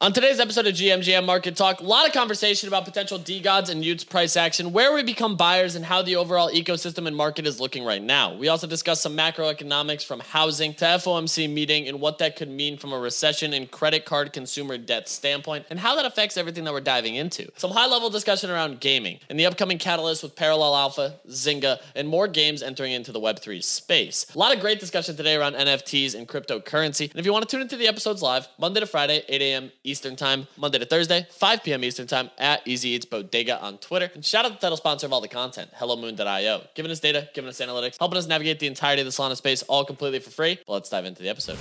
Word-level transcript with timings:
On 0.00 0.12
today's 0.12 0.38
episode 0.38 0.64
of 0.68 0.74
GMGM 0.74 1.26
Market 1.26 1.56
Talk, 1.56 1.80
a 1.80 1.82
lot 1.82 2.06
of 2.06 2.12
conversation 2.12 2.68
about 2.68 2.84
potential 2.84 3.18
DeGods 3.18 3.68
and 3.68 3.82
y00ts 3.82 4.08
price 4.08 4.36
action, 4.36 4.72
where 4.72 4.94
we 4.94 5.02
become 5.02 5.34
buyers, 5.34 5.74
and 5.74 5.84
how 5.84 6.02
the 6.02 6.14
overall 6.14 6.48
ecosystem 6.52 7.08
and 7.08 7.16
market 7.16 7.48
is 7.48 7.58
looking 7.58 7.84
right 7.84 8.00
now. 8.00 8.32
We 8.32 8.46
also 8.46 8.68
discuss 8.68 9.00
some 9.00 9.16
macroeconomics 9.16 10.04
from 10.04 10.20
housing 10.20 10.72
to 10.74 10.84
FOMC 10.84 11.52
meeting 11.52 11.88
and 11.88 12.00
what 12.00 12.18
that 12.18 12.36
could 12.36 12.48
mean 12.48 12.78
from 12.78 12.92
a 12.92 12.98
recession 12.98 13.52
and 13.52 13.68
credit 13.68 14.04
card 14.04 14.32
consumer 14.32 14.78
debt 14.78 15.08
standpoint, 15.08 15.66
and 15.68 15.80
how 15.80 15.96
that 15.96 16.04
affects 16.04 16.36
everything 16.36 16.62
that 16.62 16.72
we're 16.72 16.80
diving 16.80 17.16
into. 17.16 17.50
Some 17.56 17.72
high 17.72 17.88
level 17.88 18.08
discussion 18.08 18.50
around 18.50 18.78
gaming 18.78 19.18
and 19.28 19.36
the 19.36 19.46
upcoming 19.46 19.78
catalyst 19.78 20.22
with 20.22 20.36
Parallel 20.36 20.76
Alpha, 20.76 21.18
Zynga, 21.28 21.80
and 21.96 22.06
more 22.06 22.28
games 22.28 22.62
entering 22.62 22.92
into 22.92 23.10
the 23.10 23.20
Web3 23.20 23.64
space. 23.64 24.26
A 24.32 24.38
lot 24.38 24.54
of 24.54 24.60
great 24.60 24.78
discussion 24.78 25.16
today 25.16 25.34
around 25.34 25.54
NFTs 25.54 26.14
and 26.14 26.28
cryptocurrency. 26.28 27.10
And 27.10 27.18
if 27.18 27.26
you 27.26 27.32
want 27.32 27.48
to 27.48 27.50
tune 27.50 27.62
into 27.62 27.76
the 27.76 27.88
episodes 27.88 28.22
live, 28.22 28.46
Monday 28.60 28.78
to 28.78 28.86
Friday, 28.86 29.24
8 29.28 29.42
a.m. 29.42 29.72
Eastern 29.88 30.16
Time, 30.16 30.46
Monday 30.56 30.78
to 30.78 30.84
Thursday, 30.84 31.26
5 31.30 31.64
p.m. 31.64 31.82
Eastern 31.82 32.06
Time 32.06 32.30
at 32.36 32.66
Easy 32.66 32.90
Eats 32.90 33.06
Bodega 33.06 33.60
on 33.62 33.78
Twitter. 33.78 34.10
And 34.14 34.24
shout 34.24 34.44
out 34.44 34.52
the 34.52 34.58
title 34.58 34.76
sponsor 34.76 35.06
of 35.06 35.12
all 35.12 35.20
the 35.20 35.28
content, 35.28 35.70
HelloMoon.io, 35.74 36.62
giving 36.74 36.92
us 36.92 37.00
data, 37.00 37.28
giving 37.34 37.48
us 37.48 37.58
analytics, 37.60 37.96
helping 37.98 38.18
us 38.18 38.26
navigate 38.26 38.60
the 38.60 38.66
entirety 38.66 39.00
of 39.00 39.06
the 39.06 39.12
Solana 39.12 39.36
space 39.36 39.62
all 39.62 39.84
completely 39.84 40.18
for 40.18 40.30
free. 40.30 40.58
But 40.66 40.72
let's 40.74 40.90
dive 40.90 41.06
into 41.06 41.22
the 41.22 41.30
episode. 41.30 41.56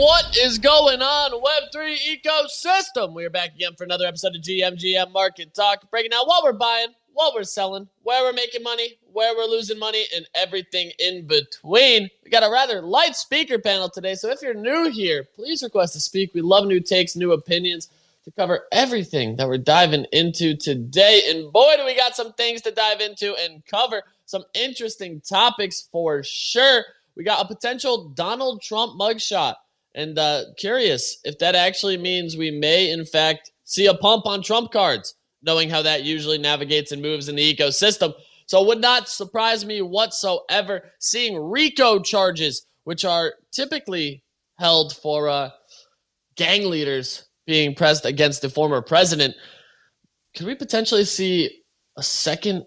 What 0.00 0.36
is 0.36 0.58
going 0.58 1.02
on, 1.02 1.32
Web3 1.32 1.96
ecosystem? 2.16 3.12
We 3.12 3.24
are 3.24 3.30
back 3.30 3.54
again 3.54 3.72
for 3.76 3.84
another 3.84 4.06
episode 4.06 4.36
of 4.36 4.42
GMGM 4.42 5.12
Market 5.12 5.52
Talk, 5.52 5.90
breaking 5.90 6.12
down 6.12 6.24
what 6.26 6.44
we're 6.44 6.52
buying, 6.52 6.88
what 7.12 7.34
we're 7.34 7.42
selling, 7.42 7.88
where 8.02 8.22
we're 8.22 8.32
making 8.32 8.62
money, 8.62 8.94
where 9.12 9.34
we're 9.36 9.44
losing 9.44 9.78
money, 9.78 10.04
and 10.14 10.26
everything 10.34 10.90
in 10.98 11.26
between. 11.26 12.08
We 12.24 12.30
got 12.30 12.42
a 12.42 12.50
rather 12.50 12.82
light 12.82 13.16
speaker 13.16 13.58
panel 13.58 13.88
today, 13.88 14.14
so 14.14 14.30
if 14.30 14.42
you're 14.42 14.54
new 14.54 14.90
here, 14.90 15.28
please 15.34 15.62
request 15.62 15.94
to 15.94 16.00
speak. 16.00 16.32
We 16.34 16.40
love 16.40 16.66
new 16.66 16.80
takes, 16.80 17.16
new 17.16 17.32
opinions 17.32 17.88
to 18.24 18.30
cover 18.30 18.66
everything 18.72 19.36
that 19.36 19.48
we're 19.48 19.58
diving 19.58 20.06
into 20.12 20.56
today. 20.56 21.22
And 21.28 21.52
boy, 21.52 21.74
do 21.76 21.84
we 21.84 21.96
got 21.96 22.14
some 22.14 22.32
things 22.34 22.60
to 22.62 22.70
dive 22.70 23.00
into 23.00 23.34
and 23.36 23.64
cover 23.66 24.02
some 24.26 24.44
interesting 24.54 25.20
topics 25.20 25.88
for 25.90 26.22
sure. 26.22 26.84
We 27.16 27.24
got 27.24 27.44
a 27.44 27.48
potential 27.48 28.10
Donald 28.10 28.62
Trump 28.62 29.00
mugshot. 29.00 29.54
And 29.94 30.18
uh, 30.18 30.44
curious 30.56 31.18
if 31.24 31.38
that 31.38 31.56
actually 31.56 31.96
means 31.96 32.36
we 32.36 32.50
may, 32.50 32.90
in 32.92 33.04
fact, 33.04 33.50
see 33.64 33.86
a 33.86 33.94
pump 33.94 34.26
on 34.26 34.42
Trump 34.42 34.70
cards 34.70 35.14
knowing 35.42 35.70
how 35.70 35.82
that 35.82 36.04
usually 36.04 36.38
navigates 36.38 36.92
and 36.92 37.02
moves 37.02 37.28
in 37.28 37.36
the 37.36 37.54
ecosystem. 37.54 38.12
So 38.50 38.60
it 38.60 38.66
would 38.66 38.80
not 38.80 39.08
surprise 39.08 39.64
me 39.64 39.80
whatsoever 39.80 40.82
seeing 40.98 41.40
RICO 41.40 42.00
charges, 42.00 42.66
which 42.82 43.04
are 43.04 43.34
typically 43.52 44.24
held 44.58 44.92
for 44.96 45.28
uh, 45.28 45.50
gang 46.34 46.68
leaders 46.68 47.28
being 47.46 47.76
pressed 47.76 48.04
against 48.04 48.42
the 48.42 48.48
former 48.48 48.82
president. 48.82 49.36
Could 50.36 50.48
we 50.48 50.56
potentially 50.56 51.04
see 51.04 51.62
a 51.96 52.02
second 52.02 52.66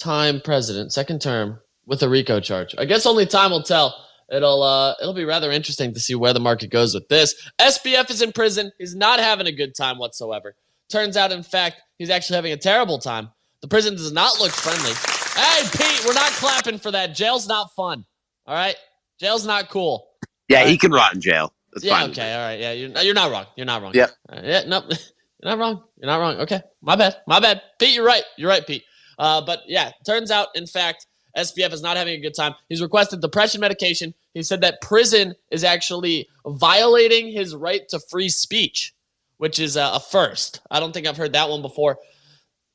time 0.00 0.40
president, 0.40 0.92
second 0.92 1.22
term, 1.22 1.60
with 1.86 2.02
a 2.02 2.08
RICO 2.08 2.40
charge? 2.40 2.74
I 2.76 2.84
guess 2.84 3.06
only 3.06 3.26
time 3.26 3.52
will 3.52 3.62
tell. 3.62 3.94
It'll 4.28 4.64
uh, 4.64 4.94
it'll 5.00 5.14
be 5.14 5.24
rather 5.24 5.52
interesting 5.52 5.94
to 5.94 6.00
see 6.00 6.16
where 6.16 6.32
the 6.32 6.40
market 6.40 6.72
goes 6.72 6.94
with 6.94 7.06
this. 7.06 7.32
SBF 7.60 8.10
is 8.10 8.22
in 8.22 8.32
prison. 8.32 8.72
He's 8.76 8.96
not 8.96 9.20
having 9.20 9.46
a 9.46 9.52
good 9.52 9.76
time 9.76 9.98
whatsoever. 9.98 10.56
Turns 10.90 11.16
out, 11.16 11.30
in 11.30 11.44
fact, 11.44 11.76
he's 11.96 12.10
actually 12.10 12.34
having 12.34 12.52
a 12.52 12.56
terrible 12.56 12.98
time. 12.98 13.30
The 13.60 13.68
prison 13.68 13.94
does 13.94 14.12
not 14.12 14.38
look 14.38 14.52
friendly. 14.52 14.92
Hey, 15.34 15.62
Pete, 15.72 16.04
we're 16.06 16.14
not 16.14 16.30
clapping 16.32 16.78
for 16.78 16.90
that. 16.92 17.14
Jail's 17.14 17.48
not 17.48 17.74
fun. 17.74 18.04
All 18.46 18.54
right, 18.54 18.76
jail's 19.20 19.46
not 19.46 19.68
cool. 19.68 20.08
Yeah, 20.48 20.58
right. 20.60 20.68
he 20.68 20.78
can 20.78 20.92
rot 20.92 21.14
in 21.14 21.20
jail. 21.20 21.52
That's 21.72 21.84
yeah, 21.84 22.00
fine. 22.00 22.10
okay, 22.10 22.34
all 22.34 22.40
right, 22.40 22.58
yeah, 22.58 22.72
you're, 22.72 22.90
you're 23.02 23.14
not 23.14 23.30
wrong. 23.30 23.46
You're 23.56 23.66
not 23.66 23.82
wrong. 23.82 23.92
Yeah. 23.94 24.06
Right, 24.30 24.44
yeah, 24.44 24.62
no, 24.66 24.82
you're 24.88 24.98
not 25.44 25.58
wrong. 25.58 25.82
You're 25.98 26.06
not 26.06 26.18
wrong. 26.18 26.36
Okay, 26.40 26.60
my 26.80 26.96
bad, 26.96 27.16
my 27.26 27.40
bad. 27.40 27.62
Pete, 27.78 27.94
you're 27.94 28.06
right. 28.06 28.22
You're 28.36 28.48
right, 28.48 28.66
Pete. 28.66 28.84
Uh, 29.18 29.40
but 29.40 29.60
yeah, 29.66 29.92
turns 30.06 30.30
out, 30.30 30.48
in 30.54 30.66
fact, 30.66 31.06
SBF 31.36 31.72
is 31.72 31.82
not 31.82 31.96
having 31.96 32.14
a 32.14 32.20
good 32.20 32.34
time. 32.34 32.54
He's 32.68 32.80
requested 32.80 33.20
depression 33.20 33.60
medication. 33.60 34.14
He 34.34 34.42
said 34.42 34.60
that 34.62 34.80
prison 34.80 35.34
is 35.50 35.64
actually 35.64 36.28
violating 36.46 37.30
his 37.30 37.54
right 37.54 37.86
to 37.88 37.98
free 37.98 38.28
speech 38.28 38.94
which 39.38 39.58
is 39.58 39.76
a, 39.76 39.90
a 39.94 40.00
first. 40.00 40.60
I 40.70 40.78
don't 40.78 40.92
think 40.92 41.06
I've 41.06 41.16
heard 41.16 41.32
that 41.32 41.48
one 41.48 41.62
before. 41.62 41.98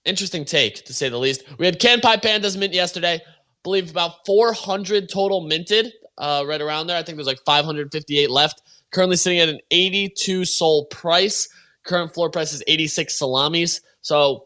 Interesting 0.05 0.43
take, 0.43 0.83
to 0.85 0.93
say 0.93 1.09
the 1.09 1.17
least. 1.17 1.43
We 1.57 1.65
had 1.65 1.79
Kanpai 1.79 2.21
Pandas 2.21 2.57
mint 2.57 2.73
yesterday. 2.73 3.21
believe 3.63 3.89
about 3.89 4.25
400 4.25 5.07
total 5.07 5.41
minted, 5.41 5.93
uh, 6.17 6.43
right 6.45 6.61
around 6.61 6.87
there. 6.87 6.97
I 6.97 7.03
think 7.03 7.17
there's 7.17 7.27
like 7.27 7.39
558 7.45 8.29
left. 8.29 8.61
Currently 8.91 9.15
sitting 9.15 9.39
at 9.39 9.49
an 9.49 9.59
82 9.71 10.45
SOL 10.45 10.85
price. 10.85 11.47
Current 11.85 12.13
floor 12.13 12.29
price 12.29 12.53
is 12.53 12.61
86 12.67 13.17
salamis. 13.17 13.81
So 14.01 14.45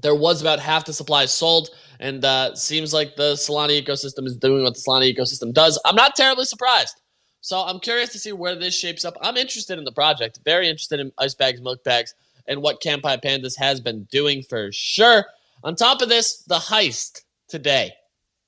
there 0.00 0.14
was 0.14 0.40
about 0.40 0.58
half 0.58 0.84
the 0.84 0.92
supply 0.92 1.26
sold, 1.26 1.70
and 2.00 2.24
uh, 2.24 2.54
seems 2.54 2.92
like 2.92 3.16
the 3.16 3.34
Solana 3.34 3.80
ecosystem 3.80 4.26
is 4.26 4.36
doing 4.36 4.62
what 4.62 4.74
the 4.74 4.80
Solana 4.80 5.12
ecosystem 5.12 5.52
does. 5.52 5.80
I'm 5.84 5.94
not 5.94 6.16
terribly 6.16 6.44
surprised. 6.44 7.00
So 7.40 7.60
I'm 7.60 7.80
curious 7.80 8.10
to 8.10 8.18
see 8.18 8.32
where 8.32 8.54
this 8.54 8.78
shapes 8.78 9.04
up. 9.04 9.16
I'm 9.20 9.36
interested 9.36 9.78
in 9.78 9.84
the 9.84 9.92
project, 9.92 10.38
very 10.44 10.68
interested 10.68 11.00
in 11.00 11.12
ice 11.18 11.34
bags, 11.34 11.60
milk 11.60 11.82
bags, 11.84 12.14
and 12.46 12.62
what 12.62 12.82
Kanpai 12.82 13.22
Pandas 13.22 13.58
has 13.58 13.80
been 13.80 14.04
doing 14.04 14.42
for 14.42 14.70
sure. 14.72 15.26
On 15.64 15.74
top 15.74 16.02
of 16.02 16.08
this, 16.08 16.38
the 16.44 16.56
heist 16.56 17.22
today. 17.48 17.92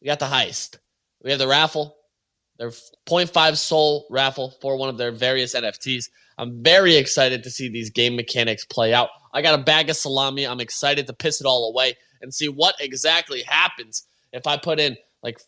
We 0.01 0.07
got 0.07 0.19
the 0.19 0.27
heist. 0.27 0.77
We 1.23 1.31
have 1.31 1.39
the 1.39 1.49
raffle, 1.49 1.97
their 2.59 2.71
0.5 2.71 3.57
SOL 3.57 4.07
raffle 4.11 4.55
for 4.61 4.77
one 4.77 4.89
of 4.89 4.99
their 4.99 5.13
various 5.13 5.55
NFTs. 5.55 6.09
I'm 6.37 6.63
very 6.63 6.97
excited 6.97 7.43
to 7.45 7.51
see 7.51 7.69
these 7.69 7.91
game 7.91 8.17
mechanics 8.17 8.65
play 8.65 8.93
out. 8.93 9.09
I 9.33 9.43
got 9.43 9.59
a 9.59 9.63
bag 9.63 9.89
of 9.89 9.97
salami. 9.97 10.47
I'm 10.47 10.61
excited 10.61 11.07
to 11.07 11.13
piss 11.13 11.41
it 11.41 11.47
all 11.47 11.71
away 11.71 11.97
and 12.21 12.35
see 12.35 12.49
what 12.49 12.75
exactly 12.81 13.43
happens 13.43 14.07
if 14.33 14.47
I 14.47 14.57
put 14.57 14.81
in 14.81 14.97
like 15.23 15.39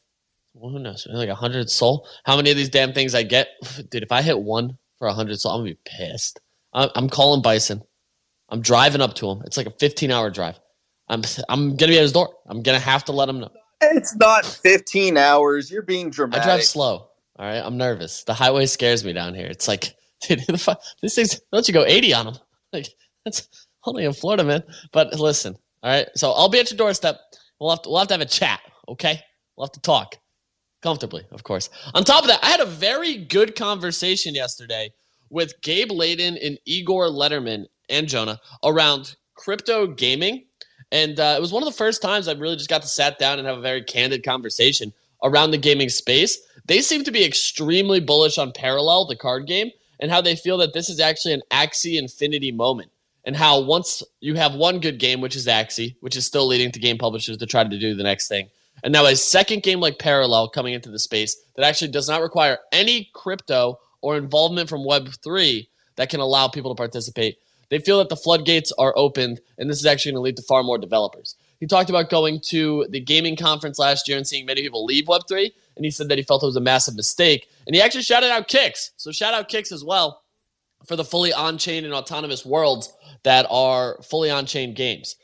well, 0.55 0.73
who 0.73 0.79
knows? 0.79 1.07
Like 1.13 1.29
hundred 1.29 1.69
SOL. 1.69 2.09
How 2.25 2.37
many 2.37 2.51
of 2.51 2.57
these 2.57 2.71
damn 2.71 2.95
things 2.95 3.15
I 3.15 3.23
get, 3.23 3.49
dude? 3.91 4.03
If 4.03 4.13
I 4.13 4.23
hit 4.23 4.41
one 4.41 4.79
for 4.99 5.09
hundred 5.09 5.39
SOL, 5.39 5.53
I'm 5.53 5.61
gonna 5.61 5.71
be 5.73 5.79
pissed. 5.85 6.41
I'm 6.73 7.09
calling 7.09 7.41
Bison. 7.41 7.83
I'm 8.49 8.61
driving 8.61 9.01
up 9.01 9.15
to 9.17 9.31
him. 9.31 9.43
It's 9.45 9.57
like 9.57 9.67
a 9.67 9.71
15 9.71 10.11
hour 10.11 10.31
drive. 10.31 10.59
I'm 11.09 11.23
I'm 11.49 11.77
gonna 11.77 11.93
be 11.93 11.99
at 11.99 12.03
his 12.03 12.13
door. 12.13 12.33
I'm 12.47 12.63
gonna 12.63 12.79
have 12.79 13.05
to 13.07 13.13
let 13.13 13.29
him 13.29 13.41
know. 13.41 13.51
It's 13.81 14.17
not 14.17 14.45
15 14.45 15.17
hours. 15.17 15.71
You're 15.71 15.83
being 15.83 16.11
dramatic. 16.11 16.45
I 16.45 16.47
drive 16.47 16.65
slow. 16.65 17.09
All 17.39 17.47
right, 17.47 17.63
I'm 17.63 17.77
nervous. 17.77 18.25
The 18.25 18.35
highway 18.35 18.67
scares 18.67 19.05
me 19.05 19.13
down 19.13 19.35
here. 19.35 19.47
It's 19.47 19.69
like, 19.69 19.95
dude, 20.23 20.41
these 21.03 21.15
things. 21.15 21.41
Don't 21.53 21.69
you 21.69 21.75
go 21.75 21.85
80 21.85 22.15
on 22.15 22.27
them? 22.27 22.37
Like 22.73 22.89
that's 23.25 23.49
only 23.85 24.05
in 24.05 24.13
Florida, 24.13 24.43
man. 24.43 24.63
But 24.93 25.15
listen, 25.19 25.57
all 25.83 25.91
right. 25.91 26.09
So 26.17 26.33
I'll 26.33 26.49
be 26.49 26.59
at 26.59 26.69
your 26.71 26.77
doorstep. 26.77 27.19
We'll 27.61 27.71
have 27.71 27.81
to 27.83 27.89
we'll 27.89 28.01
have 28.01 28.09
to 28.09 28.15
have 28.15 28.21
a 28.21 28.27
chat. 28.27 28.61
Okay, 28.89 29.21
we'll 29.57 29.67
have 29.67 29.73
to 29.73 29.81
talk 29.81 30.17
comfortably, 30.83 31.25
of 31.31 31.45
course. 31.45 31.71
On 31.95 32.05
top 32.05 32.23
of 32.23 32.29
that, 32.29 32.41
I 32.43 32.49
had 32.49 32.61
a 32.61 32.67
very 32.67 33.17
good 33.17 33.55
conversation 33.55 34.35
yesterday 34.35 34.93
with 35.31 35.61
Gabe 35.63 35.91
Leydon 35.91 36.39
and 36.45 36.59
Igor 36.65 37.09
Letterman 37.09 37.67
and 37.89 38.09
Jonah 38.09 38.41
around 38.65 39.17
crypto 39.35 39.87
gaming. 39.87 40.45
And 40.93 41.19
uh, 41.19 41.35
it 41.37 41.41
was 41.41 41.53
one 41.53 41.63
of 41.63 41.69
the 41.69 41.77
first 41.77 42.03
times 42.03 42.29
I 42.29 42.33
really 42.33 42.57
just 42.57 42.71
got 42.71 42.83
to 42.83 42.89
sat 42.89 43.19
down 43.19 43.39
and 43.39 43.47
have 43.47 43.59
a 43.59 43.63
very 43.63 43.83
candid 43.83 44.25
conversation 44.25 44.93
around 45.23 45.51
the 45.51 45.59
gaming 45.59 45.89
space. 45.89 46.39
They 46.67 46.81
seem 46.81 47.05
to 47.05 47.11
be 47.11 47.25
extremely 47.25 48.01
bullish 48.01 48.39
on 48.39 48.53
Parallel, 48.53 49.07
the 49.07 49.17
card 49.17 49.47
game, 49.47 49.71
and 50.01 50.11
how 50.11 50.21
they 50.21 50.37
feel 50.37 50.59
that 50.59 50.75
this 50.75 50.89
is 50.89 51.01
actually 51.01 51.35
an 51.35 51.43
Axie 51.51 51.99
Infinity 51.99 52.53
moment. 52.53 52.91
And 53.25 53.37
how 53.37 53.61
once 53.61 54.05
you 54.21 54.35
have 54.35 54.55
one 54.55 54.79
good 54.79 55.01
game, 55.01 55.21
which 55.21 55.35
is 55.35 55.49
Axie, 55.49 55.97
which 56.01 56.17
is 56.17 56.25
still 56.25 56.47
leading 56.47 56.71
to 56.71 56.79
game 56.79 56.99
publishers 56.99 57.37
to 57.39 57.47
try 57.47 57.65
to 57.65 57.79
do 57.79 57.95
the 57.95 58.05
next 58.05 58.29
thing, 58.29 58.49
and 58.85 58.93
now 58.93 59.07
a 59.07 59.17
second 59.17 59.63
game 59.63 59.81
like 59.81 59.99
Parallel 59.99 60.49
coming 60.49 60.75
into 60.75 60.91
the 60.91 60.99
space 60.99 61.37
that 61.57 61.65
actually 61.65 61.91
does 61.91 62.09
not 62.09 62.23
require 62.23 62.59
any 62.73 63.11
crypto 63.15 63.79
or 64.01 64.17
involvement 64.17 64.69
from 64.69 64.81
Web3 64.81 65.67
that 65.97 66.11
can 66.11 66.21
allow 66.21 66.49
people 66.49 66.75
to 66.75 66.79
participate. 66.79 67.39
They 67.69 67.79
feel 67.79 67.99
that 67.99 68.09
the 68.09 68.17
floodgates 68.17 68.73
are 68.79 68.93
opened, 68.97 69.41
and 69.59 69.69
this 69.69 69.79
is 69.79 69.87
actually 69.87 70.13
going 70.13 70.21
to 70.21 70.25
lead 70.25 70.37
to 70.37 70.43
far 70.43 70.63
more 70.63 70.79
developers. 70.79 71.35
He 71.59 71.67
talked 71.67 71.91
about 71.91 72.11
going 72.11 72.41
to 72.49 72.87
the 72.91 73.01
gaming 73.01 73.35
conference 73.35 73.79
last 73.79 74.07
year 74.09 74.17
and 74.17 74.27
seeing 74.27 74.47
many 74.47 74.63
people 74.63 74.85
leave 74.85 75.07
Web3, 75.07 75.51
and 75.77 75.85
he 75.85 75.91
said 75.91 76.09
that 76.09 76.19
he 76.19 76.25
felt 76.25 76.43
it 76.43 76.47
was 76.47 76.57
a 76.57 76.61
massive 76.61 76.95
mistake. 76.95 77.49
And 77.67 77.75
he 77.75 77.83
actually 77.83 78.03
shouted 78.03 78.31
out 78.31 78.49
Kicks. 78.49 78.93
So 78.97 79.11
shout 79.11 79.35
out 79.35 79.49
Kicks 79.49 79.73
as 79.73 79.85
well 79.85 80.23
for 80.87 80.97
the 80.97 81.05
fully 81.05 81.33
on-chain 81.33 81.85
and 81.85 81.95
autonomous 81.95 82.47
worlds 82.47 82.93
that 83.25 83.47
are 83.51 84.01
fully 84.03 84.31
on-chain 84.31 84.75
games 84.75 85.17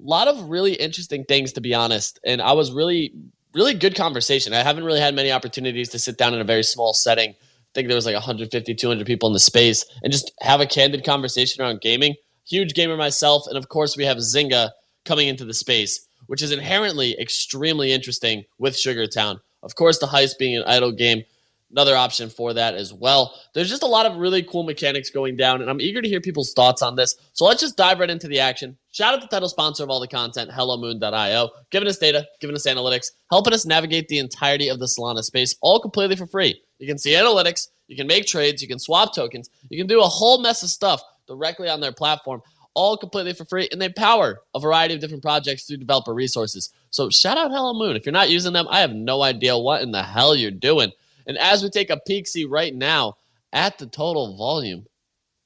a 0.00 0.08
lot 0.08 0.28
of 0.28 0.48
really 0.48 0.74
interesting 0.74 1.24
things 1.24 1.52
to 1.52 1.60
be 1.60 1.74
honest 1.74 2.18
and 2.24 2.40
i 2.40 2.52
was 2.52 2.72
really 2.72 3.12
really 3.54 3.74
good 3.74 3.94
conversation 3.94 4.52
i 4.52 4.62
haven't 4.62 4.84
really 4.84 5.00
had 5.00 5.14
many 5.14 5.30
opportunities 5.30 5.88
to 5.88 5.98
sit 5.98 6.16
down 6.16 6.34
in 6.34 6.40
a 6.40 6.44
very 6.44 6.62
small 6.62 6.92
setting 6.92 7.34
think 7.74 7.88
there 7.88 7.96
was 7.96 8.06
like 8.06 8.14
150 8.14 8.74
200 8.74 9.06
people 9.06 9.28
in 9.28 9.32
the 9.32 9.40
space 9.40 9.84
and 10.02 10.12
just 10.12 10.32
have 10.40 10.60
a 10.60 10.66
candid 10.66 11.04
conversation 11.04 11.62
around 11.62 11.80
gaming. 11.80 12.14
Huge 12.48 12.74
gamer 12.74 12.96
myself 12.96 13.46
and 13.46 13.56
of 13.56 13.68
course 13.68 13.96
we 13.96 14.04
have 14.04 14.18
zynga 14.18 14.70
coming 15.04 15.28
into 15.28 15.44
the 15.44 15.54
space 15.54 16.06
which 16.26 16.42
is 16.42 16.52
inherently 16.52 17.18
extremely 17.18 17.92
interesting 17.92 18.44
with 18.58 18.76
sugar 18.76 19.06
town. 19.06 19.40
Of 19.62 19.74
course 19.74 19.98
the 19.98 20.06
heist 20.06 20.38
being 20.38 20.56
an 20.56 20.64
idle 20.66 20.92
game 20.92 21.24
another 21.70 21.96
option 21.96 22.28
for 22.28 22.52
that 22.54 22.74
as 22.74 22.92
well. 22.92 23.34
There's 23.54 23.68
just 23.68 23.82
a 23.82 23.86
lot 23.86 24.06
of 24.06 24.16
really 24.16 24.42
cool 24.42 24.62
mechanics 24.62 25.10
going 25.10 25.36
down, 25.36 25.60
and 25.60 25.70
I'm 25.70 25.80
eager 25.80 26.02
to 26.02 26.08
hear 26.08 26.20
people's 26.20 26.52
thoughts 26.52 26.82
on 26.82 26.96
this. 26.96 27.14
So 27.32 27.44
let's 27.44 27.60
just 27.60 27.76
dive 27.76 28.00
right 28.00 28.10
into 28.10 28.28
the 28.28 28.40
action. 28.40 28.76
Shout 28.92 29.14
out 29.14 29.20
the 29.20 29.28
title 29.28 29.48
sponsor 29.48 29.84
of 29.84 29.90
all 29.90 30.00
the 30.00 30.08
content, 30.08 30.50
HelloMoon.io, 30.50 31.50
giving 31.70 31.88
us 31.88 31.98
data, 31.98 32.26
giving 32.40 32.56
us 32.56 32.66
analytics, 32.66 33.10
helping 33.30 33.52
us 33.52 33.66
navigate 33.66 34.08
the 34.08 34.18
entirety 34.18 34.68
of 34.68 34.78
the 34.78 34.86
Solana 34.86 35.22
space, 35.22 35.54
all 35.62 35.80
completely 35.80 36.16
for 36.16 36.26
free. 36.26 36.60
You 36.78 36.86
can 36.86 36.98
see 36.98 37.12
analytics, 37.12 37.68
you 37.88 37.96
can 37.96 38.06
make 38.06 38.26
trades, 38.26 38.62
you 38.62 38.68
can 38.68 38.78
swap 38.78 39.14
tokens, 39.14 39.48
you 39.68 39.78
can 39.78 39.86
do 39.86 40.00
a 40.00 40.06
whole 40.06 40.40
mess 40.40 40.62
of 40.62 40.70
stuff 40.70 41.02
directly 41.26 41.68
on 41.68 41.80
their 41.80 41.92
platform, 41.92 42.42
all 42.74 42.96
completely 42.96 43.32
for 43.32 43.44
free, 43.44 43.68
and 43.70 43.80
they 43.80 43.88
power 43.88 44.40
a 44.54 44.60
variety 44.60 44.94
of 44.94 45.00
different 45.00 45.22
projects 45.22 45.64
through 45.64 45.76
developer 45.76 46.14
resources. 46.14 46.72
So 46.90 47.10
shout 47.10 47.38
out 47.38 47.50
Hello 47.50 47.74
Moon. 47.74 47.96
If 47.96 48.06
you're 48.06 48.12
not 48.12 48.30
using 48.30 48.52
them, 48.52 48.66
I 48.70 48.80
have 48.80 48.92
no 48.92 49.22
idea 49.22 49.58
what 49.58 49.82
in 49.82 49.92
the 49.92 50.02
hell 50.02 50.34
you're 50.34 50.50
doing. 50.50 50.92
And 51.26 51.38
as 51.38 51.62
we 51.62 51.70
take 51.70 51.90
a 51.90 52.00
peek, 52.06 52.26
see 52.26 52.44
right 52.44 52.74
now 52.74 53.16
at 53.52 53.78
the 53.78 53.86
total 53.86 54.36
volume. 54.36 54.86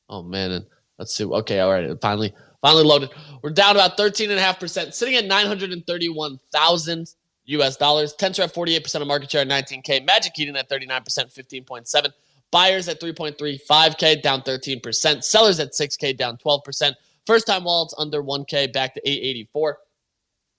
Oh 0.09 0.23
man, 0.23 0.51
and 0.53 0.67
let's 0.99 1.15
see. 1.15 1.25
Okay, 1.25 1.61
all 1.61 1.71
right, 1.71 2.01
finally, 2.01 2.33
finally 2.61 2.85
loaded. 2.85 3.11
We're 3.43 3.51
down 3.51 3.77
about 3.77 3.97
13.5%, 3.97 4.93
sitting 4.93 5.15
at 5.17 5.27
931,000 5.27 7.15
US 7.47 7.77
dollars. 7.77 8.15
Tensor 8.15 8.45
at 8.45 8.55
48% 8.55 9.01
of 9.01 9.07
market 9.07 9.31
share 9.31 9.43
at 9.43 9.49
19K. 9.49 10.05
Magic 10.07 10.39
Eden 10.39 10.57
at 10.57 10.69
39%, 10.69 10.91
15.7. 11.01 12.13
Buyers 12.51 12.89
at 12.89 13.01
3.35K, 13.01 14.23
down 14.23 14.43
13%. 14.43 15.25
Sellers 15.25 15.61
at 15.61 15.73
6K, 15.73 16.17
down 16.17 16.37
12%. 16.37 16.93
First 17.27 17.47
time 17.47 17.65
wallets 17.65 17.95
under 17.99 18.23
1K, 18.23 18.73
back 18.73 18.95
to 18.95 19.01
884. 19.09 19.79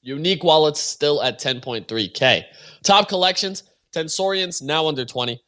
Unique 0.02 0.44
wallets 0.44 0.80
still 0.80 1.24
at 1.24 1.40
10.3K. 1.40 2.44
Top 2.84 3.08
collections, 3.08 3.64
Tensorians 3.96 4.62
now 4.62 4.88
under 4.88 5.06
20. 5.06 5.42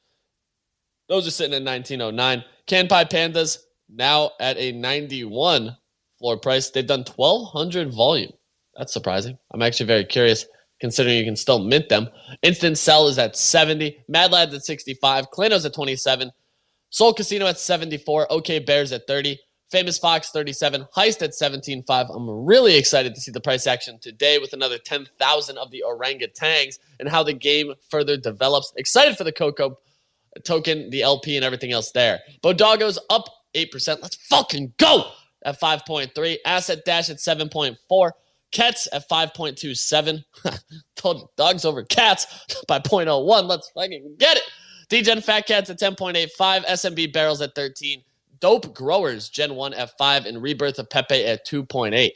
Those 1.09 1.27
are 1.27 1.31
sitting 1.31 1.53
at 1.53 1.63
1909. 1.63 2.43
Kanpai 2.67 3.09
Pandas 3.09 3.59
now 3.89 4.31
at 4.39 4.57
a 4.57 4.71
91 4.71 5.75
floor 6.17 6.37
price. 6.37 6.69
They've 6.69 6.87
done 6.87 7.05
1200 7.15 7.93
volume. 7.93 8.31
That's 8.75 8.93
surprising. 8.93 9.37
I'm 9.51 9.61
actually 9.61 9.87
very 9.87 10.05
curious 10.05 10.45
considering 10.79 11.17
you 11.17 11.25
can 11.25 11.35
still 11.35 11.59
mint 11.59 11.89
them. 11.89 12.07
Instant 12.41 12.77
Sell 12.77 13.07
is 13.07 13.17
at 13.17 13.35
70. 13.35 13.97
Mad 14.07 14.31
Lads 14.31 14.53
at 14.53 14.63
65. 14.63 15.31
Klano's 15.31 15.65
at 15.65 15.73
27. 15.73 16.31
Sol 16.89 17.13
Casino 17.13 17.47
at 17.47 17.59
74. 17.59 18.31
OK 18.31 18.59
Bears 18.59 18.91
at 18.91 19.07
30. 19.07 19.39
Famous 19.69 19.97
Fox 19.97 20.29
37, 20.29 20.87
Heist 20.95 21.21
at 21.21 21.31
17.5. 21.31 22.15
I'm 22.15 22.45
really 22.45 22.77
excited 22.77 23.13
to 23.15 23.21
see 23.21 23.31
the 23.31 23.41
price 23.41 23.67
action 23.67 23.99
today 23.99 24.39
with 24.39 24.53
another 24.53 24.77
10,000 24.77 25.57
of 25.57 25.71
the 25.71 25.83
orangutans 25.85 26.79
and 26.99 27.09
how 27.09 27.23
the 27.23 27.33
game 27.33 27.73
further 27.89 28.15
develops. 28.15 28.71
Excited 28.77 29.17
for 29.17 29.25
the 29.25 29.31
Coco 29.31 29.77
token, 30.43 30.89
the 30.89 31.01
LP, 31.01 31.35
and 31.35 31.43
everything 31.43 31.71
else 31.71 31.91
there. 31.91 32.19
Bodoggo's 32.41 32.99
up 33.09 33.25
8%. 33.55 34.01
Let's 34.01 34.15
fucking 34.27 34.73
go 34.77 35.11
at 35.43 35.59
5.3. 35.59 36.37
Asset 36.45 36.85
Dash 36.85 37.09
at 37.09 37.17
7.4. 37.17 38.11
Cats 38.51 38.87
at 38.93 39.09
5.27. 39.09 40.23
Told 40.95 41.29
dogs 41.35 41.65
over 41.65 41.83
cats 41.83 42.55
by 42.67 42.79
0.01. 42.79 43.47
Let's 43.47 43.69
fucking 43.71 44.15
get 44.17 44.37
it. 44.37 44.43
DGen 44.89 45.21
Fat 45.21 45.45
Cats 45.45 45.69
at 45.69 45.79
10.85. 45.79 46.65
SMB 46.65 47.11
Barrels 47.11 47.41
at 47.41 47.53
13. 47.55 48.01
Dope 48.39 48.73
Growers, 48.73 49.29
Gen 49.29 49.55
1 49.55 49.73
at 49.73 49.97
5, 49.97 50.25
and 50.25 50.41
Rebirth 50.41 50.79
of 50.79 50.89
Pepe 50.89 51.25
at 51.25 51.45
2.8. 51.45 52.11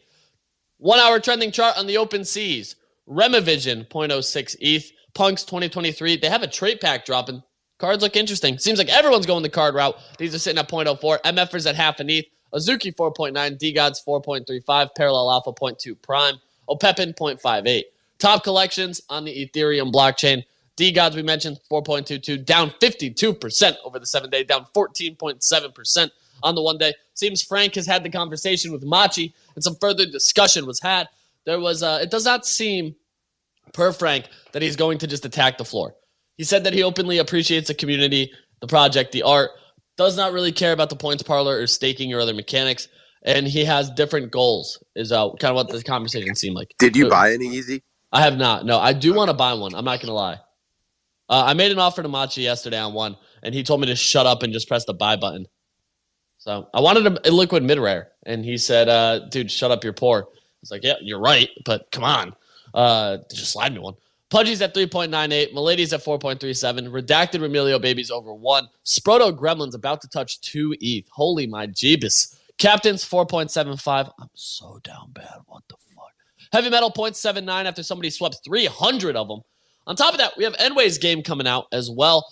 One 0.77 0.99
hour 0.99 1.19
trending 1.19 1.51
chart 1.51 1.77
on 1.77 1.87
the 1.87 1.97
open 1.97 2.25
seas. 2.25 2.75
Remavision, 3.07 3.87
0.06 3.87 4.55
ETH. 4.59 4.91
Punks 5.13 5.43
2023, 5.43 6.17
they 6.17 6.29
have 6.29 6.41
a 6.41 6.47
trade 6.47 6.79
pack 6.79 7.05
dropping. 7.05 7.43
Cards 7.79 8.03
look 8.03 8.15
interesting. 8.15 8.57
Seems 8.57 8.77
like 8.77 8.89
everyone's 8.89 9.25
going 9.25 9.43
the 9.43 9.49
card 9.49 9.75
route. 9.75 9.97
These 10.17 10.35
are 10.35 10.39
sitting 10.39 10.59
at 10.59 10.69
0.04. 10.69 11.21
MFers 11.23 11.67
at 11.67 11.75
half 11.75 11.99
an 11.99 12.09
ETH. 12.09 12.25
Azuki 12.53 12.95
4.9. 12.95 13.33
DeGods 13.57 14.05
4.35. 14.07 14.89
Parallel 14.95 15.31
Alpha 15.31 15.51
0.2 15.51 15.99
Prime. 16.01 16.35
Opepen 16.67 17.13
0.58. 17.13 17.83
Top 18.19 18.43
collections 18.43 19.01
on 19.09 19.25
the 19.25 19.45
Ethereum 19.45 19.91
blockchain. 19.91 20.43
DeGods, 20.81 21.15
we 21.15 21.21
mentioned, 21.21 21.59
4.22, 21.71 22.43
down 22.43 22.71
52% 22.81 23.75
over 23.85 23.99
the 23.99 24.05
seven 24.07 24.31
day, 24.31 24.43
down 24.43 24.65
14.7% 24.75 26.09
on 26.41 26.55
the 26.55 26.61
one 26.61 26.79
day. 26.79 26.91
Seems 27.13 27.43
Frank 27.43 27.75
has 27.75 27.85
had 27.85 28.03
the 28.03 28.09
conversation 28.09 28.71
with 28.71 28.83
Machi, 28.83 29.31
and 29.53 29.63
some 29.63 29.75
further 29.79 30.07
discussion 30.07 30.65
was 30.65 30.79
had. 30.79 31.07
There 31.45 31.59
was, 31.59 31.83
uh, 31.83 31.99
it 32.01 32.09
does 32.09 32.25
not 32.25 32.47
seem, 32.47 32.95
per 33.73 33.91
Frank, 33.91 34.25
that 34.53 34.63
he's 34.63 34.75
going 34.75 34.97
to 34.97 35.07
just 35.07 35.23
attack 35.23 35.59
the 35.59 35.65
floor. 35.65 35.93
He 36.37 36.43
said 36.43 36.63
that 36.63 36.73
he 36.73 36.81
openly 36.81 37.19
appreciates 37.19 37.67
the 37.67 37.75
community, 37.75 38.31
the 38.59 38.67
project, 38.67 39.11
the 39.11 39.21
art, 39.21 39.51
does 39.97 40.17
not 40.17 40.33
really 40.33 40.51
care 40.51 40.73
about 40.73 40.89
the 40.89 40.95
points 40.95 41.21
parlor 41.21 41.59
or 41.59 41.67
staking 41.67 42.11
or 42.11 42.21
other 42.21 42.33
mechanics, 42.33 42.87
and 43.21 43.47
he 43.47 43.63
has 43.65 43.91
different 43.91 44.31
goals, 44.31 44.83
is 44.95 45.11
uh, 45.11 45.29
kind 45.33 45.51
of 45.51 45.55
what 45.55 45.69
the 45.69 45.83
conversation 45.83 46.33
seemed 46.33 46.55
like. 46.55 46.73
Did 46.79 46.95
you 46.95 47.07
buy 47.07 47.33
any 47.33 47.45
easy? 47.45 47.83
I 48.11 48.23
have 48.23 48.35
not. 48.35 48.65
No, 48.65 48.79
I 48.79 48.93
do 48.93 49.13
want 49.13 49.29
to 49.29 49.35
buy 49.35 49.53
one. 49.53 49.75
I'm 49.75 49.85
not 49.85 49.99
going 49.99 50.07
to 50.07 50.13
lie. 50.13 50.39
Uh, 51.31 51.45
I 51.47 51.53
made 51.53 51.71
an 51.71 51.79
offer 51.79 52.03
to 52.03 52.09
Machi 52.09 52.41
yesterday 52.41 52.77
on 52.77 52.93
one, 52.93 53.15
and 53.41 53.55
he 53.55 53.63
told 53.63 53.79
me 53.79 53.87
to 53.87 53.95
shut 53.95 54.25
up 54.25 54.43
and 54.43 54.51
just 54.51 54.67
press 54.67 54.83
the 54.83 54.93
buy 54.93 55.15
button. 55.15 55.47
So 56.39 56.67
I 56.73 56.81
wanted 56.81 57.19
a, 57.25 57.31
liquid 57.31 57.63
mid 57.63 57.79
rare, 57.79 58.09
and 58.25 58.43
he 58.43 58.57
said, 58.57 58.89
uh, 58.89 59.19
"Dude, 59.29 59.49
shut 59.49 59.71
up, 59.71 59.83
you're 59.83 59.93
poor." 59.93 60.27
I 60.27 60.37
was 60.59 60.71
like, 60.71 60.83
"Yeah, 60.83 60.95
you're 61.01 61.21
right, 61.21 61.49
but 61.63 61.89
come 61.91 62.03
on, 62.03 62.35
uh, 62.73 63.19
just 63.33 63.53
slide 63.53 63.73
me 63.73 63.79
one." 63.79 63.93
Pudgy's 64.29 64.61
at 64.61 64.73
3.98, 64.73 65.53
Milady's 65.53 65.91
at 65.91 66.03
4.37, 66.03 66.87
Redacted 66.89 67.41
Remilio 67.41 67.81
Babies 67.81 68.09
over 68.09 68.33
one, 68.33 68.69
Sproto 68.85 69.37
Gremlin's 69.37 69.75
about 69.75 70.01
to 70.01 70.07
touch 70.07 70.39
two 70.39 70.73
ETH. 70.79 71.05
Holy 71.11 71.47
my 71.47 71.67
Jeebus. 71.67 72.35
Captain's 72.57 73.03
4.75. 73.03 74.09
I'm 74.19 74.29
so 74.33 74.79
down 74.83 75.11
bad. 75.11 75.39
What 75.47 75.63
the 75.67 75.75
fuck? 75.93 76.13
Heavy 76.53 76.69
Metal 76.69 76.91
0.79 76.91 77.65
after 77.65 77.83
somebody 77.83 78.09
swept 78.09 78.39
300 78.45 79.17
of 79.17 79.27
them. 79.27 79.41
On 79.87 79.95
top 79.95 80.13
of 80.13 80.19
that, 80.19 80.37
we 80.37 80.43
have 80.43 80.53
Enway's 80.57 80.97
game 80.97 81.23
coming 81.23 81.47
out 81.47 81.67
as 81.71 81.89
well. 81.89 82.31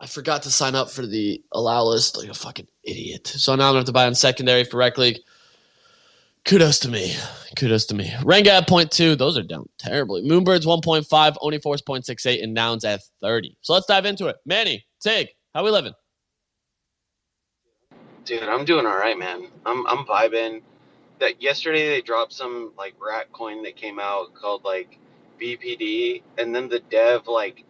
I 0.00 0.06
forgot 0.06 0.44
to 0.44 0.50
sign 0.50 0.74
up 0.74 0.90
for 0.90 1.06
the 1.06 1.42
allow 1.52 1.84
list 1.84 2.16
like 2.16 2.28
a 2.28 2.34
fucking 2.34 2.68
idiot. 2.84 3.26
So 3.26 3.54
now 3.54 3.64
I'm 3.64 3.70
gonna 3.70 3.78
have 3.80 3.86
to 3.86 3.92
buy 3.92 4.06
on 4.06 4.14
secondary 4.14 4.64
for 4.64 4.76
Rec 4.76 4.96
League. 4.96 5.18
Kudos 6.44 6.78
to 6.80 6.88
me. 6.88 7.14
Kudos 7.56 7.84
to 7.86 7.94
me. 7.94 8.08
Renga 8.20 8.46
at 8.46 8.68
0.2. 8.68 9.18
Those 9.18 9.36
are 9.36 9.42
down 9.42 9.68
terribly. 9.76 10.22
Moonbirds 10.22 10.64
1.5, 10.64 11.36
Oni 11.40 11.58
Force 11.58 11.82
0.68, 11.82 12.42
and 12.42 12.54
Nouns 12.54 12.84
at 12.84 13.02
30. 13.20 13.56
So 13.60 13.74
let's 13.74 13.86
dive 13.86 14.06
into 14.06 14.28
it. 14.28 14.36
Manny, 14.46 14.86
Tig, 15.00 15.28
how 15.54 15.64
we 15.64 15.70
living? 15.70 15.92
Dude, 18.24 18.44
I'm 18.44 18.64
doing 18.64 18.86
all 18.86 18.96
right, 18.96 19.18
man. 19.18 19.48
I'm 19.66 19.86
I'm 19.86 20.04
vibing. 20.04 20.62
That 21.18 21.42
yesterday 21.42 21.88
they 21.88 22.00
dropped 22.00 22.32
some 22.32 22.72
like 22.78 22.94
rat 23.00 23.32
coin 23.32 23.62
that 23.64 23.74
came 23.74 23.98
out 23.98 24.34
called 24.34 24.64
like 24.64 24.98
BPD, 25.40 26.22
and 26.36 26.54
then 26.54 26.68
the 26.68 26.80
dev 26.80 27.26
like 27.26 27.64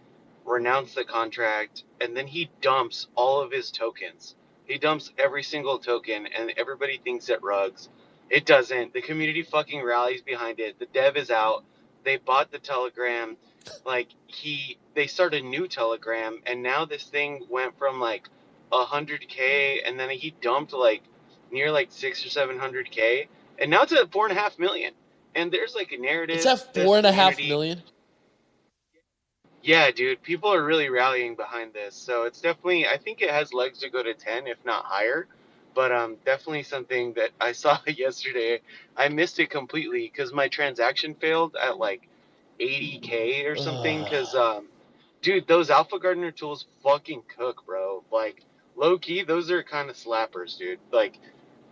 renounced 0.45 0.95
the 0.95 1.05
contract, 1.05 1.85
and 2.01 2.17
then 2.17 2.27
he 2.27 2.51
dumps 2.61 3.09
all 3.15 3.41
of 3.41 3.53
his 3.53 3.71
tokens. 3.71 4.35
He 4.67 4.79
dumps 4.79 5.13
every 5.19 5.43
single 5.43 5.79
token, 5.79 6.27
and 6.27 6.53
everybody 6.57 6.99
thinks 6.99 7.29
it 7.29 7.43
rugs. 7.43 7.89
It 8.31 8.45
doesn't. 8.45 8.93
The 8.93 9.03
community 9.03 9.43
fucking 9.43 9.83
rallies 9.83 10.23
behind 10.23 10.61
it. 10.61 10.79
The 10.79 10.87
dev 10.87 11.17
is 11.17 11.31
out. 11.31 11.65
They 12.05 12.17
bought 12.17 12.51
the 12.51 12.59
Telegram. 12.59 13.37
Like 13.85 14.09
he, 14.27 14.79
they 14.95 15.07
started 15.07 15.45
a 15.45 15.47
new 15.47 15.69
Telegram, 15.69 16.41
and 16.47 16.63
now 16.63 16.85
this 16.85 17.05
thing 17.05 17.47
went 17.51 17.79
from 17.79 18.01
like 18.01 18.29
a 18.73 18.85
hundred 18.85 19.27
k, 19.29 19.81
and 19.85 19.99
then 19.99 20.11
he 20.11 20.35
dumped 20.41 20.73
like 20.73 21.03
near 21.51 21.71
like 21.73 21.89
six 21.91 22.25
or 22.25 22.31
seven 22.31 22.59
hundred 22.59 22.91
k, 22.91 23.29
and 23.59 23.71
now 23.71 23.83
it's 23.83 23.93
at 23.93 24.13
four 24.13 24.27
and 24.27 24.37
a 24.37 24.41
half 24.41 24.59
million 24.59 24.93
and 25.39 25.53
there's 25.53 25.75
like 25.75 25.93
a 25.93 25.99
narrative. 25.99 26.37
It's 26.37 26.47
at 26.47 26.75
four 26.75 26.99
and 26.99 27.07
a 27.07 27.13
half 27.13 27.39
million. 27.39 27.83
Yeah, 29.63 29.91
dude, 29.91 30.23
people 30.23 30.53
are 30.53 30.65
really 30.65 30.89
rallying 30.89 31.37
behind 31.37 31.73
this, 31.73 31.95
so 31.95 32.25
it's 32.25 32.41
definitely. 32.41 32.87
I 32.87 32.99
think 32.99 33.23
it 33.23 33.31
has 33.31 33.53
legs 33.53 33.79
to 33.81 33.91
go 33.91 34.03
to 34.03 34.15
ten, 34.15 34.47
if 34.47 34.59
not 34.65 34.85
higher. 34.85 35.27
But 35.75 35.93
um, 35.93 36.17
definitely 36.25 36.65
something 36.65 37.13
that 37.15 37.31
I 37.41 37.53
saw 37.53 37.79
yesterday. 37.87 38.61
I 38.97 39.09
missed 39.09 39.39
it 39.39 39.51
completely 39.51 40.11
because 40.13 40.33
my 40.33 40.49
transaction 40.49 41.15
failed 41.15 41.57
at 41.61 41.79
like 41.79 42.09
80k 42.61 43.47
or 43.47 43.55
something. 43.57 44.03
Because 44.03 44.35
um, 44.35 44.67
dude, 45.23 45.47
those 45.47 45.71
Alpha 45.71 46.01
Gardener 46.01 46.33
tools 46.33 46.67
fucking 46.83 47.23
cook, 47.37 47.65
bro. 47.65 48.03
Like 48.11 48.43
low 48.75 48.99
key, 48.99 49.23
those 49.23 49.53
are 49.53 49.63
kind 49.63 49.89
of 49.89 49.97
slappers, 49.97 50.59
dude. 50.59 50.81
Like 50.91 51.21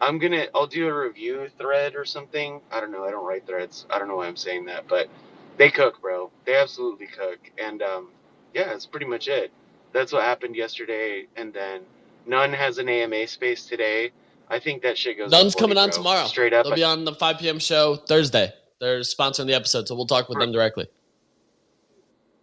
I'm 0.01 0.19
gonna 0.19 0.47
I'll 0.55 0.67
do 0.67 0.89
a 0.89 0.95
review 0.95 1.49
thread 1.59 1.95
or 1.95 2.05
something. 2.05 2.61
I 2.71 2.81
don't 2.81 2.93
know. 2.93 3.05
I 3.05 3.11
don't 3.11 3.27
write 3.27 3.47
threads. 3.47 3.87
I 3.91 3.99
don't 3.99 4.09
know 4.09 4.17
why 4.17 4.27
I'm 4.27 4.37
saying 4.37 4.67
that, 4.67 4.89
but 4.89 5.09
they 5.57 5.71
cook, 5.71 6.01
bro. 6.01 6.31
They 6.45 6.57
absolutely 6.57 7.07
cook. 7.07 7.39
And 7.59 7.83
um, 7.83 8.11
yeah, 8.55 8.65
that's 8.65 8.87
pretty 8.87 9.07
much 9.07 9.29
it. 9.29 9.51
That's 9.93 10.13
what 10.13 10.23
happened 10.23 10.55
yesterday. 10.57 11.27
And 11.37 11.53
then 11.53 11.83
None 12.27 12.53
has 12.53 12.79
an 12.79 12.89
AMA 12.89 13.29
space 13.29 13.67
today. 13.67 14.11
I 14.49 14.59
think 14.59 14.83
that 14.83 14.99
shit 14.99 15.17
goes. 15.17 15.31
None's 15.31 15.55
coming 15.55 15.79
on 15.79 15.89
bro. 15.89 15.97
tomorrow. 15.97 16.27
Straight 16.27 16.53
up. 16.53 16.65
They'll 16.65 16.75
be 16.75 16.85
on 16.85 17.05
the 17.05 17.15
5 17.15 17.39
p.m. 17.39 17.59
show 17.59 17.97
Thursday. 17.97 18.53
They're 18.81 19.01
sponsoring 19.01 19.47
the 19.47 19.55
episode, 19.55 19.89
so 19.89 19.95
we'll 19.95 20.07
talk 20.07 20.29
with 20.29 20.39
them 20.39 20.53
directly. 20.53 20.89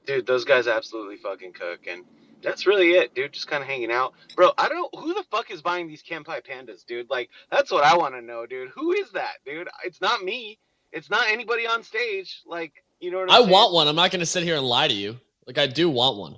Dude, 0.06 0.26
those 0.26 0.46
guys 0.46 0.68
absolutely 0.68 1.18
fucking 1.18 1.54
cook. 1.54 1.82
And 1.88 2.04
That's 2.44 2.68
really 2.68 2.92
it, 2.92 3.16
dude. 3.16 3.32
Just 3.34 3.48
kind 3.48 3.64
of 3.64 3.70
hanging 3.70 3.92
out, 3.92 4.14
bro. 4.36 4.52
I 4.58 4.70
don't. 4.70 4.94
Who 4.96 5.14
the 5.14 5.24
fuck 5.32 5.50
is 5.52 5.62
buying 5.62 5.88
these 5.88 6.04
Kampai 6.04 6.46
pandas, 6.46 6.86
dude? 6.86 7.10
Like, 7.10 7.30
that's 7.50 7.72
what 7.72 7.84
I 7.84 7.96
want 7.96 8.14
to 8.16 8.22
know, 8.22 8.46
dude. 8.46 8.70
Who 8.76 8.92
is 8.92 9.10
that, 9.12 9.36
dude? 9.46 9.70
It's 9.86 10.02
not 10.02 10.24
me. 10.24 10.60
It's 10.92 11.10
not 11.10 11.30
anybody 11.30 11.66
on 11.66 11.82
stage. 11.84 12.42
Like, 12.46 12.74
you 13.00 13.10
know 13.12 13.20
what 13.20 13.30
I'm 13.30 13.36
I 13.36 13.40
saying? 13.40 13.50
want 13.50 13.74
one. 13.74 13.88
I'm 13.88 13.96
not 13.96 14.12
gonna 14.12 14.26
sit 14.26 14.44
here 14.44 14.56
and 14.58 14.66
lie 14.66 14.88
to 14.88 14.94
you. 14.94 15.18
Like 15.48 15.58
I 15.58 15.68
do 15.68 15.90
want 15.90 16.18
one. 16.18 16.38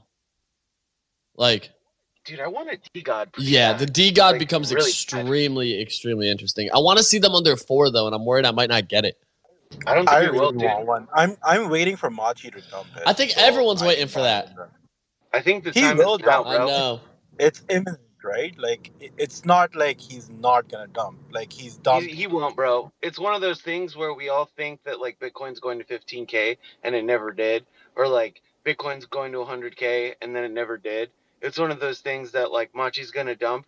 Like 1.36 1.72
dude. 2.26 2.40
I 2.40 2.48
want 2.48 2.70
a 2.72 2.78
DeGod. 2.98 3.28
yeah, 3.38 3.74
the 3.74 3.86
D 3.86 4.12
God 4.12 4.32
Like, 4.34 4.40
becomes 4.40 4.72
really 4.74 4.84
bad. 4.86 4.90
extremely, 4.90 5.82
extremely 5.82 6.30
interesting. 6.30 6.70
I 6.74 6.80
want 6.80 6.98
to 6.98 7.04
see 7.04 7.20
them 7.20 7.34
under 7.34 7.56
four 7.58 7.92
though, 7.92 8.06
and 8.08 8.16
I'm 8.16 8.26
worried 8.26 8.46
I 8.46 8.52
might 8.52 8.70
not 8.70 8.88
get 8.88 9.06
it. 9.06 9.16
I 9.86 9.96
don't 9.96 10.08
I 10.10 10.22
think 10.22 10.28
it 10.28 10.32
will, 10.34 10.52
really 10.54 10.60
dude. 10.60 10.62
want 10.64 10.86
one. 10.88 11.08
I'm 11.14 11.38
I'm 11.44 11.70
waiting 11.70 11.98
for 11.98 12.10
Machi 12.10 12.50
to 12.52 12.62
dump 12.72 12.88
it. 12.96 13.04
I 13.06 13.14
think 13.14 13.32
so 13.32 13.42
everyone's 13.42 13.82
I 13.82 13.88
waiting 13.88 14.08
for 14.08 14.22
that. 14.22 14.46
it. 14.46 14.52
I 15.36 15.42
think 15.42 15.66
the 15.66 15.72
He 15.74 15.82
time 15.82 15.98
will 15.98 16.16
is 16.16 16.20
now, 16.22 16.28
dump, 16.28 16.48
I 16.48 16.58
know. 16.68 17.02
It's 17.38 17.62
imminent, 17.70 18.00
right? 18.24 18.58
Like 18.58 18.92
it's 19.18 19.46
not 19.46 19.76
like 19.76 20.00
he's 20.00 20.30
not 20.30 20.70
gonna 20.70 20.88
dump. 20.88 21.20
Like 21.32 21.52
he's 21.52 21.78
dumped. 21.78 22.10
He, 22.10 22.16
he 22.16 22.28
won't, 22.28 22.56
bro. 22.56 22.92
It's 23.02 23.20
one 23.20 23.36
of 23.36 23.42
those 23.42 23.62
things 23.62 23.96
where 23.98 24.14
we 24.14 24.30
all 24.30 24.46
think 24.46 24.84
that 24.86 25.02
like 25.02 25.20
Bitcoin's 25.20 25.60
going 25.60 25.80
to 25.80 25.86
15k 25.86 26.58
and 26.84 26.96
it 26.96 27.04
never 27.04 27.34
did, 27.34 27.66
or 27.98 28.08
like 28.08 28.42
Bitcoin's 28.66 29.06
going 29.06 29.34
to 29.34 29.40
100k 29.40 30.16
and 30.22 30.36
then 30.36 30.46
it 30.46 30.52
never 30.52 30.78
did. 30.78 31.12
It's 31.42 31.60
one 31.60 31.72
of 31.72 31.82
those 31.82 32.00
things 32.00 32.32
that 32.32 32.52
like 32.52 32.74
Machi's 32.74 33.12
gonna 33.12 33.36
dump, 33.36 33.66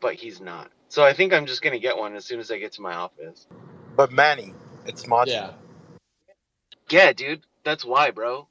but 0.00 0.14
he's 0.14 0.40
not. 0.40 0.70
So 0.88 1.04
I 1.04 1.12
think 1.12 1.32
I'm 1.32 1.46
just 1.46 1.62
gonna 1.62 1.80
get 1.80 1.98
one 1.98 2.14
as 2.14 2.24
soon 2.24 2.40
as 2.40 2.52
I 2.52 2.58
get 2.58 2.72
to 2.74 2.82
my 2.82 2.94
office. 2.94 3.48
But 3.96 4.12
Manny, 4.12 4.54
it's 4.86 5.08
Machi. 5.08 5.32
Yeah. 5.32 5.50
Yeah, 6.90 7.12
dude. 7.12 7.42
That's 7.64 7.84
why, 7.84 8.12
bro. 8.12 8.48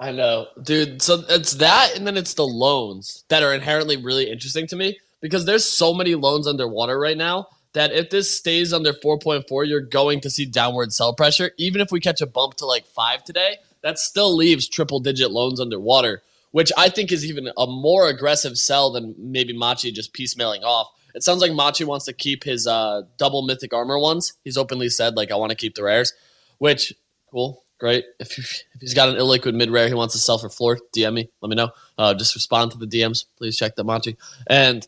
I 0.00 0.12
know, 0.12 0.46
dude. 0.62 1.02
So 1.02 1.24
it's 1.28 1.54
that, 1.54 1.96
and 1.96 2.06
then 2.06 2.16
it's 2.16 2.34
the 2.34 2.46
loans 2.46 3.24
that 3.28 3.42
are 3.42 3.52
inherently 3.52 3.96
really 3.96 4.30
interesting 4.30 4.66
to 4.68 4.76
me 4.76 4.98
because 5.20 5.44
there's 5.44 5.64
so 5.64 5.92
many 5.92 6.14
loans 6.14 6.46
underwater 6.46 6.98
right 6.98 7.16
now 7.16 7.48
that 7.72 7.92
if 7.92 8.10
this 8.10 8.36
stays 8.36 8.72
under 8.72 8.92
4.4, 8.92 9.66
you're 9.66 9.80
going 9.80 10.20
to 10.20 10.30
see 10.30 10.44
downward 10.44 10.92
sell 10.92 11.14
pressure. 11.14 11.50
Even 11.58 11.80
if 11.80 11.90
we 11.90 12.00
catch 12.00 12.20
a 12.20 12.26
bump 12.26 12.54
to 12.54 12.66
like 12.66 12.86
five 12.86 13.24
today, 13.24 13.56
that 13.82 13.98
still 13.98 14.34
leaves 14.34 14.68
triple 14.68 15.00
digit 15.00 15.32
loans 15.32 15.60
underwater, 15.60 16.22
which 16.52 16.72
I 16.76 16.88
think 16.88 17.10
is 17.10 17.24
even 17.26 17.50
a 17.56 17.66
more 17.66 18.08
aggressive 18.08 18.56
sell 18.56 18.92
than 18.92 19.14
maybe 19.18 19.52
Machi 19.52 19.92
just 19.92 20.14
piecemealing 20.14 20.62
off. 20.62 20.88
It 21.14 21.24
sounds 21.24 21.40
like 21.40 21.52
Machi 21.52 21.84
wants 21.84 22.04
to 22.04 22.12
keep 22.12 22.44
his 22.44 22.66
uh, 22.66 23.02
double 23.16 23.42
mythic 23.42 23.74
armor 23.74 23.98
ones. 23.98 24.34
He's 24.44 24.56
openly 24.56 24.88
said 24.88 25.16
like 25.16 25.32
I 25.32 25.36
want 25.36 25.50
to 25.50 25.56
keep 25.56 25.74
the 25.74 25.82
rares, 25.82 26.12
which 26.58 26.94
cool, 27.30 27.64
great. 27.78 28.04
If, 28.20 28.38
if 28.38 28.64
he's 28.80 28.94
got 28.94 29.08
an 29.08 29.16
illiquid 29.16 29.54
mid 29.54 29.70
rare 29.70 29.88
he 29.88 29.94
wants 29.94 30.14
to 30.14 30.20
sell 30.20 30.38
for 30.38 30.48
floor, 30.48 30.78
DM 30.94 31.14
me. 31.14 31.30
Let 31.40 31.48
me 31.48 31.56
know. 31.56 31.70
Uh, 31.96 32.14
just 32.14 32.34
respond 32.34 32.72
to 32.72 32.78
the 32.78 32.86
DMs. 32.86 33.24
Please 33.36 33.56
check 33.56 33.76
the 33.76 33.84
Machi. 33.84 34.16
And 34.48 34.86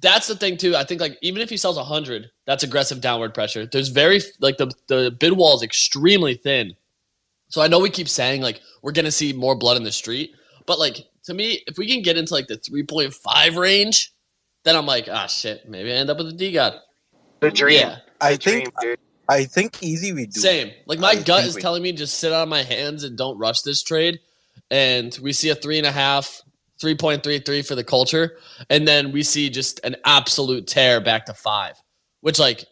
that's 0.00 0.26
the 0.26 0.36
thing 0.36 0.56
too. 0.56 0.76
I 0.76 0.84
think 0.84 1.00
like 1.00 1.18
even 1.22 1.42
if 1.42 1.50
he 1.50 1.56
sells 1.56 1.78
hundred, 1.78 2.30
that's 2.46 2.62
aggressive 2.62 3.00
downward 3.00 3.34
pressure. 3.34 3.66
There's 3.66 3.88
very 3.88 4.20
like 4.40 4.58
the 4.58 4.70
the 4.86 5.10
bid 5.18 5.32
wall 5.32 5.56
is 5.56 5.62
extremely 5.62 6.34
thin. 6.34 6.74
So 7.48 7.62
I 7.62 7.68
know 7.68 7.80
we 7.80 7.90
keep 7.90 8.08
saying 8.08 8.42
like 8.42 8.60
we're 8.82 8.92
gonna 8.92 9.10
see 9.10 9.32
more 9.32 9.56
blood 9.56 9.76
in 9.76 9.84
the 9.84 9.92
street, 9.92 10.32
but 10.66 10.78
like 10.78 11.06
to 11.24 11.34
me, 11.34 11.62
if 11.66 11.78
we 11.78 11.88
can 11.88 12.02
get 12.02 12.18
into 12.18 12.34
like 12.34 12.46
the 12.46 12.56
three 12.56 12.82
point 12.82 13.14
five 13.14 13.56
range, 13.56 14.12
then 14.64 14.76
I'm 14.76 14.86
like, 14.86 15.08
ah 15.10 15.26
shit, 15.26 15.68
maybe 15.68 15.90
I 15.92 15.96
end 15.96 16.10
up 16.10 16.18
with 16.18 16.28
a 16.28 16.32
DeGod. 16.32 16.78
The 17.40 17.50
dream. 17.50 17.80
Yeah, 17.80 17.96
I 18.20 18.32
The 18.32 18.38
dream, 18.38 18.62
think 18.62 18.80
dude. 18.80 18.98
I 19.28 19.44
think 19.44 19.82
easy 19.82 20.12
we 20.12 20.26
do. 20.26 20.40
same. 20.40 20.72
Like 20.86 20.98
my 20.98 21.10
I 21.10 21.16
gut 21.22 21.44
is 21.44 21.56
we- 21.56 21.62
telling 21.62 21.82
me 21.82 21.92
just 21.92 22.18
sit 22.18 22.32
on 22.32 22.48
my 22.48 22.62
hands 22.62 23.04
and 23.04 23.16
don't 23.16 23.38
rush 23.38 23.62
this 23.62 23.82
trade. 23.82 24.20
And 24.70 25.16
we 25.22 25.32
see 25.32 25.50
a 25.50 25.54
three 25.54 25.78
and 25.78 25.86
a 25.86 25.92
half, 25.92 26.42
3.33 26.82 27.66
for 27.66 27.74
the 27.74 27.84
culture. 27.84 28.38
And 28.70 28.86
then 28.86 29.12
we 29.12 29.22
see 29.22 29.50
just 29.50 29.80
an 29.84 29.96
absolute 30.04 30.66
tear 30.66 31.00
back 31.00 31.26
to 31.26 31.34
five, 31.34 31.74
which 32.20 32.38
like 32.38 32.64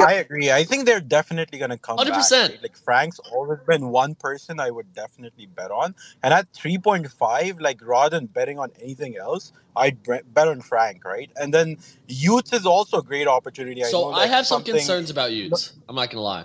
I 0.00 0.14
agree. 0.14 0.50
I 0.52 0.64
think 0.64 0.86
they're 0.86 1.00
definitely 1.00 1.58
gonna 1.58 1.78
come. 1.78 1.98
100%. 1.98 2.06
back, 2.08 2.50
right? 2.50 2.62
Like 2.62 2.76
Frank's 2.76 3.18
always 3.32 3.58
been 3.66 3.88
one 3.88 4.14
person 4.14 4.60
I 4.60 4.70
would 4.70 4.92
definitely 4.94 5.46
bet 5.46 5.70
on, 5.70 5.94
and 6.22 6.34
at 6.34 6.48
three 6.52 6.78
point 6.78 7.10
five, 7.10 7.60
like 7.60 7.80
rather 7.86 8.16
than 8.18 8.26
betting 8.26 8.58
on 8.58 8.70
anything 8.80 9.16
else, 9.16 9.52
I'd 9.76 9.98
bet 10.02 10.48
on 10.48 10.60
Frank, 10.60 11.04
right? 11.04 11.30
And 11.36 11.52
then 11.52 11.76
y00ts 12.08 12.52
is 12.54 12.66
also 12.66 12.98
a 12.98 13.02
great 13.02 13.26
opportunity. 13.26 13.84
I 13.84 13.88
so 13.88 14.12
I 14.12 14.26
have 14.26 14.46
some 14.46 14.62
concerns 14.62 15.10
about 15.10 15.30
y00ts. 15.30 15.72
I'm 15.88 15.96
not 15.96 16.10
gonna 16.10 16.22
lie. 16.22 16.44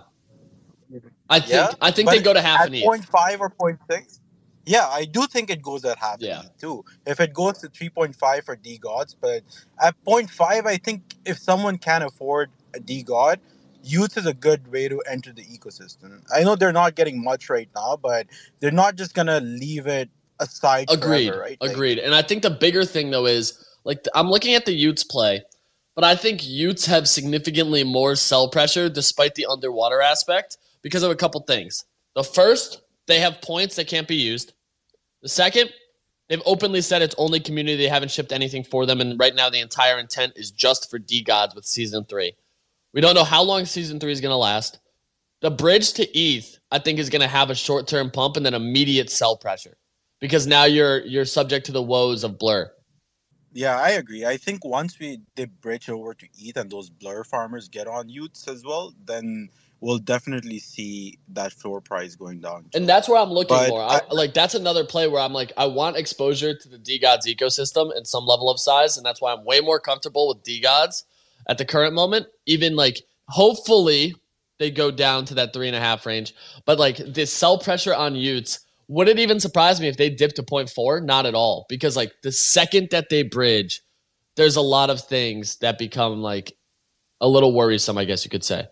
I 1.29 1.39
think 1.39 1.51
Yeah, 1.53 1.71
I 1.81 1.91
think 1.91 2.09
they 2.09 2.19
go 2.21 2.33
to 2.33 2.41
half 2.41 2.61
at 2.61 2.67
an 2.67 2.75
ETH. 2.75 2.83
0.5 2.83 3.39
or 3.39 3.79
six. 3.89 4.19
yeah 4.65 4.87
i 4.89 5.05
do 5.05 5.25
think 5.25 5.49
it 5.49 5.61
goes 5.61 5.83
at 5.85 5.97
half 5.97 6.17
Yeah. 6.19 6.43
too 6.59 6.85
if 7.05 7.19
it 7.19 7.33
goes 7.33 7.57
to 7.59 7.67
3.5 7.69 8.43
for 8.43 8.55
DeGods 8.55 9.15
but 9.19 9.41
at 9.81 9.95
0.5 10.05 10.65
i 10.67 10.77
think 10.77 11.01
if 11.25 11.37
someone 11.39 11.77
can 11.77 12.01
afford 12.03 12.51
d 12.79 13.03
god 13.03 13.39
y00ts 13.83 14.17
is 14.17 14.25
a 14.25 14.33
good 14.33 14.71
way 14.71 14.87
to 14.87 15.01
enter 15.09 15.31
the 15.33 15.43
ecosystem 15.43 16.21
i 16.33 16.43
know 16.43 16.55
they're 16.55 16.71
not 16.71 16.95
getting 16.95 17.23
much 17.23 17.49
right 17.49 17.69
now 17.75 17.97
but 18.01 18.27
they're 18.59 18.71
not 18.71 18.95
just 18.95 19.13
gonna 19.13 19.39
leave 19.39 19.87
it 19.87 20.09
aside 20.41 20.87
Agreed. 20.91 21.27
forever, 21.27 21.39
right 21.39 21.57
Like, 21.61 21.71
Agreed. 21.71 21.99
And 21.99 22.13
I 22.13 22.21
think 22.21 22.41
the 22.41 22.49
bigger 22.49 22.83
thing 22.83 23.11
though 23.11 23.27
is 23.27 23.63
like 23.85 24.05
I'm 24.13 24.29
looking 24.29 24.55
at 24.55 24.65
the 24.65 24.73
y00ts 24.73 25.07
play, 25.07 25.43
but 25.95 26.03
I 26.03 26.15
think 26.15 26.41
y00ts 26.41 26.85
have 26.87 27.07
significantly 27.07 27.83
more 27.83 28.15
sell 28.15 28.49
pressure 28.49 28.89
despite 28.89 29.35
the 29.35 29.45
underwater 29.45 30.01
aspect 30.01 30.57
because 30.81 31.03
of 31.03 31.11
a 31.11 31.15
couple 31.15 31.39
things. 31.41 31.85
The 32.15 32.23
first, 32.23 32.81
they 33.07 33.19
have 33.19 33.41
points 33.41 33.77
that 33.77 33.87
can't 33.87 34.07
be 34.07 34.15
used. 34.15 34.53
The 35.21 35.29
second, 35.29 35.71
they've 36.27 36.41
openly 36.45 36.81
said 36.81 37.01
it's 37.01 37.15
only 37.17 37.39
community. 37.39 37.77
They 37.77 37.87
haven't 37.87 38.11
shipped 38.11 38.31
anything 38.31 38.63
for 38.63 38.85
them, 38.85 38.99
and 38.99 39.19
right 39.19 39.35
now 39.35 39.49
the 39.49 39.59
entire 39.59 39.97
intent 39.99 40.33
is 40.35 40.51
just 40.51 40.89
for 40.89 40.99
DeGods 40.99 41.55
with 41.55 41.65
season 41.65 42.03
three. 42.05 42.33
We 42.93 43.01
don't 43.01 43.15
know 43.15 43.23
how 43.23 43.43
long 43.43 43.65
season 43.65 43.99
three 43.99 44.11
is 44.11 44.21
going 44.21 44.31
to 44.31 44.37
last. 44.37 44.79
The 45.41 45.51
bridge 45.51 45.93
to 45.93 46.03
ETH, 46.17 46.59
I 46.71 46.79
think, 46.79 46.99
is 46.99 47.09
going 47.09 47.21
to 47.21 47.27
have 47.27 47.49
a 47.49 47.55
short 47.55 47.87
term 47.87 48.11
pump 48.11 48.37
and 48.37 48.45
then 48.45 48.53
immediate 48.53 49.09
sell 49.09 49.37
pressure 49.37 49.77
because 50.19 50.47
now 50.47 50.65
you're 50.65 50.99
you're 51.05 51.25
subject 51.25 51.65
to 51.65 51.71
the 51.71 51.81
woes 51.81 52.23
of 52.23 52.37
blur. 52.37 52.71
yeah 53.51 53.77
i 53.79 53.89
agree 53.89 54.23
i 54.25 54.37
think 54.37 54.63
once 54.63 54.97
we 54.99 55.19
they 55.35 55.45
bridge 55.45 55.89
over 55.89 56.13
to 56.13 56.27
eth 56.39 56.55
and 56.55 56.69
those 56.69 56.89
blur 56.89 57.23
farmers 57.23 57.67
get 57.67 57.87
on 57.87 58.07
y00ts 58.07 58.47
as 58.47 58.63
well 58.63 58.93
then 59.05 59.49
we'll 59.81 59.97
definitely 59.97 60.59
see 60.59 61.17
that 61.27 61.51
floor 61.51 61.81
price 61.81 62.15
going 62.15 62.39
down 62.39 62.65
And 62.75 62.87
that's 62.87 63.09
where 63.09 63.19
I'm 63.19 63.31
looking 63.31 63.57
But 63.57 63.69
more. 63.69 63.81
I, 63.81 63.99
like 64.11 64.33
that's 64.33 64.53
another 64.53 64.85
play 64.85 65.07
where 65.07 65.21
I'm 65.21 65.33
like 65.33 65.51
I 65.57 65.65
want 65.65 65.97
exposure 65.97 66.53
to 66.55 66.69
the 66.69 66.77
DeGods 66.77 67.25
ecosystem 67.25 67.91
in 67.97 68.05
some 68.05 68.25
level 68.25 68.49
of 68.49 68.59
size, 68.59 68.95
and 68.95 69.03
that's 69.05 69.19
why 69.21 69.33
I'm 69.33 69.43
way 69.43 69.59
more 69.59 69.79
comfortable 69.79 70.27
with 70.29 70.43
DeGods 70.43 71.03
at 71.47 71.57
the 71.57 71.65
current 71.65 71.93
moment. 71.93 72.27
Even 72.45 72.75
like 72.75 73.01
hopefully 73.27 74.15
they 74.59 74.71
go 74.71 74.91
down 74.91 75.25
to 75.25 75.35
that 75.35 75.53
three 75.53 75.67
and 75.67 75.75
a 75.75 75.79
half 75.79 76.05
range, 76.05 76.33
but 76.65 76.79
like 76.79 76.97
this 76.97 77.33
sell 77.33 77.57
pressure 77.57 77.93
on 77.93 78.13
y00ts. 78.13 78.59
Would 78.87 79.07
it 79.07 79.19
even 79.19 79.39
surprise 79.39 79.79
me 79.79 79.87
if 79.87 79.95
they 79.97 80.09
dip 80.09 80.33
to 80.33 80.67
four? 80.75 80.99
Not 80.99 81.25
at 81.25 81.33
all. 81.33 81.65
Because 81.69 81.95
like 81.95 82.11
the 82.23 82.31
second 82.31 82.89
that 82.91 83.07
they 83.09 83.23
bridge, 83.23 83.81
there's 84.35 84.57
a 84.57 84.61
lot 84.61 84.89
of 84.89 85.01
things 85.01 85.57
that 85.57 85.77
become 85.79 86.21
like 86.21 86.53
a 87.21 87.27
little 87.27 87.53
worrisome, 87.53 87.97
I 87.97 88.05
guess 88.05 88.25
you 88.25 88.29
could 88.31 88.43
say. 88.43 88.67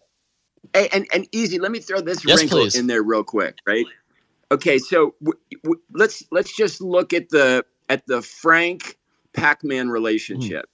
Hey, 0.73 0.89
and 0.91 1.07
and 1.13 1.27
easy. 1.31 1.57
Let 1.57 1.71
me 1.71 1.79
throw 1.79 2.01
this 2.01 2.25
Yes, 2.25 2.39
wrinkle 2.39 2.59
please. 2.59 2.75
in 2.75 2.87
there 2.87 3.01
real 3.01 3.23
quick, 3.23 3.57
right? 3.65 3.85
Okay, 4.51 4.77
so 4.77 5.15
w- 5.23 5.39
w- 5.63 5.81
let's 5.93 6.23
let's 6.31 6.55
just 6.55 6.81
look 6.81 7.13
at 7.13 7.29
the 7.29 7.65
at 7.87 8.05
the 8.07 8.21
Frank 8.21 8.97
Pac-Man 9.33 9.89
relationship, 9.89 10.65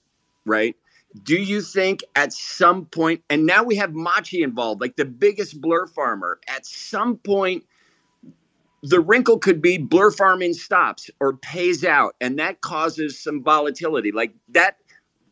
right? 0.44 0.74
Do 1.22 1.36
you 1.36 1.62
think 1.62 2.02
at 2.14 2.32
some 2.32 2.86
point, 2.86 3.22
and 3.30 3.46
now 3.46 3.62
we 3.62 3.76
have 3.76 3.94
Machi 3.94 4.42
involved, 4.42 4.80
like 4.80 4.96
the 4.96 5.04
biggest 5.04 5.60
blur 5.60 5.86
farmer, 5.86 6.38
at 6.48 6.66
some 6.66 7.16
point, 7.18 7.64
the 8.82 9.00
wrinkle 9.00 9.38
could 9.38 9.62
be 9.62 9.78
blur 9.78 10.10
farming 10.10 10.54
stops 10.54 11.10
or 11.20 11.36
pays 11.38 11.84
out, 11.84 12.14
and 12.20 12.38
that 12.38 12.60
causes 12.60 13.18
some 13.18 13.42
volatility. 13.42 14.12
Like 14.12 14.34
that, 14.50 14.76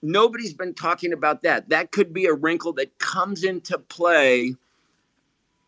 nobody's 0.02 0.54
been 0.54 0.74
talking 0.74 1.12
about 1.12 1.42
that. 1.42 1.68
That 1.68 1.92
could 1.92 2.12
be 2.12 2.26
a 2.26 2.34
wrinkle 2.34 2.72
that 2.74 2.98
comes 2.98 3.44
into 3.44 3.78
play. 3.78 4.54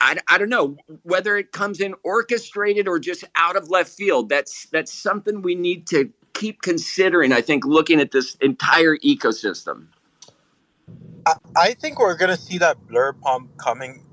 I, 0.00 0.18
I 0.28 0.38
don't 0.38 0.49
know 0.49 0.76
whether 1.02 1.37
it 1.37 1.52
comes 1.52 1.80
in 1.80 1.94
orchestrated 2.02 2.88
or 2.88 2.99
just 2.99 3.25
out 3.37 3.56
of 3.56 3.70
left 3.70 3.90
field. 3.90 4.28
That's 4.28 4.66
that's 4.66 4.92
something 4.92 5.42
we 5.42 5.54
need 5.54 5.87
to 5.88 6.12
keep 6.35 6.62
considering. 6.62 7.32
I 7.32 7.40
think 7.40 7.64
looking 7.64 8.00
at 8.00 8.11
this 8.11 8.35
entire 8.37 8.96
ecosystem. 8.99 9.87
I, 11.26 11.75
think 11.75 11.99
we're 12.00 12.16
gonna 12.16 12.37
see 12.37 12.59
that 12.59 12.87
blur 12.88 13.14
pump 13.14 13.56
coming 13.59 14.04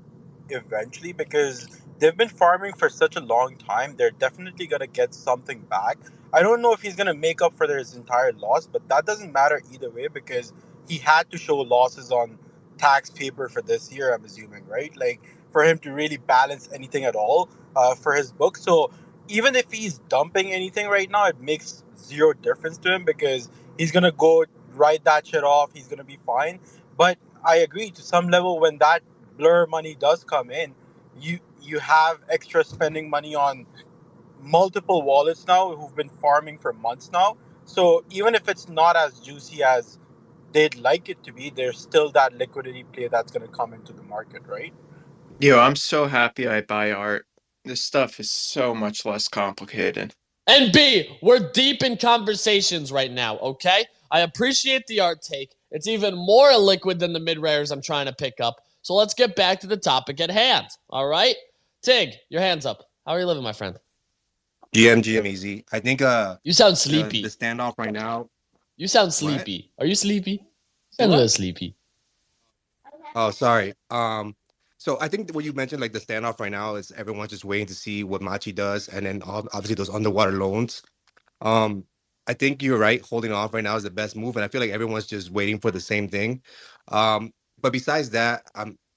eventually 0.50 1.12
because 1.12 1.68
they've 2.00 2.16
been 2.16 2.28
farming 2.28 2.74
for 2.74 2.88
such 2.88 3.16
a 3.16 3.20
long 3.20 3.56
time. 3.56 3.96
They're 3.96 4.12
definitely 4.12 4.66
gonna 4.66 4.88
get 4.88 5.14
something 5.14 5.60
back. 5.62 5.98
I 6.32 6.42
don't 6.42 6.62
know 6.62 6.72
if 6.72 6.82
he's 6.82 6.96
gonna 6.96 7.14
make 7.14 7.42
up 7.42 7.54
for 7.56 7.66
his 7.68 7.94
entire 7.96 8.32
loss, 8.32 8.66
but 8.66 8.88
that 8.88 9.06
doesn't 9.06 9.32
matter 9.32 9.62
either 9.72 9.90
way 9.90 10.08
because 10.08 10.52
he 10.88 10.98
had 10.98 11.30
to 11.30 11.38
show 11.38 11.58
losses 11.58 12.12
on 12.12 12.38
tax 12.78 13.10
paper 13.10 13.48
for 13.48 13.62
this 13.62 13.92
year. 13.92 14.14
I'm 14.14 14.24
assuming, 14.24 14.66
right? 14.66 14.96
Like 14.96 15.20
for 15.50 15.64
him 15.64 15.78
to 15.80 15.92
really 15.92 16.18
balance 16.18 16.68
anything 16.72 17.04
at 17.04 17.16
all 17.16 17.48
uh, 17.76 17.94
for 17.94 18.14
his 18.14 18.32
book. 18.32 18.56
So 18.56 18.90
even 19.28 19.56
if 19.56 19.72
he's 19.72 19.98
dumping 20.08 20.52
anything 20.52 20.88
right 20.88 21.10
now, 21.10 21.26
it 21.26 21.40
makes 21.40 21.84
zero 21.98 22.32
difference 22.34 22.78
to 22.78 22.94
him 22.94 23.04
because 23.04 23.50
he's 23.78 23.92
gonna 23.92 24.12
go 24.12 24.44
write 24.74 25.04
that 25.04 25.26
shit 25.26 25.44
off. 25.44 25.72
He's 25.74 25.88
gonna 25.88 26.04
be 26.04 26.18
fine. 26.26 26.60
But 26.96 27.18
I 27.44 27.56
agree 27.56 27.90
to 27.90 28.02
some 28.02 28.28
level 28.28 28.60
when 28.60 28.78
that 28.78 29.02
blur 29.36 29.66
money 29.66 29.96
does 29.98 30.24
come 30.24 30.50
in, 30.50 30.74
you 31.18 31.40
you 31.60 31.78
have 31.78 32.18
extra 32.28 32.62
spending 32.64 33.08
money 33.08 33.34
on 33.34 33.66
multiple 34.40 35.02
wallets 35.02 35.46
now 35.46 35.74
who've 35.74 35.96
been 35.96 36.08
farming 36.08 36.58
for 36.58 36.72
months 36.72 37.10
now. 37.12 37.36
So 37.64 38.04
even 38.10 38.34
if 38.34 38.48
it's 38.48 38.68
not 38.68 38.96
as 38.96 39.18
juicy 39.20 39.62
as 39.62 39.98
they'd 40.52 40.76
like 40.76 41.08
it 41.08 41.22
to 41.24 41.32
be, 41.32 41.50
there's 41.50 41.78
still 41.78 42.12
that 42.12 42.34
liquidity 42.34 42.84
play 42.84 43.08
that's 43.08 43.32
going 43.32 43.46
to 43.46 43.52
come 43.52 43.72
into 43.72 43.92
the 43.92 44.02
market, 44.02 44.42
right? 44.46 44.72
Yo, 45.40 45.58
I'm 45.58 45.76
so 45.76 46.06
happy 46.06 46.46
I 46.46 46.60
buy 46.60 46.92
art. 46.92 47.26
This 47.64 47.82
stuff 47.82 48.20
is 48.20 48.30
so 48.30 48.74
much 48.74 49.06
less 49.06 49.26
complicated. 49.28 50.14
And 50.46 50.72
B, 50.72 51.18
we're 51.22 51.50
deep 51.52 51.82
in 51.82 51.96
conversations 51.96 52.92
right 52.92 53.10
now, 53.10 53.38
okay? 53.38 53.86
I 54.10 54.20
appreciate 54.20 54.86
the 54.86 55.00
art 55.00 55.22
take. 55.22 55.52
It's 55.74 55.88
even 55.88 56.14
more 56.14 56.56
liquid 56.56 57.00
than 57.00 57.12
the 57.12 57.18
mid 57.20 57.38
rares 57.40 57.72
I'm 57.72 57.82
trying 57.82 58.06
to 58.06 58.12
pick 58.12 58.34
up. 58.40 58.56
So 58.82 58.94
let's 58.94 59.12
get 59.12 59.34
back 59.34 59.58
to 59.60 59.66
the 59.66 59.76
topic 59.76 60.20
at 60.20 60.30
hand, 60.30 60.68
all 60.88 61.08
right? 61.08 61.34
Tig, 61.82 62.14
your 62.30 62.40
hands 62.40 62.64
up. 62.64 62.84
How 63.04 63.12
are 63.12 63.18
you 63.18 63.26
living, 63.26 63.42
my 63.42 63.52
friend? 63.52 63.76
GM, 64.72 65.02
GM, 65.02 65.26
easy. 65.26 65.64
I 65.72 65.80
think 65.80 66.00
uh, 66.00 66.36
You 66.44 66.52
sound 66.52 66.78
sleepy. 66.78 67.22
the 67.22 67.28
standoff 67.28 67.74
right 67.76 67.92
now. 67.92 68.30
You 68.76 68.86
sound 68.86 69.06
What? 69.08 69.14
sleepy. 69.14 69.72
Are 69.78 69.86
you 69.86 69.96
sleepy? 69.96 70.30
You 70.32 70.38
sound 70.92 71.10
a 71.10 71.14
little 71.14 71.28
sleepy. 71.28 71.74
Oh, 73.16 73.30
sorry. 73.30 73.74
Um, 73.90 74.36
so 74.78 74.98
I 75.00 75.08
think 75.08 75.30
what 75.34 75.44
you 75.44 75.52
mentioned, 75.52 75.80
like 75.80 75.92
the 75.92 76.00
standoff 76.00 76.38
right 76.38 76.52
now, 76.52 76.76
is 76.76 76.92
everyone's 76.92 77.30
just 77.30 77.44
waiting 77.44 77.66
to 77.66 77.74
see 77.74 78.04
what 78.04 78.22
Machi 78.22 78.52
does, 78.52 78.88
and 78.88 79.06
then 79.06 79.22
obviously 79.24 79.74
those 79.74 79.90
underwater 79.90 80.32
loans. 80.32 80.82
Um, 81.40 81.84
I 82.26 82.32
think 82.34 82.62
you're 82.62 82.78
right. 82.78 83.00
Holding 83.02 83.32
off 83.32 83.52
right 83.54 83.64
now 83.64 83.76
is 83.76 83.82
the 83.82 83.90
best 83.90 84.16
move, 84.16 84.36
and 84.36 84.44
I 84.44 84.48
feel 84.48 84.60
like 84.60 84.70
everyone's 84.70 85.06
just 85.06 85.30
waiting 85.30 85.58
for 85.58 85.70
the 85.70 85.80
same 85.80 86.08
thing. 86.08 86.42
Um, 86.88 87.32
but 87.60 87.72
besides 87.72 88.10
that, 88.10 88.50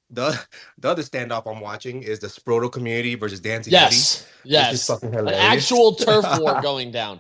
the 0.10 0.40
the 0.78 0.90
other 0.90 1.04
standoff 1.04 1.44
I'm 1.52 1.62
watching 1.62 2.04
is 2.04 2.20
the 2.20 2.28
Sproto 2.28 2.72
community 2.72 3.16
versus 3.16 3.40
Dancing 3.40 3.72
City. 3.72 3.84
Yes. 3.84 4.28
Just 4.44 4.44
Yes. 4.44 4.88
fucking 4.88 5.14
An 5.16 5.28
actual 5.30 5.96
turf 5.96 6.26
war 6.40 6.62
going 6.62 6.92
down. 6.92 7.20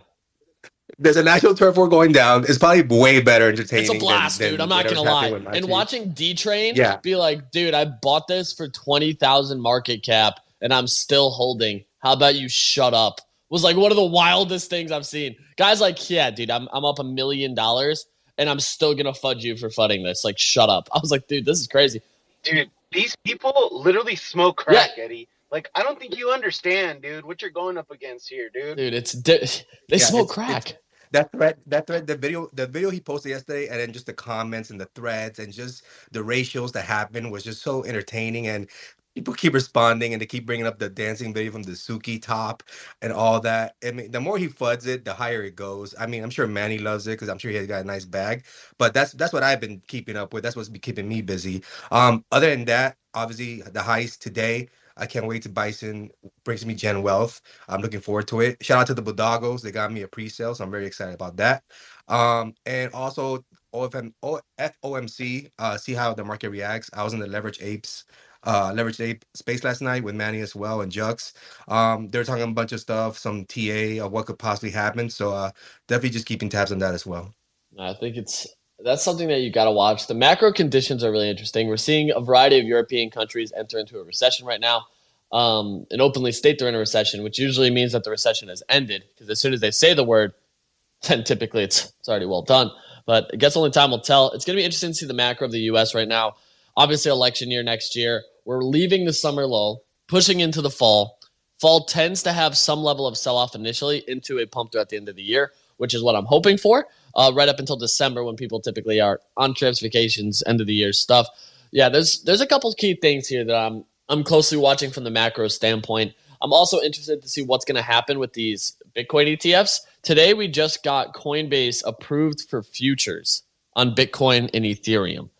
There's 0.99 1.17
an 1.17 1.27
actual 1.27 1.53
turf 1.53 1.77
war 1.77 1.87
going 1.87 2.11
down. 2.13 2.45
It's 2.47 2.57
probably 2.57 2.81
way 2.83 3.21
better 3.21 3.49
entertaining. 3.49 3.85
It's 3.85 3.95
a 3.95 3.99
blast, 3.99 4.39
than 4.39 4.51
dude. 4.51 4.61
I'm 4.61 4.69
not 4.69 4.85
gonna 4.87 5.01
lie. 5.01 5.27
And 5.27 5.43
Machi. 5.43 5.63
watching 5.67 6.09
D 6.11 6.33
Train 6.33 6.75
Yeah. 6.75 6.97
be 6.97 7.15
like, 7.15 7.51
dude, 7.51 7.73
I 7.73 7.85
bought 7.85 8.27
this 8.27 8.53
for 8.53 8.67
twenty 8.69 9.13
thousand 9.13 9.59
market 9.61 10.03
cap 10.03 10.39
and 10.61 10.73
I'm 10.73 10.87
still 10.87 11.29
holding. 11.29 11.83
How 11.99 12.13
about 12.13 12.35
you 12.35 12.47
shut 12.47 12.93
up? 12.93 13.19
Was 13.49 13.63
like 13.63 13.77
one 13.77 13.91
of 13.91 13.95
the 13.95 14.05
wildest 14.05 14.69
things 14.69 14.91
I've 14.91 15.05
seen. 15.05 15.35
Guys 15.57 15.79
like, 15.79 16.09
yeah, 16.09 16.29
dude, 16.31 16.51
I'm 16.51 16.67
I'm 16.73 16.83
up 16.85 16.99
a 16.99 17.03
million 17.03 17.55
dollars 17.55 18.05
and 18.37 18.49
I'm 18.49 18.59
still 18.59 18.93
gonna 18.93 19.13
fudge 19.13 19.43
you 19.43 19.55
for 19.57 19.69
fudding 19.69 20.03
this. 20.03 20.23
Like, 20.25 20.37
shut 20.37 20.69
up. 20.69 20.89
I 20.93 20.99
was 21.01 21.11
like, 21.11 21.27
dude, 21.27 21.45
this 21.45 21.59
is 21.59 21.67
crazy. 21.67 22.01
Dude, 22.43 22.69
these 22.91 23.15
people 23.23 23.69
literally 23.71 24.15
smoke 24.15 24.57
crack, 24.57 24.91
Eddie. 24.97 25.27
Like, 25.49 25.69
I 25.75 25.81
don't 25.83 25.97
think 25.97 26.17
you 26.17 26.29
understand, 26.31 27.01
dude, 27.01 27.23
what 27.25 27.41
you're 27.41 27.51
going 27.51 27.77
up 27.77 27.89
against 27.89 28.27
here, 28.29 28.49
dude. 28.53 28.75
Dude, 28.77 28.93
it's 28.93 29.13
di- 29.13 29.37
they 29.89 29.97
Yeah, 29.97 30.05
smoke 30.05 30.31
it's- 30.31 30.33
crack. 30.33 30.65
it's- 30.69 30.81
that 31.11 31.31
thread 31.31 31.55
that 31.67 31.87
thread 31.87 32.05
the 32.05 32.17
video 32.17 32.49
the 32.51 32.67
video 32.67 32.89
he 32.89 32.99
posted 32.99 33.29
yesterday 33.29 33.69
and 33.69 33.79
then 33.79 33.93
just 33.93 34.07
the 34.07 34.13
comments 34.13 34.71
and 34.71 34.81
the 34.81 34.87
threads 34.87 35.39
and 35.39 35.53
just 35.53 35.83
the 36.11 36.21
ratios 36.21 36.73
that 36.73 36.81
happened 36.83 37.31
was 37.31 37.45
just 37.45 37.63
so 37.63 37.85
entertaining 37.85 38.47
and 38.47 38.67
people 39.17 39.35
keep 39.35 39.53
responding 39.55 40.13
and 40.13 40.21
they 40.21 40.27
keep 40.27 40.47
bringing 40.47 40.67
up 40.67 40.79
the 40.79 40.89
dancing 40.89 41.33
video 41.33 41.51
from 41.53 41.63
the 41.63 41.73
Suki 41.73 42.21
top 42.21 42.63
and 43.03 43.13
all 43.13 43.41
that. 43.41 43.75
I 43.85 43.91
mean, 43.91 44.11
the 44.11 44.21
more 44.21 44.39
he 44.39 44.49
fuds 44.49 44.87
it, 44.87 45.05
the 45.05 45.13
higher 45.15 45.43
it 45.43 45.57
goes. 45.57 45.95
I 45.99 46.07
mean, 46.07 46.23
I'm 46.23 46.31
sure 46.31 46.47
Manny 46.47 46.79
loves 46.79 47.07
it 47.07 47.13
because 47.13 47.29
I'm 47.29 47.39
sure 47.39 47.51
he 47.51 47.57
has 47.57 47.67
got 47.67 47.83
a 47.83 47.87
nice 47.87 48.05
bag. 48.05 48.45
But 48.79 48.95
that's 48.95 49.13
that's 49.13 49.33
what 49.33 49.43
I've 49.43 49.61
been 49.61 49.81
keeping 49.89 50.17
up 50.17 50.33
with. 50.33 50.43
That's 50.43 50.57
what's 50.57 50.69
been 50.69 50.81
keeping 50.81 51.09
me 51.09 51.23
busy. 51.23 51.63
Um, 51.91 52.25
other 52.33 52.51
than 52.51 52.65
that, 52.67 52.97
obviously 53.15 53.63
the 53.63 53.81
heist 53.81 54.19
today. 54.19 54.69
I 54.97 55.07
can't 55.07 55.27
wait 55.27 55.43
to 55.43 55.49
Bison 55.49 56.11
brings 56.45 56.67
me 56.67 56.75
Gen 56.75 57.03
Wealth. 57.03 57.41
I'm 57.69 57.81
looking 57.81 58.01
forward 58.01 58.29
to 58.29 58.41
it. 58.41 58.63
Shout 58.65 58.81
out 58.81 58.87
to 58.89 58.95
the 58.95 59.03
Bodoggos. 59.03 59.63
They 59.63 59.71
got 59.71 59.91
me 59.93 60.03
a 60.03 60.09
pre-sale, 60.09 60.55
so 60.55 60.63
I'm 60.65 60.71
very 60.71 60.87
excited 60.87 61.15
about 61.15 61.37
that. 61.39 61.63
Um, 62.09 62.55
and 62.67 62.93
also 62.93 63.45
OFM, 63.73 64.13
O- 64.23 64.41
FOMC, 64.59 65.51
uh, 65.59 65.77
see 65.77 65.93
how 65.95 66.13
the 66.13 66.25
market 66.25 66.51
reacts. 66.51 66.91
I 66.93 67.03
was 67.03 67.13
in 67.13 67.19
the 67.19 67.27
Leverage 67.27 67.59
Apes, 67.63 68.05
uh, 68.47 68.71
Leverage 68.73 69.01
Ape 69.01 69.25
space 69.33 69.63
last 69.65 69.81
night 69.81 70.03
with 70.03 70.15
Manny 70.15 70.39
as 70.39 70.55
well 70.55 70.81
and 70.81 70.91
Jux. 70.91 71.33
Um, 71.67 72.07
they're 72.07 72.23
talking 72.23 72.43
a 72.43 72.47
bunch 72.47 72.71
of 72.71 72.79
stuff, 72.79 73.17
some 73.17 73.45
TA 73.45 74.03
of 74.03 74.13
what 74.13 74.25
could 74.25 74.39
possibly 74.39 74.71
happen. 74.71 75.09
So 75.09 75.33
uh, 75.33 75.51
definitely 75.87 76.11
just 76.11 76.25
keeping 76.25 76.47
tabs 76.47 76.71
on 76.71 76.79
that 76.79 76.93
as 76.93 77.05
well. 77.05 77.33
I 77.77 77.93
think 77.93 78.15
it's 78.15 78.47
that's 78.79 79.03
something 79.03 79.27
that 79.27 79.39
you 79.41 79.51
got 79.51 79.65
to 79.65 79.71
watch. 79.71 80.07
The 80.07 80.13
macro 80.13 80.53
conditions 80.53 81.03
are 81.03 81.11
really 81.11 81.29
interesting. 81.29 81.67
We're 81.67 81.77
seeing 81.77 82.11
a 82.11 82.21
variety 82.21 82.59
of 82.59 82.65
European 82.65 83.09
countries 83.09 83.51
enter 83.55 83.79
into 83.79 83.99
a 83.99 84.03
recession 84.03 84.45
right 84.45 84.61
now, 84.61 84.85
um, 85.31 85.85
and 85.91 86.01
openly 86.01 86.31
state 86.31 86.57
they're 86.57 86.69
in 86.69 86.75
a 86.75 86.79
recession, 86.79 87.23
which 87.23 87.37
usually 87.37 87.69
means 87.69 87.91
that 87.91 88.03
the 88.03 88.11
recession 88.11 88.49
has 88.49 88.63
ended. 88.69 89.03
Because 89.13 89.29
as 89.29 89.39
soon 89.39 89.53
as 89.53 89.61
they 89.61 89.71
say 89.71 89.93
the 89.93 90.03
word, 90.03 90.33
then 91.07 91.23
typically 91.23 91.63
it's 91.63 91.91
it's 91.99 92.07
already 92.07 92.25
well 92.25 92.43
done. 92.43 92.71
But 93.05 93.29
I 93.33 93.37
guess 93.37 93.57
only 93.57 93.71
time 93.71 93.91
will 93.91 93.99
tell. 93.99 94.31
It's 94.31 94.45
going 94.45 94.55
to 94.55 94.61
be 94.61 94.65
interesting 94.65 94.91
to 94.91 94.95
see 94.95 95.05
the 95.05 95.13
macro 95.13 95.45
of 95.45 95.51
the 95.51 95.59
U.S. 95.71 95.93
right 95.93 96.07
now. 96.07 96.35
Obviously, 96.75 97.11
election 97.11 97.49
year 97.49 97.63
next 97.63 97.95
year. 97.95 98.23
We're 98.47 98.63
leaving 98.63 99.03
the 99.03 99.11
summer 99.11 99.45
lull, 99.45 99.83
pushing 100.07 100.39
into 100.39 100.61
the 100.61 100.69
fall. 100.69 101.19
Fall 101.59 101.83
tends 101.83 102.23
to 102.23 102.31
have 102.31 102.55
some 102.55 102.79
level 102.79 103.05
of 103.05 103.17
sell 103.17 103.35
off 103.35 103.55
initially 103.55 104.05
into 104.07 104.39
a 104.39 104.45
pump 104.45 104.71
throughout 104.71 104.87
the 104.87 104.95
end 104.95 105.09
of 105.09 105.17
the 105.17 105.21
year, 105.21 105.51
which 105.75 105.93
is 105.93 106.01
what 106.01 106.15
I'm 106.15 106.23
hoping 106.23 106.57
for. 106.57 106.87
Uh, 107.13 107.33
right 107.35 107.49
up 107.49 107.59
until 107.59 107.75
December, 107.75 108.23
when 108.23 108.37
people 108.37 108.61
typically 108.61 109.01
are 109.01 109.19
on 109.35 109.53
trips, 109.53 109.81
vacations, 109.81 110.41
end 110.47 110.61
of 110.61 110.67
the 110.67 110.73
year 110.73 110.93
stuff. 110.93 111.27
Yeah, 111.71 111.89
there's 111.89 112.23
there's 112.23 112.39
a 112.39 112.47
couple 112.47 112.73
key 112.73 112.95
things 112.95 113.27
here 113.27 113.43
that 113.43 113.53
I'm 113.53 113.83
I'm 114.07 114.23
closely 114.23 114.57
watching 114.57 114.91
from 114.91 115.03
the 115.03 115.11
macro 115.11 115.49
standpoint. 115.49 116.13
I'm 116.41 116.53
also 116.53 116.79
interested 116.79 117.21
to 117.21 117.27
see 117.27 117.41
what's 117.41 117.65
going 117.65 117.75
to 117.75 117.81
happen 117.81 118.17
with 118.17 118.31
these 118.31 118.77
Bitcoin 118.95 119.35
ETFs. 119.35 119.81
Today, 120.03 120.33
we 120.33 120.47
just 120.47 120.83
got 120.83 121.13
Coinbase 121.13 121.83
approved 121.85 122.43
for 122.49 122.63
futures 122.63 123.43
on 123.75 123.93
Bitcoin 123.93 124.49
and 124.53 124.63
Ethereum 124.63 125.31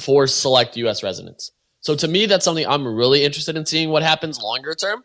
for 0.00 0.26
select 0.26 0.76
US 0.76 1.04
residents. 1.04 1.52
So, 1.80 1.94
to 1.94 2.08
me, 2.08 2.26
that's 2.26 2.44
something 2.44 2.66
I'm 2.66 2.86
really 2.86 3.24
interested 3.24 3.56
in 3.56 3.66
seeing 3.66 3.90
what 3.90 4.02
happens 4.02 4.40
longer 4.40 4.74
term 4.74 5.04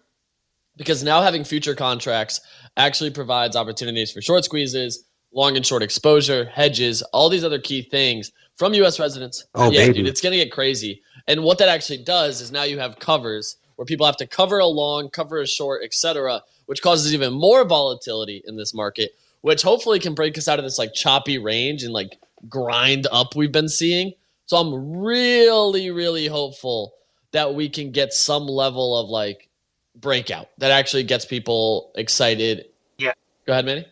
because 0.78 1.04
now 1.04 1.22
having 1.22 1.44
future 1.44 1.76
contracts 1.76 2.42
actually 2.78 3.12
provides 3.12 3.56
opportunities 3.56 4.12
for 4.12 4.22
short 4.22 4.46
squeezes, 4.46 5.06
long 5.32 5.56
and 5.56 5.66
short 5.66 5.84
exposure, 5.84 6.46
hedges, 6.46 7.02
all 7.14 7.30
these 7.30 7.44
other 7.44 7.60
key 7.60 7.82
things 7.82 8.32
from 8.56 8.74
US 8.76 9.00
residents. 9.00 9.46
Oh, 9.56 9.72
yeah, 9.72 9.82
baby. 9.86 10.00
dude, 10.00 10.08
it's 10.08 10.22
going 10.22 10.32
to 10.32 10.44
get 10.44 10.52
crazy. 10.52 11.02
And 11.28 11.44
what 11.44 11.58
that 11.60 11.70
actually 11.70 12.04
does 12.04 12.42
is 12.42 12.52
now 12.52 12.64
you 12.64 12.80
have 12.80 13.00
covers 13.00 13.58
where 13.76 13.86
people 13.86 14.06
have 14.06 14.18
to 14.18 14.28
cover 14.28 14.60
a 14.60 14.68
long, 14.68 15.10
cover 15.10 15.40
a 15.42 15.48
short, 15.48 15.84
etc., 15.84 16.42
which 16.66 16.82
causes 16.82 17.14
even 17.14 17.34
more 17.34 17.66
volatility 17.66 18.42
in 18.46 18.56
this 18.56 18.74
market, 18.74 19.16
which 19.42 19.62
hopefully 19.62 20.00
can 20.00 20.14
break 20.14 20.38
us 20.38 20.48
out 20.48 20.60
of 20.60 20.66
this 20.66 20.78
like 20.78 20.94
choppy 20.94 21.38
range 21.38 21.84
and 21.84 21.94
like 21.94 22.18
grind 22.48 23.08
up 23.12 23.36
we've 23.36 23.52
been 23.52 23.70
seeing. 23.70 24.14
So 24.46 24.58
I'm 24.58 24.98
really, 24.98 25.92
really 25.92 26.28
hopeful 26.28 26.94
that 27.32 27.56
we 27.56 27.70
can 27.70 27.92
get 27.92 28.14
some 28.14 28.48
level 28.48 28.98
of 28.98 29.10
like 29.10 29.50
breakout 29.96 30.50
that 30.60 30.72
actually 30.72 31.04
gets 31.04 31.26
people 31.26 31.92
excited. 31.96 32.66
Yeah. 32.98 33.14
Go 33.46 33.54
ahead, 33.54 33.66
Manny. 33.66 33.86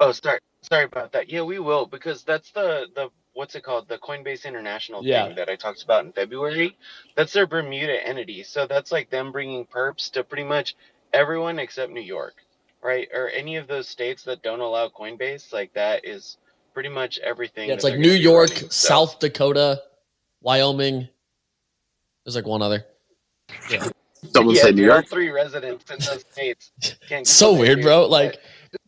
Oh, 0.00 0.12
sorry, 0.12 0.40
sorry 0.62 0.84
about 0.84 1.12
that. 1.12 1.30
Yeah, 1.30 1.42
we 1.42 1.58
will 1.58 1.86
because 1.86 2.22
that's 2.24 2.50
the 2.52 2.86
the 2.94 3.08
what's 3.32 3.54
it 3.54 3.62
called 3.62 3.88
the 3.88 3.98
Coinbase 3.98 4.44
International 4.44 5.04
Yeah. 5.04 5.26
thing 5.26 5.36
that 5.36 5.48
I 5.48 5.56
talked 5.56 5.82
about 5.82 6.04
in 6.04 6.12
February. 6.12 6.76
That's 7.16 7.32
their 7.32 7.46
Bermuda 7.46 8.06
entity, 8.06 8.42
so 8.42 8.66
that's 8.66 8.92
like 8.92 9.10
them 9.10 9.32
bringing 9.32 9.66
perps 9.66 10.10
to 10.12 10.24
pretty 10.24 10.44
much 10.44 10.74
everyone 11.12 11.58
except 11.58 11.92
New 11.92 12.00
York, 12.02 12.34
right? 12.82 13.08
Or 13.14 13.28
any 13.30 13.56
of 13.56 13.68
those 13.68 13.88
states 13.88 14.24
that 14.24 14.42
don't 14.42 14.60
allow 14.60 14.88
Coinbase. 14.88 15.52
Like 15.52 15.72
that 15.74 16.04
is 16.04 16.38
pretty 16.76 16.90
much 16.90 17.18
everything. 17.20 17.68
Yeah, 17.68 17.74
it's 17.74 17.84
like 17.84 17.98
New 17.98 18.12
York, 18.12 18.50
running. 18.50 18.70
So- 18.70 18.88
South 18.88 19.18
Dakota, 19.18 19.80
Wyoming. 20.42 21.08
There's 22.22 22.36
like 22.36 22.44
one 22.44 22.60
other. 22.60 22.84
Someone 24.34 24.54
yeah, 24.54 24.60
said 24.60 24.76
New 24.76 24.84
York. 24.84 25.08
three 25.08 25.30
residents 25.30 25.90
in 25.90 25.98
those 26.00 26.22
states. 26.30 26.72
Can't 27.08 27.26
So 27.26 27.54
weird, 27.54 27.80
bro. 27.80 28.04
Like 28.06 28.40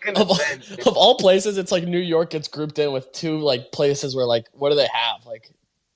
of 0.06 0.30
all, 0.30 0.40
of 0.86 0.96
all 0.98 1.16
places, 1.16 1.56
it's 1.56 1.72
like 1.72 1.84
New 1.84 1.98
York 1.98 2.28
gets 2.28 2.46
grouped 2.46 2.78
in 2.78 2.92
with 2.92 3.10
two 3.12 3.38
like 3.38 3.72
places 3.72 4.14
where 4.14 4.26
like 4.26 4.44
what 4.52 4.68
do 4.68 4.76
they 4.76 4.88
have? 4.92 5.24
Like 5.24 5.50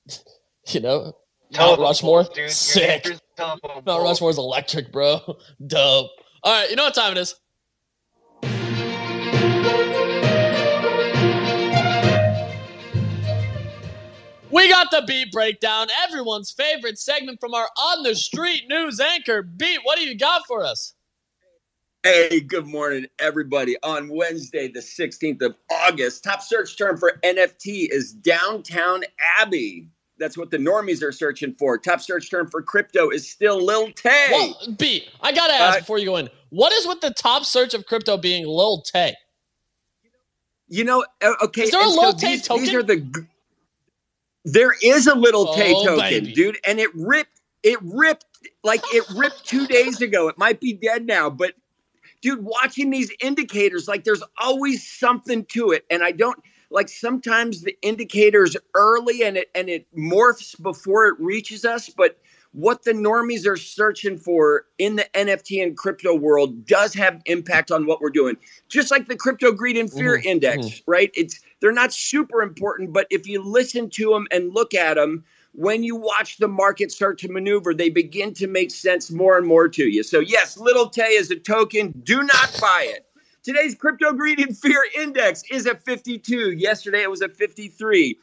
you 0.69 0.79
know, 0.79 1.15
Mount 1.55 1.79
Rushmore. 1.79 2.23
dude. 2.33 2.49
Sick. 2.49 3.05
Mount. 3.37 3.61
Rushmore's 3.85 4.39
electric, 4.39 4.91
bro. 4.91 5.19
Dope. 5.67 6.09
All 6.43 6.59
right, 6.59 6.69
you 6.71 6.75
know 6.75 6.85
what 6.85 6.95
time 6.95 7.11
it 7.11 7.19
is. 7.19 7.35
We 14.53 14.69
got 14.69 14.91
the 14.91 15.03
beat 15.07 15.31
breakdown, 15.31 15.87
everyone's 16.07 16.51
favorite 16.51 16.99
segment 16.99 17.39
from 17.39 17.55
our 17.55 17.67
on 17.75 18.03
the 18.03 18.13
street 18.13 18.65
news 18.69 18.99
anchor. 18.99 19.41
Beat, 19.41 19.79
what 19.81 19.97
do 19.97 20.05
you 20.05 20.15
got 20.15 20.45
for 20.45 20.63
us? 20.63 20.93
Hey, 22.03 22.39
good 22.39 22.67
morning, 22.67 23.07
everybody. 23.17 23.77
On 23.81 24.09
Wednesday, 24.09 24.67
the 24.67 24.81
16th 24.81 25.41
of 25.41 25.55
August, 25.71 26.23
top 26.23 26.43
search 26.43 26.77
term 26.77 26.97
for 26.97 27.19
NFT 27.23 27.87
is 27.89 28.13
Downton 28.13 29.05
Abbey. 29.39 29.87
That's 30.19 30.37
what 30.37 30.51
the 30.51 30.57
normies 30.57 31.01
are 31.01 31.11
searching 31.11 31.55
for. 31.55 31.79
Top 31.79 31.99
search 31.99 32.29
term 32.29 32.47
for 32.47 32.61
crypto 32.61 33.09
is 33.09 33.27
still 33.27 33.59
Lil 33.59 33.91
Tay. 33.93 34.27
Well, 34.29 34.75
B, 34.77 35.07
I 35.21 35.31
gotta 35.31 35.53
ask 35.53 35.77
Uh, 35.77 35.79
before 35.79 35.97
you 35.97 36.05
go 36.05 36.17
in. 36.17 36.29
What 36.51 36.71
is 36.73 36.85
with 36.85 37.01
the 37.01 37.09
top 37.09 37.45
search 37.45 37.73
of 37.73 37.87
crypto 37.87 38.17
being 38.17 38.45
Lil 38.45 38.83
Tay? 38.83 39.15
You 40.67 40.83
know, 40.83 41.03
uh, 41.23 41.33
okay. 41.41 41.63
Is 41.63 41.71
there 41.71 41.81
a 41.81 41.87
Lil 41.87 42.11
so 42.11 42.17
Tay 42.17 42.35
these, 42.35 42.47
token? 42.47 42.65
These 42.65 42.75
are 42.75 42.83
the. 42.83 43.25
There 44.45 44.73
is 44.83 45.07
a 45.07 45.15
little 45.15 45.47
Tay 45.47 45.73
Oh, 45.73 45.85
token, 45.85 45.99
baby. 46.25 46.33
dude, 46.33 46.59
and 46.67 46.79
it 46.79 46.89
ripped. 46.95 47.41
It 47.63 47.79
ripped 47.81 48.25
like 48.63 48.83
it 48.93 49.05
ripped 49.09 49.45
two 49.45 49.65
days 49.67 50.01
ago. 50.01 50.27
It 50.27 50.37
might 50.37 50.59
be 50.59 50.73
dead 50.73 51.05
now, 51.05 51.29
but 51.29 51.53
dude, 52.21 52.43
watching 52.43 52.89
these 52.89 53.11
indicators, 53.21 53.87
like 53.87 54.03
there's 54.03 54.23
always 54.37 54.85
something 54.85 55.45
to 55.45 55.71
it, 55.71 55.85
and 55.89 56.03
I 56.03 56.11
don't 56.11 56.37
like 56.69 56.89
sometimes 56.89 57.61
the 57.61 57.77
indicators 57.81 58.57
early 58.75 59.23
and 59.23 59.37
it 59.37 59.49
and 59.55 59.69
it 59.69 59.85
morphs 59.95 60.61
before 60.61 61.07
it 61.07 61.15
reaches 61.19 61.63
us, 61.63 61.89
but 61.89 62.17
what 62.51 62.83
the 62.83 62.91
normies 62.93 63.47
are 63.47 63.57
searching 63.57 64.17
for 64.17 64.65
in 64.77 64.95
the 64.95 65.05
NFT 65.15 65.63
and 65.63 65.75
crypto 65.77 66.13
world 66.15 66.65
does 66.67 66.93
have 66.93 67.21
impact 67.25 67.71
on 67.71 67.85
what 67.85 67.99
we're 68.01 68.09
doing. 68.11 68.37
Just 68.69 68.91
like 68.91 69.07
the 69.07 69.15
crypto 69.15 69.51
greed 69.51 69.77
and 69.77 69.91
fear 69.91 70.19
Mhm, 70.19 70.25
index, 70.25 70.81
right? 70.85 71.09
It's 71.15 71.39
they're 71.63 71.71
not 71.71 71.93
super 71.93 72.41
important, 72.41 72.91
but 72.91 73.07
if 73.09 73.25
you 73.25 73.41
listen 73.41 73.89
to 73.91 74.09
them 74.09 74.27
and 74.31 74.53
look 74.53 74.73
at 74.73 74.95
them, 74.95 75.23
when 75.53 75.81
you 75.81 75.95
watch 75.95 76.35
the 76.35 76.47
market 76.49 76.91
start 76.91 77.17
to 77.19 77.31
maneuver, 77.31 77.73
they 77.73 77.89
begin 77.89 78.33
to 78.33 78.47
make 78.47 78.69
sense 78.69 79.09
more 79.09 79.37
and 79.37 79.47
more 79.47 79.69
to 79.69 79.85
you. 79.85 80.03
So 80.03 80.19
yes, 80.19 80.57
Little 80.57 80.89
Tay 80.89 81.13
is 81.13 81.31
a 81.31 81.37
token. 81.37 81.93
Do 82.03 82.21
not 82.21 82.57
buy 82.59 82.87
it. 82.89 83.05
Today's 83.43 83.75
crypto 83.75 84.11
greed 84.11 84.41
and 84.41 84.57
fear 84.57 84.83
index 84.99 85.41
is 85.49 85.65
at 85.65 85.85
52. 85.85 86.51
Yesterday 86.51 87.01
it 87.01 87.09
was 87.09 87.21
at 87.21 87.33
53. 87.37 88.17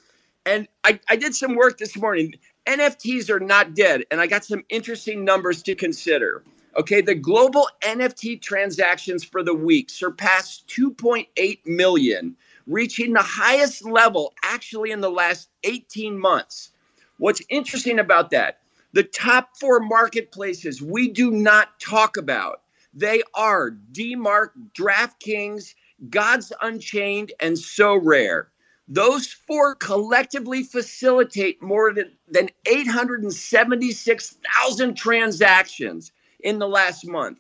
And 0.45 0.69
I, 0.85 1.01
I 1.09 1.17
did 1.17 1.35
some 1.35 1.57
work 1.57 1.79
this 1.79 1.97
morning. 1.97 2.35
NFTs 2.67 3.31
are 3.31 3.41
not 3.41 3.75
dead, 3.75 4.05
and 4.11 4.21
I 4.21 4.27
got 4.27 4.45
some 4.45 4.65
interesting 4.69 5.25
numbers 5.25 5.63
to 5.63 5.75
consider. 5.75 6.43
Okay, 6.77 7.01
the 7.01 7.15
global 7.15 7.69
NFT 7.81 8.43
transactions 8.43 9.25
for 9.25 9.43
the 9.43 9.55
week 9.55 9.89
surpassed 9.89 10.69
2.8 10.69 11.59
million, 11.65 12.37
reaching 12.71 13.13
the 13.13 13.23
highest 13.23 13.85
level 13.85 14.33
actually 14.45 14.93
in 14.93 15.01
the 15.01 15.11
last 15.11 15.49
18 15.65 16.17
months. 16.19 16.71
What's 17.19 17.43
interesting 17.51 17.99
about 17.99 18.31
that, 18.31 18.61
the 18.93 19.03
top 19.03 19.57
four 19.59 19.81
marketplaces 19.81 20.81
we 20.81 21.09
do 21.09 21.33
not 21.33 21.81
talk 21.81 22.17
about, 22.17 22.63
they 22.95 23.23
are 23.35 23.73
DMark, 23.93 24.51
DraftKings, 24.75 25.75
Gods 26.09 26.51
Unchained, 26.63 27.33
and 27.41 27.57
Sorare. 27.57 28.47
Those 28.89 29.27
four 29.29 29.75
collectively 29.77 30.65
facilitate 30.65 31.63
more 31.63 31.93
than, 31.93 32.11
than 32.29 32.49
876,000 32.67 34.95
transactions 34.95 36.11
in 36.41 36.59
the 36.59 36.67
last 36.67 37.07
month. 37.07 37.39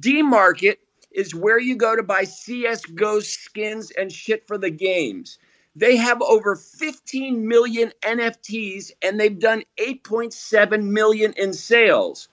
DMarket 0.00 0.76
is 1.10 1.34
where 1.34 1.58
you 1.58 1.76
go 1.76 1.96
to 1.96 2.02
buy 2.02 2.22
CSGO 2.22 3.22
skins 3.22 3.90
and 3.92 4.12
shit 4.12 4.46
for 4.46 4.58
the 4.58 4.70
games. 4.70 5.38
They 5.74 5.96
have 5.96 6.20
over 6.22 6.56
15 6.56 7.46
million 7.46 7.92
NFTs 8.02 8.90
and 9.02 9.18
they've 9.18 9.38
done 9.38 9.62
8.7 9.78 10.82
million 10.82 11.32
in 11.36 11.52
sales. 11.52 12.28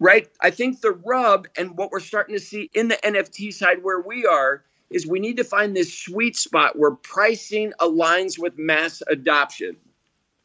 Right? 0.00 0.28
I 0.40 0.50
think 0.50 0.80
the 0.80 0.92
rub 0.92 1.48
and 1.56 1.76
what 1.76 1.90
we're 1.90 1.98
starting 1.98 2.36
to 2.36 2.40
see 2.40 2.70
in 2.74 2.86
the 2.86 2.98
NFT 3.04 3.52
side 3.52 3.82
where 3.82 4.00
we 4.00 4.24
are 4.24 4.62
is 4.90 5.06
we 5.06 5.18
need 5.18 5.36
to 5.36 5.44
find 5.44 5.76
this 5.76 5.92
sweet 5.92 6.36
spot 6.36 6.78
where 6.78 6.92
pricing 6.92 7.72
aligns 7.80 8.38
with 8.38 8.56
mass 8.58 9.02
adoption. 9.08 9.76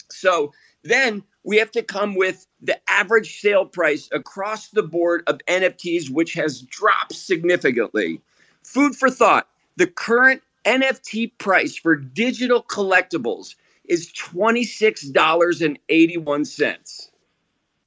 So 0.10 0.52
then 0.84 1.24
we 1.44 1.58
have 1.58 1.72
to 1.72 1.82
come 1.84 2.16
with 2.16 2.48
the 2.62 2.80
average 2.90 3.42
sale 3.42 3.66
price 3.66 4.08
across 4.12 4.70
the 4.70 4.84
board 4.84 5.24
of 5.28 5.40
NFTs, 5.48 6.10
which 6.10 6.34
has 6.34 6.62
dropped 6.62 7.14
significantly. 7.14 8.22
Food 8.64 8.96
for 8.96 9.10
thought 9.10 9.48
the 9.76 9.88
current 9.88 10.42
NFT 10.66 11.32
price 11.38 11.76
for 11.76 11.96
digital 11.96 12.64
collectibles 12.64 13.56
is 13.86 14.12
$26.81. 14.14 17.10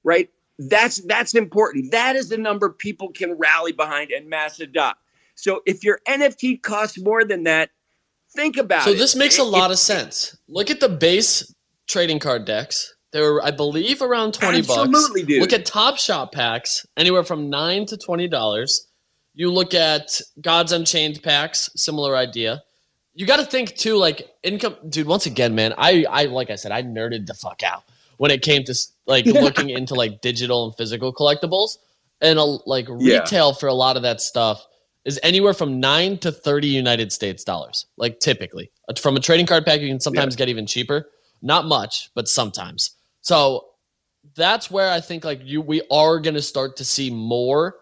Right? 0.04 0.30
That's 0.58 0.98
that's 1.02 1.34
important. 1.34 1.90
That 1.92 2.16
is 2.16 2.28
the 2.30 2.38
number 2.38 2.70
people 2.70 3.10
can 3.10 3.32
rally 3.32 3.72
behind 3.72 4.10
and 4.10 4.28
mass 4.28 4.58
adopt. 4.60 5.00
So 5.34 5.60
if 5.66 5.84
your 5.84 6.00
NFT 6.08 6.62
costs 6.62 6.98
more 6.98 7.24
than 7.24 7.42
that, 7.44 7.70
think 8.34 8.56
about 8.56 8.84
So 8.84 8.90
it. 8.90 8.94
So 8.94 8.98
this 8.98 9.14
makes 9.16 9.38
a 9.38 9.44
lot 9.44 9.70
it- 9.70 9.74
of 9.74 9.78
sense. 9.78 10.36
Look 10.48 10.70
at 10.70 10.80
the 10.80 10.88
base 10.88 11.52
trading 11.86 12.18
card 12.18 12.44
decks. 12.44 12.94
They 13.12 13.20
were, 13.20 13.42
I 13.42 13.50
believe, 13.50 14.02
around 14.02 14.34
twenty 14.34 14.58
Absolutely, 14.58 15.22
bucks. 15.22 15.28
dude. 15.28 15.40
Look 15.40 15.52
at 15.52 15.64
Top 15.64 15.96
Shot 15.98 16.32
packs, 16.32 16.84
anywhere 16.96 17.24
from 17.24 17.48
nine 17.48 17.86
to 17.86 17.96
twenty 17.96 18.28
dollars. 18.28 18.86
You 19.34 19.50
look 19.52 19.74
at 19.74 20.20
Gods 20.40 20.72
Unchained 20.72 21.22
packs, 21.22 21.70
similar 21.76 22.16
idea. 22.16 22.62
You 23.14 23.26
got 23.26 23.36
to 23.38 23.46
think 23.46 23.76
too, 23.76 23.96
like 23.96 24.28
income, 24.42 24.76
dude. 24.88 25.06
Once 25.06 25.24
again, 25.26 25.54
man, 25.54 25.72
I, 25.78 26.04
I, 26.08 26.24
like 26.26 26.50
I 26.50 26.56
said, 26.56 26.72
I 26.72 26.82
nerded 26.82 27.26
the 27.26 27.34
fuck 27.34 27.62
out 27.62 27.84
when 28.18 28.30
it 28.30 28.42
came 28.42 28.64
to 28.64 28.74
like 29.06 29.24
looking 29.26 29.70
into 29.70 29.94
like 29.94 30.20
digital 30.20 30.66
and 30.66 30.74
physical 30.76 31.14
collectibles, 31.14 31.76
and 32.20 32.38
a, 32.38 32.42
like 32.44 32.88
Yeah. 32.98 33.20
retail 33.20 33.54
for 33.54 33.68
a 33.68 33.74
lot 33.74 33.96
of 33.96 34.02
that 34.02 34.20
stuff 34.20 34.66
is 35.06 35.20
anywhere 35.22 35.54
from 35.54 35.80
nine 35.80 36.18
to 36.18 36.32
thirty 36.32 36.66
United 36.68 37.12
States 37.12 37.44
dollars, 37.44 37.86
like 37.96 38.20
typically. 38.20 38.70
Uh, 38.88 38.94
From 38.94 39.16
a 39.16 39.20
trading 39.20 39.46
card 39.46 39.64
pack, 39.64 39.80
you 39.80 39.88
can 39.88 40.00
sometimes 40.00 40.34
get 40.36 40.48
even 40.48 40.66
cheaper. 40.66 41.08
Not 41.42 41.66
much, 41.66 42.10
but 42.14 42.28
sometimes. 42.28 42.92
So 43.20 43.66
that's 44.34 44.70
where 44.70 44.90
I 44.90 45.00
think 45.00 45.24
like 45.24 45.40
you 45.44 45.60
we 45.60 45.82
are 45.90 46.18
gonna 46.20 46.42
start 46.42 46.76
to 46.76 46.84
see 46.84 47.10
more 47.10 47.76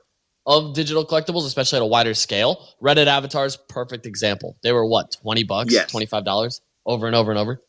of 0.46 0.74
digital 0.74 1.06
collectibles, 1.06 1.46
especially 1.46 1.76
at 1.78 1.82
a 1.82 1.86
wider 1.86 2.14
scale. 2.14 2.66
Reddit 2.82 3.06
avatars, 3.06 3.56
perfect 3.56 4.04
example. 4.04 4.58
They 4.62 4.72
were 4.72 4.84
what, 4.84 5.16
20 5.22 5.42
bucks, 5.44 5.72
Yes. 5.72 5.90
$25 5.90 6.60
over 6.84 7.06
and 7.06 7.16
over 7.16 7.30
and 7.30 7.40
over. 7.40 7.62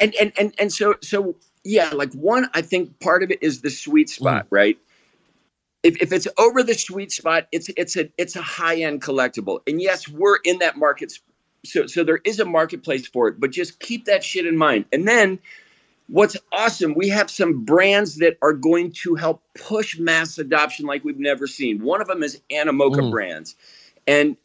and 0.00 0.14
and 0.14 0.32
and 0.38 0.54
and 0.58 0.72
so 0.72 0.94
so 1.02 1.36
yeah 1.64 1.90
like 1.90 2.12
one 2.14 2.48
i 2.54 2.62
think 2.62 2.98
part 3.00 3.22
of 3.22 3.30
it 3.30 3.42
is 3.42 3.60
the 3.60 3.70
sweet 3.70 4.08
mm-hmm. 4.08 4.24
spot 4.24 4.46
right 4.50 4.78
if, 5.82 6.00
if 6.00 6.12
it's 6.12 6.26
over 6.38 6.62
the 6.62 6.74
sweet 6.74 7.12
spot 7.12 7.46
it's 7.52 7.70
it's 7.76 7.96
a 7.96 8.08
it's 8.18 8.34
a 8.34 8.42
high 8.42 8.76
end 8.76 9.02
collectible 9.02 9.60
and 9.66 9.80
yes 9.80 10.08
we're 10.08 10.38
in 10.44 10.58
that 10.58 10.76
market 10.76 11.12
so 11.64 11.86
so 11.86 12.04
there 12.04 12.20
is 12.24 12.40
a 12.40 12.44
marketplace 12.44 13.06
for 13.08 13.28
it 13.28 13.40
but 13.40 13.52
just 13.52 13.80
keep 13.80 14.06
that 14.06 14.24
shit 14.24 14.46
in 14.46 14.56
mind 14.58 14.84
and 14.92 15.08
then 15.08 15.38
what's 16.08 16.36
awesome 16.52 16.94
we 16.94 17.08
have 17.08 17.30
some 17.30 17.64
brands 17.64 18.16
that 18.16 18.36
are 18.42 18.52
going 18.54 18.92
to 18.92 19.14
help 19.16 19.42
push 19.56 19.98
mass 19.98 20.38
adoption 20.38 20.86
like 20.86 21.04
we've 21.04 21.18
never 21.20 21.46
seen 21.46 21.82
one 21.82 22.00
of 22.00 22.08
them 22.08 22.22
is 22.22 22.40
animoca 22.52 23.02
Mm. 23.02 23.10
brands 23.10 23.56
and 24.06 24.36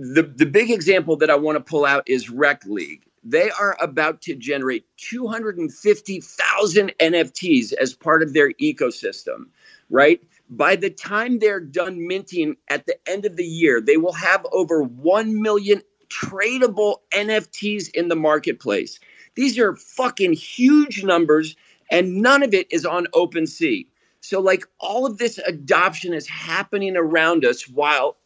the 0.00 0.24
the 0.24 0.46
big 0.46 0.70
example 0.72 1.16
that 1.18 1.30
I 1.30 1.36
want 1.36 1.56
to 1.56 1.64
pull 1.64 1.86
out 1.86 2.04
is 2.08 2.30
Rec 2.30 2.66
League. 2.66 3.04
They 3.24 3.50
are 3.50 3.76
about 3.82 4.22
to 4.24 4.36
generate 4.36 4.86
250,000 4.98 6.94
NFTs 7.00 7.74
as 7.74 7.94
part 7.94 8.22
of 8.22 8.34
their 8.34 8.52
ecosystem, 8.54 9.46
right? 9.90 10.22
By 10.50 10.76
the 10.76 10.92
time 10.92 11.40
they're 11.40 11.60
done 11.60 12.06
minting 12.06 12.56
at 12.70 12.86
the 12.86 12.96
end 13.10 13.26
of 13.26 13.36
the 13.36 13.46
year, 13.46 13.82
they 13.82 13.98
will 13.98 14.12
have 14.14 14.46
over 14.52 14.84
1 14.84 15.42
million 15.42 15.82
tradable 16.16 16.98
NFTs 17.12 17.90
in 17.94 18.08
the 18.08 18.16
marketplace. 18.16 18.98
These 19.34 19.58
are 19.58 19.76
fucking 19.76 20.32
huge 20.32 21.04
numbers, 21.04 21.56
and 21.90 22.16
none 22.16 22.42
of 22.42 22.54
it 22.54 22.66
is 22.70 22.86
on 22.86 23.06
OpenSea. 23.14 23.86
So, 24.20 24.40
like, 24.40 24.64
all 24.80 25.06
of 25.06 25.18
this 25.18 25.38
adoption 25.38 26.14
is 26.14 26.26
happening 26.26 26.96
around 26.96 27.44
us 27.44 27.68
while 27.68 28.16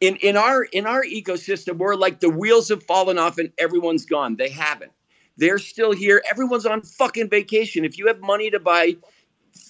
in 0.00 0.16
in 0.16 0.36
our 0.36 0.64
in 0.64 0.86
our 0.86 1.02
ecosystem 1.04 1.78
we're 1.78 1.94
like 1.94 2.20
the 2.20 2.30
wheels 2.30 2.68
have 2.68 2.82
fallen 2.82 3.18
off 3.18 3.38
and 3.38 3.50
everyone's 3.58 4.04
gone. 4.04 4.36
They 4.36 4.50
haven't. 4.50 4.92
They're 5.36 5.58
still 5.58 5.92
here. 5.92 6.22
Everyone's 6.30 6.66
on 6.66 6.82
fucking 6.82 7.30
vacation. 7.30 7.84
If 7.84 7.98
you 7.98 8.06
have 8.06 8.20
money 8.20 8.50
to 8.50 8.60
buy 8.60 8.96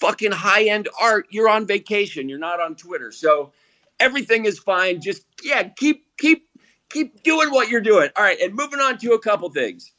fucking 0.00 0.32
high 0.32 0.64
end 0.64 0.88
art 1.00 1.26
you're 1.30 1.48
on 1.48 1.66
vacation. 1.66 2.28
You're 2.28 2.38
not 2.38 2.60
on 2.60 2.74
twitter. 2.74 3.12
So 3.12 3.52
everything 4.00 4.44
is 4.44 4.58
fine. 4.58 5.00
Just 5.00 5.24
yeah 5.42 5.68
keep 5.68 6.04
keep 6.18 6.48
keep 6.94 7.22
doing 7.22 7.50
what 7.50 7.68
you're 7.68 7.80
doing 7.80 8.08
all 8.16 8.24
right 8.24 8.40
and 8.40 8.54
moving 8.54 8.80
on 8.80 8.96
to 8.96 9.12
a 9.12 9.18
couple 9.20 9.50
things 9.50 9.92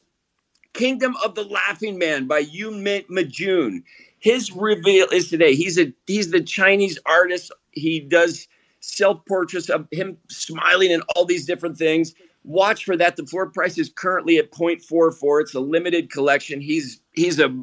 kingdom 0.72 1.14
of 1.24 1.34
the 1.34 1.44
laughing 1.44 1.98
man 1.98 2.26
by 2.26 2.38
Yue 2.38 2.70
Minjun 2.70 3.82
his 4.18 4.50
reveal 4.50 5.06
is 5.12 5.28
today 5.30 5.54
he's 5.54 5.78
a 5.78 5.92
he's 6.06 6.30
the 6.30 6.42
chinese 6.42 6.98
artist 7.06 7.52
he 7.72 8.00
does 8.00 8.48
self 8.86 9.24
portraits 9.26 9.68
of 9.68 9.86
him 9.90 10.16
smiling 10.30 10.92
and 10.92 11.02
all 11.14 11.24
these 11.24 11.46
different 11.46 11.76
things. 11.76 12.14
Watch 12.44 12.84
for 12.84 12.96
that. 12.96 13.16
The 13.16 13.26
floor 13.26 13.50
price 13.50 13.76
is 13.78 13.90
currently 13.94 14.38
at 14.38 14.52
0.44. 14.52 15.40
It's 15.40 15.54
a 15.54 15.60
limited 15.60 16.10
collection. 16.10 16.60
He's 16.60 17.00
he's 17.12 17.40
a 17.40 17.54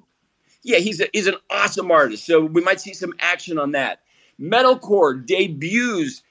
yeah, 0.64 0.78
he's 0.78 1.02
a, 1.02 1.08
he's 1.14 1.28
an 1.28 1.36
awesome 1.50 1.92
artist. 1.92 2.26
So 2.26 2.46
we 2.46 2.62
might 2.62 2.82
see 2.82 2.94
some 2.94 3.14
action 3.20 3.58
on 3.58 3.72
that. 3.72 4.00
Metalcore 4.40 5.26
debuts 5.26 6.24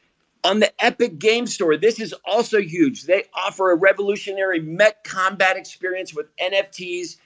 On 0.45 0.59
the 0.59 0.85
Epic 0.85 1.19
Game 1.19 1.47
Store, 1.47 1.77
this 1.77 2.01
is 2.01 2.13
also 2.25 2.61
huge. 2.61 3.05
They 3.05 3.25
offer 3.33 3.71
a 3.71 3.77
revolutionary 3.77 4.61
mech 4.61 5.05
combat 5.05 5.57
experience 5.57 6.15
with 6.15 6.27
NFTs. 6.37 7.17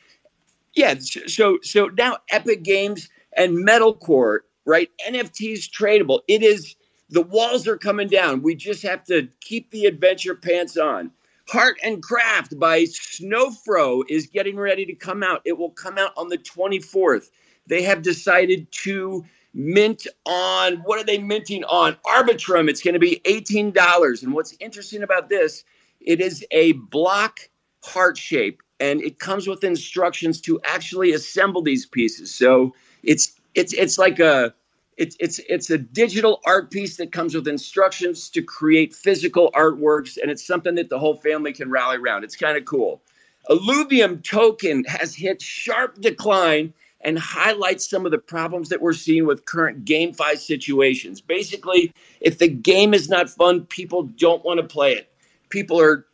Yeah, 0.74 0.96
so 0.98 1.58
so 1.62 1.86
now 1.96 2.18
Epic 2.30 2.62
Games 2.62 3.08
and 3.34 3.66
Metalcore, 3.66 4.40
right? 4.66 4.90
NFTs 5.08 5.70
tradable. 5.70 6.20
It 6.28 6.42
is 6.42 6.76
the 7.08 7.22
walls 7.22 7.66
are 7.66 7.78
coming 7.78 8.08
down. 8.08 8.42
We 8.42 8.54
just 8.54 8.82
have 8.82 9.04
to 9.04 9.28
keep 9.40 9.70
the 9.70 9.86
adventure 9.86 10.34
pants 10.34 10.76
on. 10.76 11.12
Heart 11.48 11.78
and 11.84 12.02
Craft 12.02 12.58
by 12.58 12.82
Snowfro 12.82 14.02
is 14.08 14.26
getting 14.26 14.56
ready 14.56 14.84
to 14.84 14.94
come 14.94 15.22
out. 15.22 15.42
It 15.44 15.56
will 15.56 15.70
come 15.70 15.96
out 15.96 16.12
on 16.16 16.28
the 16.28 16.38
24th. 16.38 17.30
They 17.68 17.82
have 17.82 18.02
decided 18.02 18.70
to 18.72 19.24
mint 19.56 20.06
on 20.26 20.76
what 20.84 21.00
are 21.00 21.04
they 21.04 21.18
minting 21.18 21.64
on? 21.64 21.96
Arbitrum. 22.06 22.68
It's 22.68 22.82
going 22.82 22.94
to 22.94 23.00
be 23.00 23.20
$18. 23.24 24.22
And 24.22 24.34
what's 24.34 24.54
interesting 24.60 25.02
about 25.02 25.30
this, 25.30 25.64
it 26.00 26.20
is 26.20 26.44
a 26.52 26.72
block 26.72 27.40
heart 27.82 28.18
shape 28.18 28.62
and 28.78 29.00
it 29.00 29.18
comes 29.18 29.48
with 29.48 29.64
instructions 29.64 30.40
to 30.42 30.60
actually 30.64 31.12
assemble 31.12 31.62
these 31.62 31.86
pieces. 31.86 32.32
So 32.32 32.74
it's 33.02 33.40
it's 33.54 33.72
it's 33.72 33.96
like 33.98 34.20
a 34.20 34.52
it's 34.98 35.16
it's 35.18 35.40
it's 35.48 35.70
a 35.70 35.78
digital 35.78 36.40
art 36.44 36.70
piece 36.70 36.98
that 36.98 37.10
comes 37.12 37.34
with 37.34 37.48
instructions 37.48 38.28
to 38.30 38.42
create 38.42 38.92
physical 38.92 39.50
artworks 39.52 40.18
and 40.20 40.30
it's 40.30 40.46
something 40.46 40.74
that 40.74 40.90
the 40.90 40.98
whole 40.98 41.16
family 41.16 41.54
can 41.54 41.70
rally 41.70 41.96
around. 41.96 42.24
It's 42.24 42.36
kind 42.36 42.58
of 42.58 42.66
cool. 42.66 43.00
Illuvium 43.48 44.22
token 44.22 44.84
has 44.84 45.14
hit 45.14 45.40
sharp 45.40 46.00
decline 46.00 46.74
and 47.06 47.20
highlights 47.20 47.88
some 47.88 48.04
of 48.04 48.10
the 48.10 48.18
problems 48.18 48.68
that 48.68 48.82
we're 48.82 48.92
seeing 48.92 49.26
with 49.26 49.44
current 49.44 49.84
game 49.84 50.12
GameFi 50.12 50.36
situations. 50.36 51.20
Basically, 51.20 51.92
if 52.20 52.38
the 52.38 52.48
game 52.48 52.92
is 52.92 53.08
not 53.08 53.30
fun, 53.30 53.64
people 53.66 54.02
don't 54.02 54.44
want 54.44 54.58
to 54.58 54.66
play 54.66 54.92
it. 54.92 55.08
People 55.48 55.80
are 55.80 56.04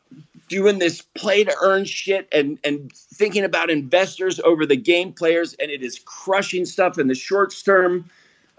doing 0.49 0.79
this 0.79 1.01
play 1.01 1.45
to 1.45 1.57
earn 1.63 1.87
shit 1.87 2.29
and 2.31 2.59
and 2.63 2.93
thinking 2.93 3.43
about 3.43 3.71
investors 3.71 4.39
over 4.41 4.67
the 4.67 4.77
game 4.77 5.15
players 5.15 5.55
and 5.55 5.71
it 5.71 5.83
is 5.83 5.99
crushing 6.05 6.67
stuff 6.67 6.99
in 6.99 7.07
the 7.07 7.15
short 7.15 7.55
term 7.65 8.11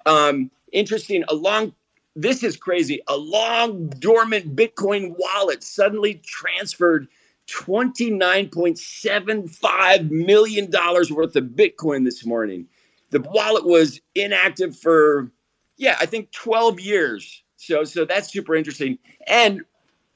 um 0.08 0.50
interesting 0.72 1.24
a 1.28 1.36
long 1.36 1.72
this 2.16 2.42
is 2.42 2.58
crazy 2.58 3.00
a 3.10 3.16
long 3.16 3.90
dormant 4.00 4.56
bitcoin 4.56 5.14
wallet 5.20 5.62
suddenly 5.62 6.16
transferred 6.26 7.08
29.75 7.54 10.10
million 10.10 10.72
dollars 10.72 11.12
worth 11.12 11.36
of 11.36 11.44
bitcoin 11.46 12.06
this 12.06 12.26
morning 12.26 12.66
the 13.12 13.20
wallet 13.22 13.66
was 13.66 14.00
inactive 14.16 14.78
for 14.78 15.30
yeah 15.78 15.98
i 16.00 16.06
think 16.06 16.32
12 16.32 16.80
years 16.80 17.44
so 17.58 17.84
so 17.84 18.06
that's 18.06 18.32
super 18.32 18.56
interesting 18.56 18.98
and 19.28 19.62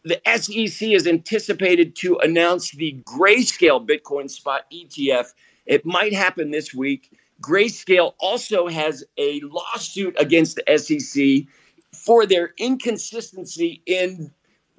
the 0.08 0.22
SEC 0.38 0.90
is 0.90 1.06
anticipated 1.06 1.96
to 1.98 2.18
announce 2.20 2.72
the 2.72 2.98
Grayscale 3.04 3.86
Bitcoin 3.86 4.30
Spot 4.30 4.64
ETF. 4.72 5.34
It 5.66 5.86
might 5.86 6.14
happen 6.14 6.52
this 6.52 6.74
week. 6.74 7.12
Grayscale 7.42 8.14
also 8.20 8.68
has 8.68 9.04
a 9.18 9.42
lawsuit 9.42 10.16
against 10.18 10.58
the 10.58 10.78
SEC 10.78 11.46
for 11.94 12.26
their 12.26 12.54
inconsistency 12.58 13.82
in 13.86 14.32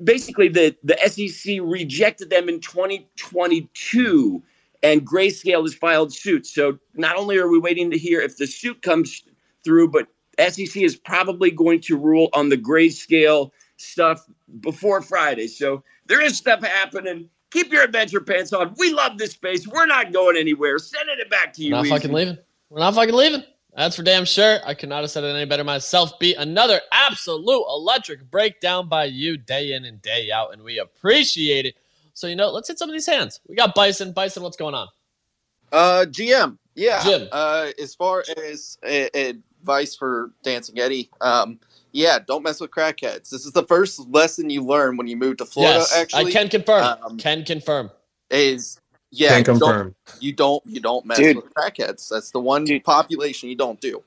basically 0.03 0.49
the, 0.49 0.77
the 0.85 0.97
SEC 1.07 1.59
rejected 1.63 2.31
them 2.31 2.49
in 2.49 2.61
2022 2.61 4.43
and 4.83 5.07
Grayscale 5.07 5.63
has 5.63 5.75
filed 5.75 6.13
suit. 6.13 6.47
So 6.47 6.79
not 6.95 7.17
only 7.17 7.37
are 7.39 7.49
we 7.49 7.59
waiting 7.59 7.91
to 7.91 7.99
hear 7.99 8.21
if 8.21 8.37
the 8.37 8.47
suit 8.47 8.83
comes 8.83 9.23
through, 9.65 9.89
but 9.91 10.07
SEC 10.39 10.77
is 10.77 10.97
probably 10.97 11.51
going 11.51 11.81
to 11.83 11.97
rule 11.97 12.29
on 12.33 12.49
the 12.49 12.57
Grayscale 12.57 13.51
stuff 13.77 14.25
before 14.61 15.03
Friday. 15.03 15.49
So 15.49 15.83
there 16.07 16.21
is 16.21 16.37
stuff 16.37 16.63
happening. 16.63 17.29
Keep 17.51 17.73
your 17.73 17.83
adventure 17.83 18.21
pants 18.21 18.53
on. 18.53 18.75
We 18.79 18.93
love 18.93 19.19
this 19.19 19.33
space. 19.33 19.67
We're 19.67 19.87
not 19.87 20.13
going 20.13 20.37
anywhere. 20.37 20.79
Sending 20.79 21.17
it 21.19 21.31
back 21.31 21.53
to 21.55 21.63
you. 21.63 21.73
We're 21.73 21.79
not 21.79 21.87
Easy. 21.87 21.95
fucking 21.95 22.13
leaving. 22.13 22.39
We're 22.71 22.81
not 22.81 22.95
fucking 22.95 23.15
leaving. 23.15 23.43
That's 23.79 23.95
for 23.95 24.03
damn 24.03 24.25
sure. 24.25 24.59
I 24.67 24.75
could 24.75 24.89
not 24.89 25.03
have 25.03 25.11
said 25.13 25.23
it 25.23 25.29
any 25.29 25.45
better 25.45 25.63
myself. 25.63 26.19
Be 26.19 26.35
another 26.35 26.81
absolute 26.91 27.65
electric 27.69 28.29
breakdown 28.29 28.89
by 28.89 29.05
you 29.05 29.37
day 29.37 29.73
in 29.73 29.85
and 29.85 30.03
day 30.03 30.33
out, 30.33 30.53
and 30.53 30.65
we 30.65 30.81
appreciate 30.81 31.65
it. 31.65 31.77
So 32.13 32.27
you 32.27 32.35
know, 32.35 32.51
let's 32.51 32.67
hit 32.67 32.77
some 32.77 32.89
of 32.89 32.93
these 32.93 33.07
hands. 33.07 33.39
We 33.47 33.55
got 33.55 33.77
Bison. 33.77 34.11
Bison, 34.11 34.43
what's 34.43 34.57
going 34.57 34.75
on? 34.75 34.89
Uh, 35.71 36.07
GM. 36.09 36.59
Yeah. 36.75 37.05
Jim. 37.05 37.29
Uh, 37.31 37.69
as 37.81 37.95
far 37.95 38.25
as 38.45 38.79
advice 38.83 39.95
for 39.95 40.33
Dancing 40.43 40.81
Eddie, 40.81 41.09
um, 41.21 41.61
yeah, 41.93 42.19
don't 42.19 42.43
mess 42.43 42.61
with 42.61 42.73
crackheads. 42.73 43.31
This 43.31 43.47
is 43.47 43.53
the 43.53 43.63
first 43.63 44.01
lesson 44.09 44.51
you 44.51 44.65
learn 44.65 44.97
when 44.97 45.07
you 45.07 45.17
move 45.17 45.37
to 45.37 45.47
Florida. 45.47 45.79
yes, 45.79 45.97
actually, 45.97 46.27
I 46.27 46.33
can 46.33 46.49
confirm. 46.49 46.99
Um, 47.05 47.17
can 47.17 47.45
confirm. 47.45 47.93
is 48.29 48.81
yeah, 49.11 49.29
Can 49.31 49.39
you 49.39 49.45
don't- 49.45 49.59
confirm. 49.61 49.95
You 50.21 50.33
don't 50.33 50.63
you 50.67 50.81
don't 50.81 51.07
mess 51.07 51.19
Dude. 51.19 51.37
with 51.37 51.55
crackheads. 51.55 52.09
That's 52.09 52.31
the 52.31 52.41
one 52.41 52.65
Dude. 52.65 52.85
population 52.85 53.49
you 53.49 53.57
don't 53.57 53.81
do. 53.81 54.03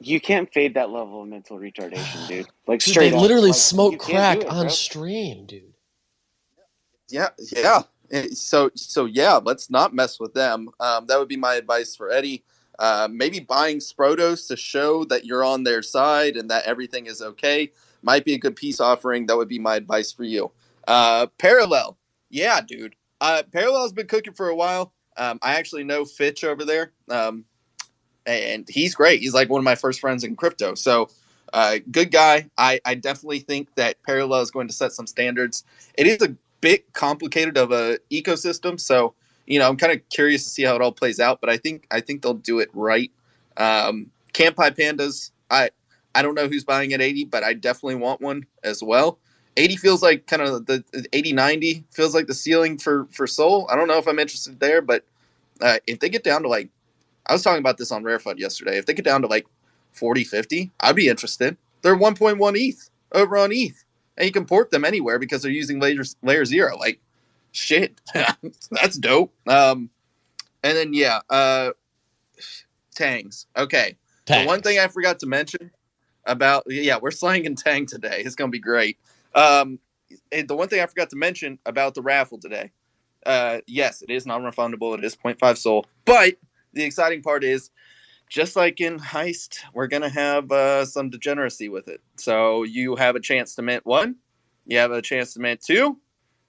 You 0.00 0.20
can't 0.20 0.52
fade 0.52 0.74
that 0.74 0.90
level 0.90 1.22
of 1.22 1.28
mental 1.28 1.58
retardation, 1.58 2.26
dude. 2.26 2.46
Like 2.66 2.80
Dude, 2.80 2.90
straight 2.92 3.10
they 3.10 3.16
up, 3.16 3.22
literally 3.22 3.50
like, 3.50 3.58
smoke 3.58 3.98
crack 4.00 4.38
it, 4.38 4.46
on 4.48 4.62
bro. 4.64 4.68
stream, 4.68 5.46
dude. 5.46 5.72
Yeah, 7.08 7.28
yeah. 7.56 7.82
Eh, 8.10 8.28
So 8.32 8.70
so 8.74 9.04
yeah, 9.04 9.38
let's 9.42 9.70
not 9.70 9.94
mess 9.94 10.18
with 10.18 10.34
them. 10.34 10.70
Um, 10.80 11.06
that 11.06 11.18
would 11.18 11.28
be 11.28 11.36
my 11.36 11.54
advice 11.54 11.94
for 11.94 12.10
Eddie. 12.10 12.44
Uh, 12.78 13.06
maybe 13.10 13.38
buying 13.38 13.78
Sprotos 13.78 14.48
to 14.48 14.56
show 14.56 15.04
that 15.04 15.24
you're 15.24 15.44
on 15.44 15.62
their 15.62 15.82
side 15.82 16.36
and 16.36 16.50
that 16.50 16.64
everything 16.64 17.06
is 17.06 17.22
okay 17.22 17.70
might 18.02 18.24
be 18.24 18.34
a 18.34 18.38
good 18.38 18.56
peace 18.56 18.80
offering. 18.80 19.26
That 19.26 19.36
would 19.36 19.46
be 19.48 19.58
my 19.60 19.76
advice 19.76 20.10
for 20.10 20.24
you. 20.24 20.50
Uh, 20.88 21.26
Parallel, 21.38 21.96
yeah, 22.30 22.60
dude. 22.60 22.96
Uh, 23.22 23.44
Parallel's 23.52 23.92
been 23.92 24.08
cooking 24.08 24.32
for 24.32 24.48
a 24.48 24.54
while. 24.54 24.92
Um, 25.16 25.38
I 25.42 25.54
actually 25.54 25.84
know 25.84 26.04
Fitch 26.04 26.42
over 26.42 26.64
there, 26.64 26.92
um, 27.08 27.44
and 28.26 28.68
he's 28.68 28.96
great. 28.96 29.20
He's 29.20 29.32
like 29.32 29.48
one 29.48 29.60
of 29.60 29.64
my 29.64 29.76
first 29.76 30.00
friends 30.00 30.24
in 30.24 30.34
crypto. 30.34 30.74
So, 30.74 31.08
uh, 31.52 31.76
good 31.92 32.10
guy. 32.10 32.50
I, 32.58 32.80
I 32.84 32.96
definitely 32.96 33.38
think 33.38 33.72
that 33.76 34.02
Parallel 34.02 34.40
is 34.40 34.50
going 34.50 34.66
to 34.66 34.74
set 34.74 34.90
some 34.90 35.06
standards. 35.06 35.62
It 35.94 36.08
is 36.08 36.20
a 36.20 36.34
bit 36.60 36.92
complicated 36.94 37.56
of 37.56 37.70
a 37.70 38.00
ecosystem, 38.10 38.80
so 38.80 39.14
you 39.46 39.60
know 39.60 39.68
I'm 39.68 39.76
kind 39.76 39.92
of 39.92 40.00
curious 40.08 40.42
to 40.42 40.50
see 40.50 40.64
how 40.64 40.74
it 40.74 40.82
all 40.82 40.90
plays 40.90 41.20
out. 41.20 41.40
But 41.40 41.48
I 41.48 41.58
think 41.58 41.86
I 41.92 42.00
think 42.00 42.22
they'll 42.22 42.34
do 42.34 42.58
it 42.58 42.70
right. 42.72 43.12
Um, 43.56 44.10
Pandas. 44.34 45.30
I 45.48 45.70
I 46.12 46.22
don't 46.22 46.34
know 46.34 46.48
who's 46.48 46.64
buying 46.64 46.92
at 46.92 47.00
80, 47.00 47.26
but 47.26 47.44
I 47.44 47.54
definitely 47.54 47.96
want 47.96 48.20
one 48.20 48.46
as 48.64 48.82
well. 48.82 49.20
80 49.56 49.76
feels 49.76 50.02
like 50.02 50.26
kind 50.26 50.42
of 50.42 50.66
the 50.66 50.84
the 50.92 51.06
80 51.12 51.32
90 51.32 51.84
feels 51.90 52.14
like 52.14 52.26
the 52.26 52.34
ceiling 52.34 52.78
for 52.78 53.06
for 53.10 53.26
SOL. 53.26 53.68
I 53.70 53.76
don't 53.76 53.88
know 53.88 53.98
if 53.98 54.08
I'm 54.08 54.18
interested 54.18 54.60
there, 54.60 54.82
but 54.82 55.04
uh, 55.60 55.78
if 55.86 56.00
they 56.00 56.08
get 56.08 56.24
down 56.24 56.42
to 56.42 56.48
like 56.48 56.70
I 57.26 57.32
was 57.32 57.42
talking 57.42 57.60
about 57.60 57.78
this 57.78 57.92
on 57.92 58.02
Rarefoot 58.02 58.38
yesterday. 58.38 58.78
If 58.78 58.86
they 58.86 58.94
get 58.94 59.04
down 59.04 59.22
to 59.22 59.28
like 59.28 59.46
40 59.92 60.24
50, 60.24 60.70
I'd 60.80 60.96
be 60.96 61.08
interested. 61.08 61.56
They're 61.82 61.96
1.1 61.96 62.52
ETH 62.56 62.90
over 63.12 63.36
on 63.36 63.52
ETH. 63.52 63.84
And 64.16 64.26
you 64.26 64.32
can 64.32 64.44
port 64.44 64.70
them 64.70 64.84
anywhere 64.84 65.18
because 65.18 65.42
they're 65.42 65.50
using 65.50 65.80
layer 65.80 66.02
layer 66.22 66.44
0. 66.44 66.76
Like 66.78 67.00
shit. 67.52 68.00
That's 68.70 68.98
dope. 68.98 69.32
Um 69.46 69.90
and 70.62 70.76
then 70.76 70.92
yeah, 70.94 71.20
uh 71.30 71.70
Tangs. 72.94 73.46
Okay. 73.56 73.96
The 74.26 74.44
one 74.46 74.62
thing 74.62 74.78
I 74.78 74.88
forgot 74.88 75.18
to 75.20 75.26
mention 75.26 75.70
about 76.24 76.64
yeah, 76.68 76.98
we're 77.00 77.10
slanging 77.10 77.56
Tang 77.56 77.86
today. 77.86 78.22
It's 78.24 78.34
gonna 78.34 78.50
be 78.50 78.58
great. 78.58 78.98
Um, 79.34 79.78
and 80.30 80.46
the 80.48 80.56
one 80.56 80.68
thing 80.68 80.80
I 80.80 80.86
forgot 80.86 81.10
to 81.10 81.16
mention 81.16 81.58
about 81.66 81.94
the 81.94 82.02
raffle 82.02 82.38
today, 82.38 82.70
uh, 83.24 83.58
yes, 83.66 84.02
it 84.02 84.10
is 84.10 84.26
non-refundable. 84.26 84.96
It 84.98 85.04
is 85.04 85.16
0.5 85.16 85.56
SOL, 85.58 85.86
but 86.04 86.34
the 86.72 86.84
exciting 86.84 87.22
part 87.22 87.44
is, 87.44 87.70
just 88.28 88.56
like 88.56 88.80
in 88.80 88.98
Heist, 88.98 89.58
we're 89.74 89.86
gonna 89.88 90.08
have 90.08 90.50
uh, 90.50 90.84
some 90.86 91.10
degeneracy 91.10 91.68
with 91.68 91.86
it. 91.88 92.00
So 92.16 92.62
you 92.62 92.96
have 92.96 93.14
a 93.14 93.20
chance 93.20 93.54
to 93.56 93.62
mint 93.62 93.84
one, 93.84 94.16
you 94.64 94.78
have 94.78 94.90
a 94.90 95.02
chance 95.02 95.34
to 95.34 95.40
mint 95.40 95.60
two, 95.60 95.98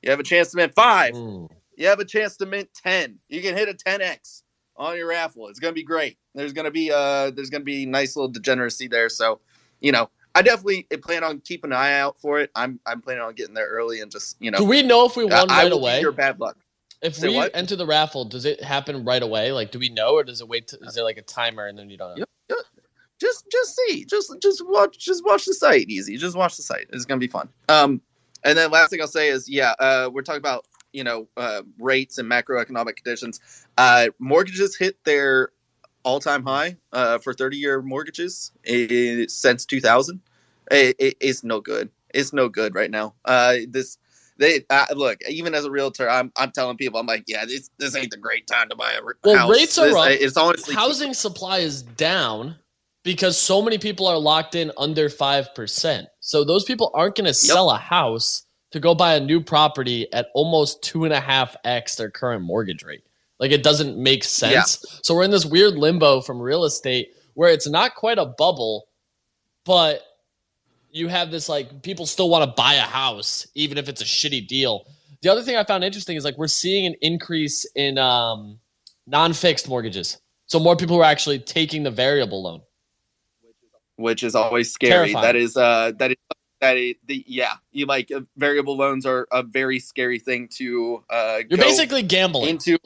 you 0.02 0.10
have 0.10 0.20
a 0.20 0.24
chance 0.24 0.52
to 0.52 0.58
mint 0.58 0.74
five, 0.76 1.14
Mm. 1.14 1.50
you 1.76 1.88
have 1.88 2.00
a 2.00 2.06
chance 2.06 2.38
to 2.38 2.46
mint 2.46 2.70
10 2.84 3.20
you 3.30 3.42
can 3.42 3.56
hit 3.58 3.68
a 3.68 3.74
10x 3.74 4.44
on 4.78 4.96
your 4.96 5.08
raffle. 5.10 5.48
It's 5.50 5.60
going 5.60 5.74
to 5.74 5.76
be 5.80 5.84
great. 5.84 6.18
There's 6.36 6.54
to 6.54 6.72
be 6.72 6.92
uh 6.92 7.32
there's 7.32 7.50
going 7.50 7.62
to 7.62 7.66
be 7.66 7.86
nice 7.86 8.16
little 8.16 8.30
degeneracy 8.32 8.88
there. 8.88 9.10
So 9.10 9.40
you 9.82 9.92
know 9.92 10.10
i 10.36 10.42
definitely 10.42 10.84
plan 11.02 11.24
on 11.24 11.40
keeping 11.42 11.72
an 11.72 11.78
eye 11.78 11.94
out 12.00 12.20
for 12.20 12.40
it 12.40 12.50
i'm 12.56 12.80
i'm 12.86 13.02
planning 13.02 13.22
on 13.24 13.34
getting 13.34 13.54
there 13.54 13.68
early 13.68 14.02
and 14.02 14.12
just 14.12 14.36
you 14.40 14.52
know 14.52 14.58
Do 14.60 14.66
we 14.66 14.82
know 14.84 15.06
if 15.06 15.16
we 15.16 15.26
uh, 15.26 15.40
won 15.40 15.50
I 15.52 15.64
right 15.64 15.72
away? 15.72 16.02
your 16.02 16.12
bad 16.12 16.40
luck 16.40 16.58
If 17.02 17.16
Say 17.16 17.30
we 17.30 17.36
what? 17.36 17.52
enter 17.54 17.76
the 17.76 17.86
raffle, 17.86 18.26
does 18.26 18.46
it 18.46 18.64
happen 18.64 19.04
right 19.04 19.22
away? 19.22 19.52
Like, 19.52 19.72
do 19.72 19.80
we 19.80 19.90
know, 19.90 20.14
or 20.16 20.24
does 20.24 20.40
it 20.40 20.48
wait? 20.48 20.68
To, 20.70 20.78
is 20.84 20.96
there 20.96 21.04
like 21.04 21.18
a 21.18 21.22
timer 21.22 21.68
and 21.68 21.78
then 21.78 21.90
you 21.90 21.98
don't 21.98 22.18
know? 22.18 22.24
Yep. 22.50 22.60
just 23.20 23.46
just 23.52 23.76
see 23.76 24.06
just 24.06 24.34
just 24.42 24.64
watch 24.68 24.98
just 24.98 25.24
watch 25.26 25.46
the 25.46 25.54
site 25.54 25.88
easy 25.90 26.18
just 26.18 26.36
watch 26.36 26.56
the 26.58 26.64
site 26.64 26.88
it's 26.94 27.06
gonna 27.06 27.20
be 27.20 27.28
fun 27.28 27.48
um 27.70 28.02
and 28.44 28.58
then 28.58 28.70
last 28.72 28.90
thing 28.90 29.00
i'll 29.02 29.08
say 29.08 29.30
is 29.30 29.48
yeah 29.50 29.74
uh 29.80 30.10
we're 30.12 30.22
talking 30.22 30.40
about 30.40 30.66
you 30.92 31.04
know 31.04 31.28
uh 31.38 31.62
rates 31.80 32.18
and 32.18 32.30
macroeconomic 32.30 32.96
conditions 32.98 33.40
uh 33.78 34.08
mortgages 34.20 34.76
hit 34.76 34.98
their 35.06 35.50
all-time 36.04 36.44
high 36.44 36.76
uh 36.92 37.18
for 37.18 37.34
30 37.34 37.58
year 37.58 37.82
mortgages 37.82 38.52
since 39.28 39.66
2000 39.66 40.20
it, 40.72 40.96
it, 41.00 41.18
it's 41.20 41.44
no 41.44 41.60
good. 41.60 41.90
It's 42.14 42.32
no 42.34 42.48
good 42.50 42.74
right 42.76 42.90
now. 42.90 43.16
Uh, 43.26 43.58
this 43.70 43.98
they 44.38 44.66
uh, 44.70 44.86
look 44.96 45.20
even 45.30 45.54
as 45.54 45.66
a 45.66 45.72
realtor, 45.72 46.10
I'm 46.10 46.32
I'm 46.38 46.52
telling 46.52 46.78
people 46.78 47.00
I'm 47.00 47.06
like, 47.06 47.26
yeah, 47.28 47.46
this 47.46 47.70
this 47.78 47.96
ain't 47.96 48.12
the 48.12 48.18
great 48.18 48.48
time 48.48 48.70
to 48.70 48.76
buy 48.76 48.94
a 48.94 49.02
Well, 49.24 49.36
house. 49.38 49.52
rates 49.52 49.78
are 49.78 49.88
This- 49.88 49.96
up. 49.96 50.08
It's 50.10 50.38
honestly 50.38 50.74
Housing 50.76 51.14
supply 51.14 51.60
is 51.60 51.84
down 51.84 52.56
because 53.04 53.38
so 53.38 53.62
many 53.62 53.78
people 53.78 54.08
are 54.08 54.18
locked 54.18 54.56
in 54.56 54.72
under 54.78 55.10
5%. 55.10 56.06
So 56.22 56.44
those 56.46 56.64
people 56.64 56.90
aren't 56.94 57.16
going 57.16 57.26
to 57.26 57.34
sell 57.34 57.70
a 57.70 57.78
house 57.78 58.44
to 58.72 58.80
go 58.80 58.96
buy 58.96 59.16
a 59.16 59.20
new 59.20 59.42
property 59.42 60.12
at 60.14 60.28
almost 60.34 60.82
two 60.82 61.04
and 61.04 61.14
a 61.14 61.20
half 61.20 61.56
X 61.66 61.96
their 61.96 62.10
current 62.10 62.44
mortgage 62.44 62.84
rate. 62.84 63.04
Like 63.44 63.52
it 63.52 63.62
doesn't 63.62 63.98
make 63.98 64.24
sense. 64.24 64.80
So 65.04 65.14
we're 65.14 65.26
in 65.26 65.32
this 65.32 65.46
weird 65.46 65.76
limbo 65.76 66.22
from 66.22 66.40
real 66.42 66.64
estate 66.64 67.10
where 67.34 67.52
it's 67.52 67.68
not 67.68 67.94
quite 67.96 68.18
a 68.18 68.26
bubble, 68.26 68.88
but 69.66 70.02
you 70.92 71.10
have 71.10 71.30
this 71.30 71.50
like 71.50 71.82
people 71.82 72.06
still 72.06 72.30
want 72.30 72.44
to 72.48 72.54
buy 72.56 72.76
a 72.76 72.88
house 73.02 73.46
even 73.54 73.78
if 73.78 73.90
it's 73.90 74.02
a 74.02 74.06
shitty 74.06 74.48
deal. 74.48 74.86
The 75.22 75.30
other 75.30 75.42
thing 75.42 75.58
I 75.58 75.66
found 75.66 75.84
interesting 75.84 76.16
is 76.16 76.24
like 76.24 76.38
we're 76.38 76.48
seeing 76.48 76.86
an 76.86 76.96
increase 77.02 77.66
in 77.76 77.98
um, 77.98 78.60
non-fixed 79.08 79.68
mortgages. 79.68 80.22
So 80.46 80.58
more 80.60 80.78
people 80.78 80.96
are 81.02 81.04
actually 81.04 81.40
taking 81.40 81.84
the 81.84 81.92
variable 81.92 82.44
loan. 82.44 82.62
which 83.98 84.24
is 84.24 84.36
always 84.36 84.72
scary. 84.72 84.92
Terrifying. 85.12 85.24
That 85.24 85.36
is 85.36 85.58
uh 85.58 85.92
that 85.98 86.12
is 86.12 86.18
that 86.62 86.78
is 86.78 86.96
the 87.08 87.24
yeah 87.28 87.56
you 87.72 87.86
like 87.86 88.12
uh, 88.12 88.22
variable 88.38 88.78
loans 88.78 89.06
are 89.06 89.28
a 89.32 89.44
very 89.44 89.80
scary 89.80 90.20
thing 90.20 90.48
to 90.60 91.04
uh 91.10 91.40
You're 91.50 91.58
basically 91.58 92.04
gambling. 92.04 92.50
into. 92.50 92.78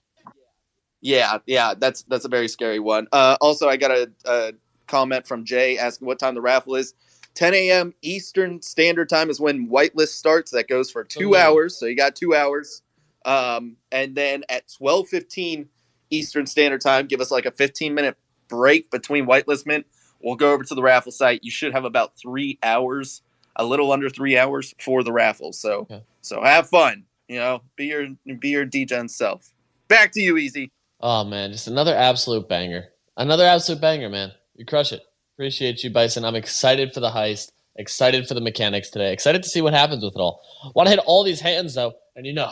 Yeah, 1.01 1.37
yeah, 1.45 1.73
that's 1.77 2.03
that's 2.03 2.25
a 2.25 2.29
very 2.29 2.47
scary 2.47 2.79
one. 2.79 3.07
Uh, 3.11 3.37
also, 3.39 3.67
I 3.69 3.77
got 3.77 3.91
a, 3.91 4.11
a 4.25 4.51
comment 4.87 5.27
from 5.27 5.45
Jay 5.45 5.77
asking 5.77 6.07
what 6.07 6.19
time 6.19 6.35
the 6.35 6.41
raffle 6.41 6.75
is. 6.75 6.93
10 7.35 7.53
a.m. 7.53 7.93
Eastern 8.01 8.61
Standard 8.63 9.09
Time 9.09 9.29
is 9.29 9.39
when 9.39 9.69
whitelist 9.69 10.09
starts. 10.09 10.51
That 10.51 10.67
goes 10.67 10.89
for 10.89 11.03
two 11.03 11.35
hours, 11.35 11.77
so 11.77 11.85
you 11.85 11.95
got 11.95 12.15
two 12.15 12.33
hours. 12.33 12.81
Um, 13.25 13.75
and 13.91 14.15
then 14.15 14.43
at 14.49 14.67
12:15 14.67 15.67
Eastern 16.09 16.45
Standard 16.47 16.81
Time, 16.81 17.05
give 17.05 17.21
us 17.21 17.29
like 17.29 17.45
a 17.45 17.51
15 17.51 17.93
minute 17.93 18.17
break 18.47 18.89
between 18.89 19.25
whitelist 19.27 19.65
mint. 19.67 19.85
We'll 20.19 20.35
go 20.35 20.51
over 20.51 20.63
to 20.63 20.73
the 20.73 20.81
raffle 20.81 21.11
site. 21.11 21.43
You 21.43 21.51
should 21.51 21.73
have 21.73 21.85
about 21.85 22.17
three 22.17 22.57
hours, 22.63 23.21
a 23.55 23.63
little 23.63 23.91
under 23.91 24.09
three 24.09 24.35
hours 24.35 24.73
for 24.79 25.03
the 25.03 25.11
raffle. 25.11 25.53
So, 25.53 25.81
Okay. 25.81 26.01
so 26.21 26.41
have 26.41 26.69
fun. 26.69 27.03
You 27.27 27.37
know, 27.37 27.61
be 27.75 27.85
your 27.87 28.07
be 28.39 28.49
your 28.49 28.65
degen 28.65 29.09
self. 29.09 29.51
Back 29.89 30.11
to 30.13 30.21
you, 30.21 30.37
Easy. 30.37 30.71
Oh 30.99 31.23
man, 31.23 31.51
just 31.51 31.67
another 31.67 31.95
absolute 31.95 32.47
banger. 32.49 32.85
Another 33.17 33.45
absolute 33.45 33.81
banger, 33.81 34.09
man. 34.09 34.31
You 34.55 34.65
crush 34.65 34.91
it. 34.91 35.01
Appreciate 35.35 35.83
you, 35.83 35.89
Bison. 35.91 36.25
I'm 36.25 36.35
excited 36.35 36.93
for 36.93 36.99
the 36.99 37.09
heist. 37.11 37.51
Excited 37.75 38.27
for 38.27 38.33
the 38.33 38.41
mechanics 38.41 38.89
today. 38.89 39.13
Excited 39.13 39.43
to 39.43 39.49
see 39.49 39.61
what 39.61 39.73
happens 39.73 40.03
with 40.03 40.15
it 40.15 40.19
all. 40.19 40.41
Want 40.73 40.87
to 40.87 40.91
hit 40.91 40.99
all 41.05 41.23
these 41.23 41.39
hands 41.39 41.75
though, 41.75 41.93
and 42.15 42.25
you 42.25 42.33
know, 42.33 42.51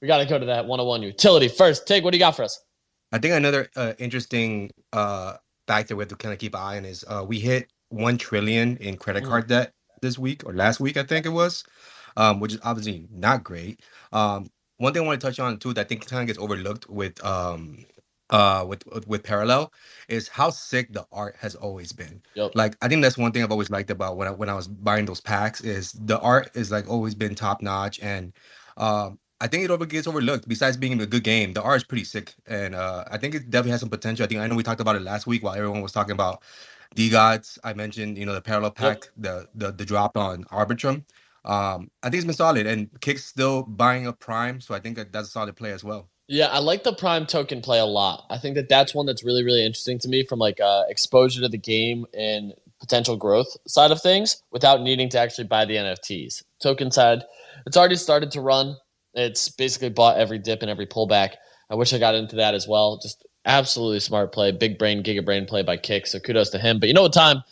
we 0.00 0.06
got 0.06 0.18
to 0.18 0.26
go 0.26 0.38
to 0.38 0.46
that 0.46 0.66
101 0.66 1.02
utility 1.02 1.48
first. 1.48 1.86
Tig, 1.86 2.04
what 2.04 2.12
do 2.12 2.18
you 2.18 2.22
got 2.22 2.36
for 2.36 2.44
us? 2.44 2.60
I 3.10 3.18
think 3.18 3.34
another 3.34 3.68
uh, 3.76 3.94
interesting 3.98 4.70
uh, 4.92 5.34
factor 5.66 5.96
we 5.96 6.02
have 6.02 6.08
to 6.10 6.16
kind 6.16 6.32
of 6.32 6.38
keep 6.38 6.54
an 6.54 6.60
eye 6.60 6.76
on 6.76 6.84
is 6.84 7.04
uh, 7.08 7.24
we 7.26 7.40
hit 7.40 7.72
one 7.88 8.16
trillion 8.18 8.76
in 8.78 8.96
credit 8.96 9.24
Mm. 9.24 9.28
card 9.28 9.46
debt 9.48 9.72
this 10.00 10.16
week 10.18 10.42
or 10.46 10.54
last 10.54 10.80
week, 10.80 10.96
I 10.96 11.02
think 11.02 11.26
it 11.26 11.30
was, 11.30 11.64
um, 12.16 12.38
which 12.40 12.54
is 12.54 12.60
obviously 12.64 13.06
not 13.12 13.42
great. 13.44 13.80
Um, 14.12 14.48
one 14.78 14.92
thing 14.92 15.02
I 15.02 15.06
want 15.06 15.20
to 15.20 15.26
touch 15.26 15.38
on 15.40 15.58
too 15.58 15.72
that 15.74 15.82
I 15.82 15.84
think 15.88 16.06
kind 16.06 16.22
of 16.22 16.26
gets 16.26 16.38
overlooked 16.38 16.88
with 16.88 17.22
um, 17.24 17.84
uh, 18.30 18.64
with 18.66 18.84
with- 18.86 19.06
with 19.06 19.22
parallel 19.22 19.72
is 20.08 20.28
how 20.28 20.50
sick 20.50 20.92
the 20.92 21.04
art 21.12 21.36
has 21.38 21.54
always 21.54 21.92
been. 21.92 22.22
Yep. 22.34 22.52
Like 22.54 22.76
I 22.82 22.88
think 22.88 23.02
that's 23.02 23.18
one 23.18 23.32
thing 23.32 23.42
I've 23.42 23.50
always 23.52 23.70
liked 23.70 23.90
about 23.90 24.16
when 24.16 24.28
I 24.28 24.30
when 24.32 24.48
I 24.48 24.54
was 24.54 24.68
buying 24.68 25.04
those 25.06 25.20
packs 25.20 25.60
is 25.60 25.92
the 25.92 26.18
art 26.20 26.50
is 26.54 26.70
like 26.70 26.88
always 26.88 27.14
been 27.14 27.34
top 27.34 27.62
notch 27.62 28.00
and 28.00 28.32
um 28.76 29.18
I 29.40 29.48
think 29.48 29.64
it 29.64 29.70
over 29.72 29.84
gets 29.86 30.06
overlooked. 30.06 30.46
Besides 30.48 30.76
being 30.76 31.00
a 31.00 31.06
good 31.06 31.24
game, 31.24 31.52
the 31.52 31.62
art 31.62 31.78
is 31.78 31.84
pretty 31.84 32.04
sick, 32.04 32.32
and 32.46 32.76
uh, 32.76 33.04
I 33.10 33.18
think 33.18 33.34
it 33.34 33.50
definitely 33.50 33.72
has 33.72 33.80
some 33.80 33.88
potential. 33.90 34.22
I 34.24 34.28
think 34.28 34.40
I 34.40 34.46
know 34.46 34.54
we 34.54 34.62
talked 34.62 34.80
about 34.80 34.94
it 34.94 35.02
last 35.02 35.26
week 35.26 35.42
while 35.42 35.54
everyone 35.54 35.82
was 35.82 35.90
talking 35.90 36.12
about 36.12 36.44
DeGods. 36.94 37.58
I 37.64 37.72
mentioned 37.74 38.18
you 38.18 38.24
know 38.26 38.34
the 38.34 38.40
parallel 38.40 38.70
pack, 38.70 39.08
the 39.16 39.48
the 39.54 39.72
the 39.72 39.84
drop 39.84 40.16
on 40.16 40.44
Arbitrum. 40.44 41.04
Um, 41.44 41.90
I 42.02 42.08
think 42.08 42.18
it's 42.18 42.26
been 42.26 42.34
solid, 42.34 42.66
and 42.66 42.88
Kick's 43.00 43.24
still 43.24 43.62
buying 43.62 44.06
up 44.06 44.20
Prime, 44.20 44.60
so 44.60 44.74
I 44.74 44.80
think 44.80 44.96
that 44.96 45.12
that's 45.12 45.28
a 45.28 45.30
solid 45.30 45.56
play 45.56 45.72
as 45.72 45.82
well. 45.82 46.08
Yeah, 46.28 46.46
I 46.46 46.60
like 46.60 46.84
the 46.84 46.94
prime 46.94 47.26
token 47.26 47.60
play 47.60 47.78
a 47.78 47.84
lot. 47.84 48.24
I 48.30 48.38
think 48.38 48.54
that 48.54 48.68
that's 48.68 48.94
one 48.94 49.06
that's 49.06 49.24
really, 49.24 49.44
really 49.44 49.66
interesting 49.66 49.98
to 49.98 50.08
me 50.08 50.24
from 50.24 50.38
like 50.38 50.60
uh, 50.60 50.84
exposure 50.88 51.40
to 51.42 51.48
the 51.48 51.58
game 51.58 52.06
and 52.14 52.54
potential 52.80 53.16
growth 53.16 53.54
side 53.66 53.90
of 53.90 54.00
things 54.00 54.42
without 54.50 54.80
needing 54.80 55.08
to 55.10 55.18
actually 55.18 55.46
buy 55.46 55.64
the 55.64 55.76
NFTs. 55.76 56.42
Token 56.62 56.90
side, 56.90 57.22
it's 57.66 57.76
already 57.76 57.96
started 57.96 58.30
to 58.30 58.40
run. 58.40 58.76
It's 59.14 59.48
basically 59.48 59.90
bought 59.90 60.16
every 60.16 60.38
dip 60.38 60.62
and 60.62 60.70
every 60.70 60.86
pullback. 60.86 61.34
I 61.68 61.74
wish 61.74 61.92
I 61.92 61.98
got 61.98 62.14
into 62.14 62.36
that 62.36 62.54
as 62.54 62.66
well. 62.66 62.98
Just 63.02 63.26
absolutely 63.44 64.00
smart 64.00 64.32
play, 64.32 64.52
big 64.52 64.78
brain, 64.78 65.02
giga 65.02 65.24
brain 65.24 65.44
play 65.44 65.62
by 65.62 65.76
Kick. 65.76 66.06
So 66.06 66.18
kudos 66.18 66.50
to 66.50 66.58
him. 66.58 66.80
But 66.80 66.88
you 66.88 66.94
know 66.94 67.02
what 67.02 67.12
time 67.12 67.42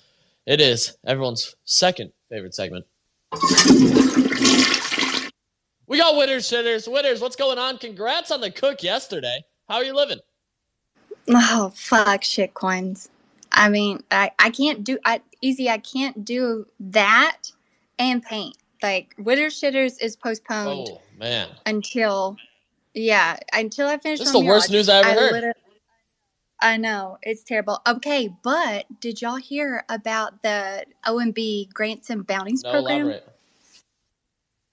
it 0.47 0.61
is? 0.61 0.97
Everyone's 1.07 1.55
second 1.65 2.13
favorite 2.29 2.55
segment. 2.55 2.87
We 5.91 5.99
got 5.99 6.17
winners, 6.17 6.49
shitters, 6.49 6.91
winners. 6.91 7.21
What's 7.21 7.37
going 7.37 7.59
on? 7.59 7.79
Congrats 7.79 8.31
on 8.31 8.41
the 8.41 8.51
cook 8.51 8.83
yesterday. 8.83 9.45
How 9.69 9.77
are 9.77 9.85
you 9.85 9.95
living? 9.95 10.19
Oh 11.29 11.73
fuck 11.75 12.25
shit 12.25 12.55
coins. 12.55 13.09
I 13.53 13.69
mean, 13.69 14.03
I, 14.11 14.31
I 14.39 14.51
can't 14.51 14.85
do 14.85 14.99
I 15.05 15.21
easy 15.41 15.69
I 15.69 15.79
can't 15.79 16.25
do 16.25 16.67
that 16.79 17.39
and 17.99 18.23
paint. 18.23 18.57
Like 18.83 19.15
Witter 19.19 19.47
Shitters 19.47 20.01
is 20.01 20.17
postponed 20.17 20.89
Oh 20.91 21.01
man, 21.19 21.49
until 21.67 22.37
yeah, 22.95 23.37
until 23.53 23.89
I 23.89 23.99
finish 23.99 24.21
this 24.21 24.29
is 24.29 24.33
the 24.33 24.41
worst 24.41 24.71
news 24.71 24.89
I 24.89 25.01
ever 25.01 25.41
heard. 25.41 25.55
I 26.63 26.77
know, 26.77 27.19
it's 27.23 27.43
terrible. 27.45 27.81
Okay, 27.87 28.31
but 28.43 28.87
did 29.01 29.23
y'all 29.23 29.37
hear 29.37 29.85
about 29.89 30.43
the 30.43 30.85
OMB 31.07 31.73
grants 31.73 32.11
and 32.11 32.27
bounties 32.27 32.65
No, 32.65 32.73
program? 32.73 33.01
elaborate. 33.03 33.29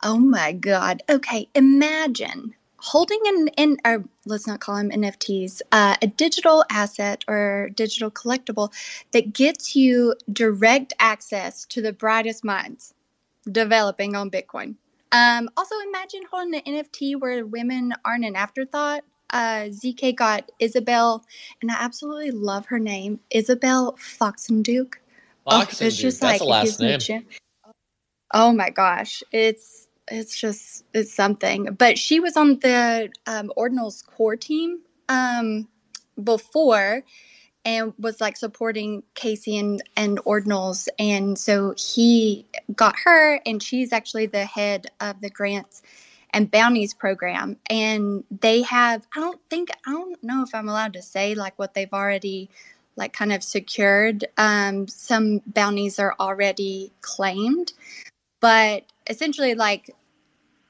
Oh 0.04 0.20
my 0.20 0.54
god. 0.54 1.04
Okay, 1.10 1.50
imagine 1.56 2.56
holding 2.78 3.20
an 3.26 3.48
in 3.58 3.78
or 3.86 4.06
let's 4.26 4.48
not 4.48 4.60
call 4.62 4.78
them 4.78 4.92
NFTs, 4.92 5.62
uh, 5.72 5.96
a 6.02 6.08
digital 6.08 6.64
asset 6.72 7.26
or 7.28 7.70
digital 7.76 8.12
collectible 8.12 8.72
that 9.12 9.34
gets 9.34 9.76
you 9.76 10.16
direct 10.32 10.94
access 11.00 11.66
to 11.66 11.82
the 11.82 11.94
brightest 11.94 12.44
minds 12.44 12.94
developing 13.52 14.16
on 14.16 14.32
Bitcoin. 14.32 14.76
Um, 15.12 15.50
also 15.58 15.76
imagine 15.88 16.22
holding 16.32 16.56
an 16.56 16.76
NFT 16.76 17.20
where 17.20 17.46
women 17.46 17.94
aren't 18.06 18.26
an 18.26 18.36
afterthought. 18.36 19.04
Uh, 19.32 19.70
ZK 19.70 20.16
got 20.16 20.52
Isabel, 20.60 21.24
and 21.62 21.72
I 21.72 21.76
absolutely 21.80 22.32
love 22.32 22.66
her 22.68 22.80
name, 22.80 23.20
Isabel 23.30 23.94
Foxen 23.94 24.64
Duke. 24.64 25.00
Oh, 25.46 25.62
it's 25.62 25.80
dude. 25.80 25.94
just 25.94 26.22
That's 26.22 26.42
like 26.42 26.50
last 26.50 26.80
name. 26.80 27.26
Oh 28.34 28.52
my 28.52 28.70
gosh, 28.70 29.24
it's 29.32 29.88
it's 30.10 30.40
just 30.40 30.86
it's 30.94 31.14
something. 31.14 31.76
But 31.78 31.98
she 31.98 32.20
was 32.20 32.38
on 32.38 32.60
the 32.60 33.10
um, 33.26 33.52
Ordinal's 33.56 34.02
core 34.02 34.36
team 34.36 34.80
um, 35.10 35.68
before, 36.22 37.04
and 37.66 37.94
was 38.00 38.22
like 38.22 38.38
supporting 38.38 39.04
Casey 39.16 39.58
and 39.58 39.82
and 39.96 40.20
Ordinals, 40.20 40.88
and 41.00 41.38
so 41.38 41.74
he 41.78 42.46
got 42.76 42.96
her, 43.04 43.40
and 43.46 43.62
she's 43.62 43.94
actually 43.94 44.26
the 44.26 44.46
head 44.46 44.88
of 45.00 45.20
the 45.22 45.30
grants 45.30 45.82
and 46.32 46.52
bounties 46.52 46.94
program 46.94 47.58
and 47.70 48.24
they 48.42 48.62
have 48.62 49.08
i 49.16 49.20
don't 49.20 49.40
think 49.50 49.70
i 49.86 49.92
don't 49.92 50.22
know 50.24 50.44
if 50.44 50.54
i'm 50.54 50.70
allowed 50.70 50.94
to 50.94 51.02
say 51.02 51.36
like 51.36 51.58
what 51.58 51.74
they've 51.74 51.94
already 51.94 52.50
like 52.98 53.14
kind 53.14 53.32
of 53.32 53.44
secured. 53.44 54.26
Um, 54.40 54.88
some 54.88 55.44
bounties 55.46 56.00
are 56.00 56.16
already 56.20 56.92
claimed 57.02 57.74
but 58.40 58.84
essentially 59.10 59.56
like 59.56 59.90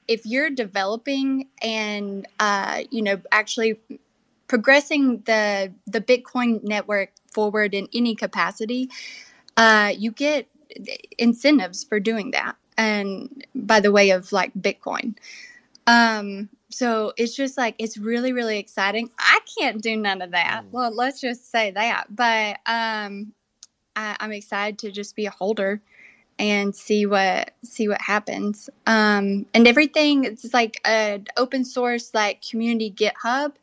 if 0.06 0.24
you're 0.24 0.50
developing 0.50 1.48
and 1.62 2.26
uh, 2.40 2.82
you 2.90 3.02
know 3.02 3.20
actually 3.32 3.78
progressing 4.46 5.20
the 5.26 5.72
the 5.86 6.00
bitcoin 6.00 6.62
network 6.62 7.10
forward 7.32 7.74
in 7.74 7.88
any 7.94 8.14
capacity 8.14 8.88
uh, 9.56 9.92
you 9.96 10.10
get 10.10 10.48
incentives 11.18 11.84
for 11.84 12.00
doing 12.00 12.30
that 12.30 12.56
and 12.78 13.44
by 13.54 13.80
the 13.80 13.92
way 13.92 14.10
of 14.10 14.32
like 14.32 14.54
bitcoin. 14.54 15.16
Um 15.86 16.48
so 16.70 17.12
it's 17.16 17.34
just 17.34 17.58
like 17.58 17.74
it's 17.78 17.98
really 17.98 18.32
really 18.32 18.58
exciting. 18.58 19.10
I 19.18 19.40
can't 19.58 19.82
do 19.82 19.96
none 19.96 20.22
of 20.22 20.30
that. 20.30 20.62
Mm. 20.64 20.70
well 20.70 20.94
let's 20.94 21.20
just 21.20 21.50
say 21.50 21.72
that. 21.72 22.06
But 22.08 22.60
um 22.64 23.32
I, 23.96 24.16
i'm 24.20 24.32
excited 24.32 24.78
to 24.78 24.92
just 24.92 25.16
be 25.16 25.26
a 25.26 25.30
holder 25.30 25.82
and 26.38 26.74
see 26.74 27.04
what 27.04 27.50
see 27.64 27.88
what 27.88 28.00
happens. 28.00 28.70
Um 28.86 29.46
and 29.52 29.66
everything 29.66 30.24
it's 30.24 30.54
like 30.54 30.80
an 30.84 31.26
open 31.36 31.64
source 31.64 32.14
like 32.14 32.42
community 32.48 32.92
github 32.92 33.54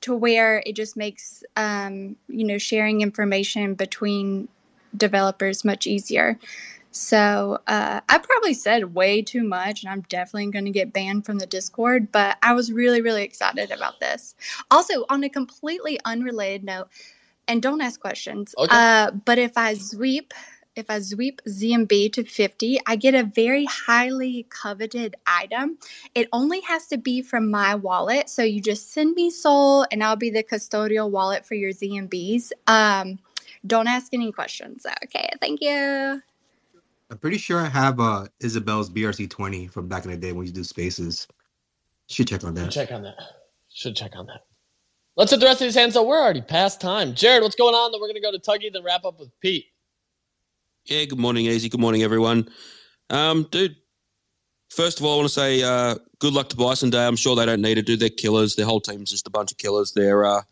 to 0.00 0.14
where 0.14 0.62
it 0.66 0.74
just 0.74 0.96
makes 0.96 1.44
um 1.56 2.16
you 2.28 2.44
know 2.44 2.58
sharing 2.58 3.00
information 3.00 3.74
between 3.74 4.48
developers 4.96 5.64
much 5.64 5.86
easier 5.86 6.38
So 6.96 7.58
uh, 7.66 8.00
I 8.08 8.18
probably 8.18 8.54
said 8.54 8.94
way 8.94 9.20
too 9.20 9.44
much, 9.44 9.82
and 9.82 9.92
I'm 9.92 10.00
definitely 10.08 10.50
going 10.50 10.64
to 10.64 10.70
get 10.70 10.92
banned 10.92 11.26
from 11.26 11.38
the 11.38 11.46
Discord. 11.46 12.10
But 12.10 12.38
I 12.42 12.54
was 12.54 12.72
really, 12.72 13.02
really 13.02 13.22
excited 13.22 13.70
about 13.70 14.00
this. 14.00 14.34
Also, 14.70 15.04
on 15.10 15.22
a 15.22 15.28
completely 15.28 16.00
unrelated 16.04 16.64
note, 16.64 16.88
and 17.46 17.62
don't 17.62 17.80
ask 17.80 18.00
questions. 18.00 18.54
Okay. 18.56 18.68
Uh, 18.70 19.10
but 19.10 19.38
if 19.38 19.58
I 19.58 19.74
sweep, 19.74 20.32
if 20.74 20.88
I 20.88 21.00
sweep 21.00 21.42
ZMB 21.46 22.12
to 22.14 22.24
50, 22.24 22.80
I 22.86 22.96
get 22.96 23.14
a 23.14 23.24
very 23.24 23.66
highly 23.66 24.46
coveted 24.48 25.16
item. 25.26 25.78
It 26.14 26.28
only 26.32 26.60
has 26.62 26.86
to 26.88 26.98
be 26.98 27.22
from 27.22 27.50
my 27.50 27.74
wallet. 27.74 28.28
So 28.30 28.42
you 28.42 28.60
just 28.60 28.92
send 28.92 29.14
me 29.14 29.30
SOL, 29.30 29.86
and 29.92 30.02
I'll 30.02 30.16
be 30.16 30.30
the 30.30 30.42
custodial 30.42 31.10
wallet 31.10 31.44
for 31.44 31.54
your 31.54 31.72
ZMBs. 31.72 32.52
Um, 32.66 33.18
don't 33.66 33.86
ask 33.86 34.14
any 34.14 34.32
questions. 34.32 34.86
Okay, 35.04 35.28
thank 35.40 35.60
you. 35.60 36.22
I'm 37.10 37.18
pretty 37.18 37.38
sure 37.38 37.60
I 37.60 37.68
have 37.68 38.00
uh 38.00 38.26
Isabel's 38.40 38.90
BRC 38.90 39.30
twenty 39.30 39.66
from 39.66 39.88
back 39.88 40.04
in 40.04 40.10
the 40.10 40.16
day 40.16 40.32
when 40.32 40.46
you 40.46 40.52
do 40.52 40.64
spaces. 40.64 41.26
Should 42.08 42.28
check 42.28 42.44
on 42.44 42.54
that. 42.54 42.72
Should 42.72 42.88
check 42.88 42.92
on 42.92 43.02
that. 43.02 43.16
Should 43.72 43.96
check 43.96 44.16
on 44.16 44.26
that. 44.26 44.42
Let's 45.16 45.30
hit 45.30 45.40
the 45.40 45.46
rest 45.46 45.60
of 45.60 45.66
these 45.66 45.74
hands. 45.74 45.94
So 45.94 46.02
we're 46.06 46.20
already 46.22 46.42
past 46.42 46.80
time. 46.80 47.14
Jared, 47.14 47.42
what's 47.42 47.56
going 47.56 47.74
on? 47.74 47.92
Then 47.92 48.00
we're 48.00 48.08
gonna 48.08 48.20
go 48.20 48.32
to 48.32 48.38
Tuggy, 48.38 48.72
then 48.72 48.82
wrap 48.84 49.04
up 49.04 49.18
with 49.20 49.30
Pete. 49.40 49.66
Yeah, 50.84 51.04
good 51.04 51.18
morning, 51.18 51.46
Easy. 51.46 51.68
Good 51.68 51.80
morning, 51.80 52.02
everyone. 52.02 52.48
Um, 53.10 53.46
dude, 53.50 53.76
first 54.70 55.00
of 55.00 55.06
all, 55.06 55.14
I 55.14 55.16
want 55.16 55.28
to 55.28 55.34
say 55.34 55.62
uh, 55.62 55.96
good 56.20 56.32
luck 56.32 56.48
to 56.50 56.56
Bison 56.56 56.90
Day. 56.90 57.04
I'm 57.04 57.16
sure 57.16 57.34
they 57.34 57.46
don't 57.46 57.60
need 57.60 57.74
to 57.76 57.82
do. 57.82 57.96
They're 57.96 58.08
killers. 58.08 58.54
Their 58.54 58.66
whole 58.66 58.80
team's 58.80 59.10
just 59.10 59.26
a 59.26 59.30
bunch 59.30 59.50
of 59.50 59.58
killers. 59.58 59.92
They're 59.92 60.24
uh, 60.24 60.42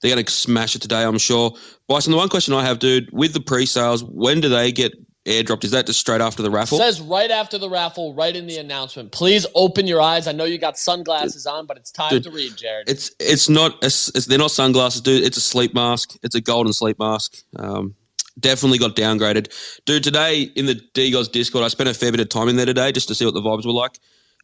they're 0.00 0.14
going 0.14 0.24
to 0.24 0.32
smash 0.32 0.74
it 0.74 0.82
today, 0.82 1.02
I'm 1.02 1.18
sure. 1.18 1.54
Bison, 1.88 2.12
the 2.12 2.16
one 2.16 2.30
question 2.30 2.54
I 2.54 2.64
have, 2.64 2.78
dude, 2.78 3.10
with 3.12 3.34
the 3.34 3.40
pre-sales, 3.40 4.02
when 4.02 4.40
do 4.40 4.48
they 4.48 4.72
get 4.72 4.94
airdropped? 5.26 5.64
Is 5.64 5.70
that 5.70 5.86
just 5.86 6.00
straight 6.00 6.20
after 6.20 6.42
the 6.42 6.50
raffle? 6.50 6.78
Says 6.78 7.00
right 7.00 7.30
after 7.30 7.58
the 7.58 7.68
raffle, 7.68 8.14
right 8.14 8.34
in 8.34 8.46
the 8.46 8.58
announcement. 8.58 9.12
Please 9.12 9.46
open 9.54 9.86
your 9.86 10.00
eyes. 10.00 10.26
I 10.26 10.32
know 10.32 10.44
you 10.44 10.58
got 10.58 10.78
sunglasses 10.78 11.46
on, 11.46 11.66
but 11.66 11.76
it's 11.76 11.90
time 11.90 12.10
Dude, 12.10 12.24
to 12.24 12.30
read, 12.30 12.56
Jared. 12.56 12.88
It's 12.88 13.10
it's 13.18 13.48
not 13.48 13.76
it's, 13.82 14.08
it's, 14.14 14.26
they're 14.26 14.38
not 14.38 14.50
sunglasses, 14.50 15.00
dude. 15.00 15.22
It's 15.22 15.36
a 15.36 15.42
sleep 15.42 15.74
mask. 15.74 16.16
It's 16.22 16.34
a 16.34 16.40
golden 16.40 16.72
sleep 16.72 16.98
mask. 16.98 17.36
Um, 17.56 17.94
definitely 18.38 18.78
got 18.78 18.96
downgraded, 18.96 19.52
dude. 19.84 20.04
Today 20.04 20.42
in 20.42 20.66
the 20.66 20.74
DeGods 20.94 21.30
Discord, 21.30 21.64
I 21.64 21.68
spent 21.68 21.88
a 21.88 21.94
fair 21.94 22.10
bit 22.10 22.20
of 22.20 22.28
time 22.28 22.48
in 22.48 22.56
there 22.56 22.66
today 22.66 22.92
just 22.92 23.08
to 23.08 23.14
see 23.14 23.24
what 23.24 23.34
the 23.34 23.42
vibes 23.42 23.66
were 23.66 23.72
like. 23.72 23.98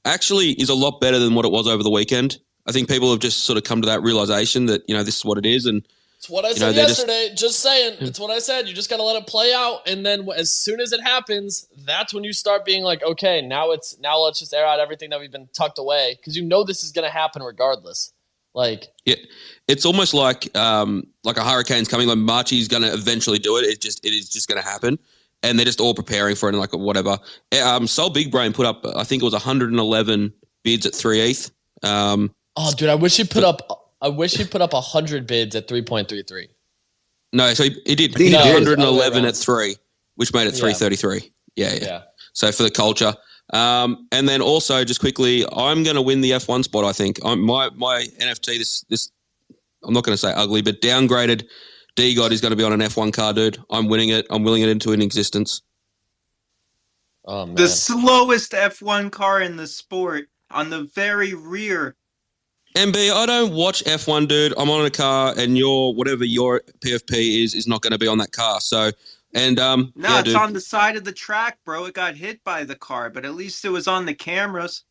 Actually, 0.05 0.51
is 0.53 0.69
a 0.69 0.75
lot 0.75 1.01
better 1.01 1.19
than 1.19 1.35
what 1.35 1.45
it 1.45 1.51
was 1.51 1.67
over 1.67 1.83
the 1.83 1.91
weekend. 1.91 2.39
I 2.67 2.73
think 2.73 2.89
people 2.89 3.11
have 3.11 3.21
just 3.21 3.45
sort 3.45 3.57
of 3.57 3.65
come 3.65 3.81
to 3.83 3.87
that 3.87 4.03
realization 4.03 4.67
that 4.67 4.83
you 4.89 4.95
know 4.95 5.03
this 5.03 5.17
is 5.17 5.25
what 5.25 5.39
it 5.39 5.47
is, 5.47 5.67
and 5.67 5.87
It's 6.27 6.33
what 6.33 6.45
I 6.45 6.49
You 6.49 6.55
said 6.57 6.67
know, 6.67 6.73
they're 6.73 6.87
just- 6.89 7.07
yesterday. 7.07 7.35
Just, 7.37 7.61
saying. 7.61 7.97
It's 8.01 8.19
what 8.19 8.33
I 8.33 8.41
said. 8.41 8.67
You 8.67 8.75
just 8.75 8.91
got 8.91 8.97
to 8.97 9.05
let 9.05 9.15
it 9.15 9.29
play 9.29 9.53
out, 9.55 9.89
and 9.89 10.05
then 10.05 10.29
as 10.37 10.51
soon 10.51 10.81
as 10.81 10.93
it 10.93 11.01
happens, 11.01 11.69
that's 11.85 12.13
when 12.13 12.25
you 12.25 12.33
start 12.33 12.65
being 12.65 12.83
like, 12.83 13.01
okay, 13.05 13.41
now 13.41 13.71
it's 13.71 13.97
now 14.01 14.19
let's 14.19 14.41
just 14.41 14.53
air 14.53 14.67
out 14.67 14.81
everything 14.81 15.11
that 15.11 15.21
we've 15.21 15.31
been 15.31 15.49
tucked 15.53 15.79
away 15.79 16.17
because 16.19 16.37
you 16.37 16.43
know 16.43 16.65
this 16.65 16.83
is 16.83 16.91
going 16.91 17.05
to 17.05 17.11
happen 17.13 17.45
regardless. 17.45 18.13
Like, 18.55 18.89
it's 19.69 19.87
almost 19.87 20.15
like 20.15 20.57
um, 20.57 21.07
like 21.23 21.37
a 21.37 21.45
hurricane's 21.45 21.87
coming. 21.87 22.09
Like 22.09 22.19
Marchie's 22.19 22.67
going 22.67 22.83
to 22.83 22.93
eventually 22.93 23.39
do 23.39 23.57
it. 23.59 23.65
It 23.65 23.81
just 23.81 24.05
it 24.05 24.13
is 24.13 24.29
just 24.29 24.49
going 24.49 24.61
to 24.61 24.67
happen, 24.67 24.99
and 25.45 25.57
they're 25.59 25.67
just 25.67 25.81
all 25.81 25.95
preparing 25.95 26.35
for 26.35 26.49
it 26.49 26.55
and 26.55 26.59
like 26.59 26.73
whatever. 26.73 27.19
Um, 27.63 27.85
SolBigBrain 27.85 28.53
put 28.53 28.67
up, 28.67 28.85
I 28.97 29.05
think 29.05 29.23
it 29.23 29.25
was 29.25 29.33
111 29.35 30.33
bids 30.65 30.87
at 30.87 30.95
three 30.95 31.21
eighth. 31.21 31.53
Um, 31.85 32.35
oh, 32.57 32.73
dude, 32.73 32.89
I 32.89 32.97
wish 32.97 33.17
he 33.17 33.23
put 33.25 33.45
up. 33.45 33.86
I 34.01 34.09
wish 34.09 34.35
he 34.35 34.45
put 34.45 34.61
up 34.61 34.73
hundred 34.73 35.27
bids 35.27 35.57
at 35.57 35.69
three 35.69 35.83
point 35.83 36.09
three 36.09 36.23
three. 36.23 36.49
no, 37.33 37.53
so 37.55 37.65
he, 37.65 37.71
he 37.87 37.95
did. 37.95 38.17
He 38.17 38.25
he 38.25 38.31
did 38.31 38.43
did. 38.43 38.55
111 38.55 39.25
at 39.25 39.37
three, 39.37 39.77
which 40.17 40.33
made 40.35 40.47
it 40.47 40.55
Yeah. 40.55 40.73
333. 40.73 41.33
Yeah, 41.57 41.73
yeah. 41.73 41.79
Yeah. 41.83 42.03
So 42.33 42.53
for 42.53 42.63
the 42.63 42.71
culture. 42.71 43.15
Um, 43.53 44.09
and 44.11 44.29
then 44.29 44.43
also 44.43 44.85
just 44.85 45.01
quickly, 45.01 45.45
I'm 45.53 45.85
going 45.85 45.95
to 45.95 46.03
win 46.03 46.21
the 46.21 46.33
F1 46.33 46.65
spot. 46.65 46.85
I 46.85 46.93
think 46.93 47.19
I'm, 47.25 47.41
my 47.41 47.71
my 47.71 48.05
NFT 48.21 48.59
this 48.59 48.85
this 48.89 49.11
I'm 49.85 49.95
not 49.95 50.05
going 50.05 50.15
to 50.15 50.19
say 50.19 50.33
ugly, 50.33 50.63
but 50.63 50.81
downgraded 50.81 51.45
DeGod 51.97 52.31
is 52.31 52.41
going 52.41 52.51
to 52.51 52.57
be 52.57 52.65
on 52.65 52.73
an 52.73 52.81
F1 52.81 53.13
car, 53.13 53.33
dude. 53.33 53.59
I'm 53.71 53.89
winning 53.89 54.11
it. 54.11 54.27
I'm 54.31 54.43
willing 54.45 54.63
it 54.63 54.69
into 54.69 54.93
an 54.93 55.01
existence. 55.01 55.63
Oh 57.25 57.47
man. 57.47 57.55
The 57.55 57.69
slowest 57.69 58.53
F1 58.53 59.11
car 59.11 59.41
in 59.41 59.57
the 59.57 59.67
sport 59.67 60.29
on 60.51 60.71
the 60.71 60.85
very 60.95 61.35
rear. 61.35 61.97
MB, 62.77 63.11
I 63.11 63.25
don't 63.27 63.55
watch 63.55 63.83
F1, 63.85 64.29
dude. 64.29 64.53
I'm 64.59 64.69
on 64.69 64.85
a 64.85 64.91
car, 64.91 65.33
and 65.37 65.57
your 65.57 65.95
whatever 65.95 66.25
your 66.25 66.61
PFP 66.81 67.43
is 67.43 67.55
is 67.55 67.67
not 67.67 67.81
going 67.81 67.93
to 67.93 67.99
be 67.99 68.07
on 68.07 68.19
that 68.19 68.33
car. 68.33 68.61
So, 68.61 68.91
and 69.35 69.59
um, 69.59 69.93
No, 69.97 70.09
yeah, 70.11 70.19
it's 70.21 70.29
dude. 70.29 70.37
on 70.37 70.53
the 70.53 70.61
side 70.61 70.95
of 70.97 71.05
the 71.05 71.13
track, 71.13 71.59
bro. 71.65 71.87
It 71.87 71.95
got 71.95 72.17
hit 72.17 72.45
by 72.45 72.65
the 72.65 72.75
car, 72.77 73.09
but 73.09 73.25
at 73.25 73.35
least 73.35 73.65
it 73.65 73.71
was 73.71 73.89
on 73.89 74.05
the 74.05 74.13
cameras. 74.15 74.85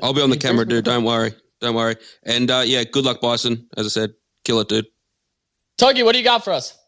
I'll 0.00 0.14
be 0.14 0.22
on 0.22 0.30
the 0.30 0.36
camera, 0.36 0.64
dude. 0.64 0.84
Don't 0.84 1.02
worry. 1.02 1.34
Don't 1.60 1.74
worry. 1.74 1.96
And 2.22 2.50
uh, 2.50 2.62
yeah, 2.64 2.84
good 2.84 3.04
luck, 3.04 3.20
Bison. 3.20 3.68
As 3.76 3.86
I 3.86 3.88
said, 3.88 4.14
kill 4.44 4.60
it, 4.60 4.68
dude. 4.68 4.86
Tuggy, 5.78 6.04
what 6.04 6.12
do 6.12 6.18
you 6.18 6.24
got 6.24 6.44
for 6.44 6.52
us? 6.52 6.78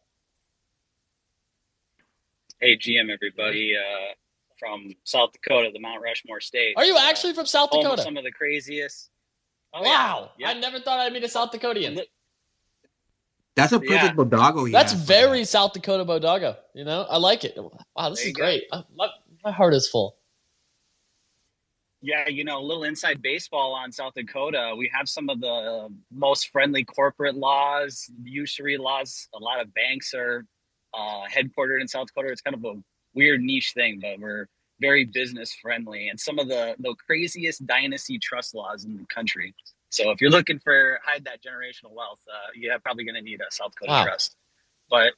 Hey, 2.60 2.76
GM, 2.78 3.10
everybody 3.12 3.74
uh, 3.76 4.12
from 4.58 4.92
South 5.02 5.30
Dakota, 5.32 5.70
the 5.72 5.80
Mount 5.80 6.02
Rushmore 6.02 6.40
State. 6.40 6.74
Are 6.76 6.84
you 6.84 6.94
Uh, 6.94 7.00
actually 7.02 7.34
from 7.34 7.46
South 7.46 7.70
Dakota? 7.72 8.02
some 8.02 8.16
of 8.16 8.22
the 8.24 8.30
craziest. 8.30 9.10
Oh, 9.74 9.82
wow. 9.82 10.30
Yeah. 10.38 10.50
I 10.50 10.54
never 10.54 10.78
thought 10.80 11.00
I'd 11.00 11.12
meet 11.12 11.24
a 11.24 11.28
South 11.28 11.50
Dakotian. 11.50 12.00
That's 13.56 13.72
a 13.72 13.80
Yeah. 13.82 14.00
perfect 14.12 14.16
Bodoggo. 14.16 14.70
That's 14.70 14.92
has 14.92 15.02
very 15.02 15.40
that. 15.40 15.46
South 15.46 15.72
Dakota 15.72 16.04
Bodoggo. 16.04 16.56
You 16.74 16.84
know, 16.84 17.02
I 17.02 17.18
like 17.18 17.44
it. 17.44 17.56
Wow, 17.56 18.10
this 18.10 18.20
There 18.20 18.22
is 18.22 18.26
you 18.28 18.34
go. 18.34 18.42
great. 18.42 18.64
My, 18.96 19.08
my 19.44 19.52
heart 19.52 19.74
is 19.74 19.88
full. 19.88 20.16
Yeah, 22.00 22.28
you 22.28 22.44
know, 22.44 22.58
a 22.58 22.62
little 22.62 22.84
inside 22.84 23.22
baseball 23.22 23.72
on 23.74 23.90
South 23.90 24.12
Dakota. 24.14 24.74
We 24.76 24.90
have 24.92 25.08
some 25.08 25.30
of 25.30 25.40
the 25.40 25.88
most 26.12 26.48
friendly 26.50 26.84
corporate 26.84 27.34
laws, 27.34 28.10
usury 28.22 28.76
laws. 28.76 29.26
A 29.34 29.38
lot 29.38 29.60
of 29.60 29.72
banks 29.72 30.12
are 30.14 30.44
uh, 30.92 31.22
headquartered 31.30 31.80
in 31.80 31.88
South 31.88 32.08
Dakota. 32.08 32.30
It's 32.30 32.42
kind 32.42 32.54
of 32.54 32.64
a 32.64 32.74
weird 33.14 33.40
niche 33.40 33.72
thing, 33.74 34.00
but 34.00 34.18
we're 34.20 34.48
very 34.86 35.04
business 35.04 35.50
friendly. 35.62 36.02
And 36.10 36.18
some 36.26 36.38
of 36.38 36.46
the 36.48 36.62
the 36.78 36.94
craziest 37.06 37.66
dynasty 37.66 38.18
trust 38.18 38.54
laws 38.54 38.84
in 38.84 38.92
the 38.96 39.06
country. 39.16 39.54
So 39.90 40.10
if 40.10 40.20
you're 40.20 40.36
looking 40.38 40.58
for 40.58 40.98
hide 41.06 41.24
that 41.24 41.40
generational 41.42 41.92
wealth, 42.00 42.20
uh, 42.36 42.50
you're 42.54 42.78
probably 42.80 43.04
going 43.04 43.14
to 43.22 43.22
need 43.30 43.40
a 43.40 43.50
South 43.50 43.72
Dakota 43.74 43.92
Wow. 43.92 44.04
trust. 44.04 44.36
But 44.90 45.12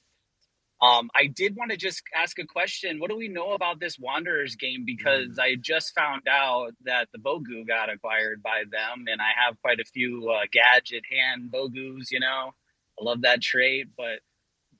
um, 0.82 1.08
I 1.14 1.24
did 1.26 1.56
want 1.56 1.70
to 1.70 1.76
just 1.78 2.02
ask 2.14 2.38
a 2.38 2.44
question. 2.46 3.00
What 3.00 3.08
do 3.10 3.16
we 3.16 3.28
know 3.28 3.52
about 3.54 3.80
this 3.80 3.98
Wanderers 3.98 4.54
game? 4.56 4.84
Because 4.84 5.38
I 5.38 5.54
just 5.54 5.94
found 5.94 6.22
out 6.28 6.72
that 6.84 7.08
the 7.12 7.18
Bogu 7.18 7.66
got 7.66 7.88
acquired 7.88 8.42
by 8.42 8.64
them, 8.70 9.06
and 9.10 9.20
I 9.22 9.30
have 9.42 9.60
quite 9.62 9.80
a 9.80 9.84
few 9.86 10.30
uh, 10.30 10.42
gadget 10.52 11.04
hand 11.10 11.50
Bogus. 11.50 12.10
You 12.12 12.20
know, 12.20 12.52
I 13.00 13.04
love 13.08 13.22
that 13.22 13.40
trait, 13.40 13.86
but 13.96 14.20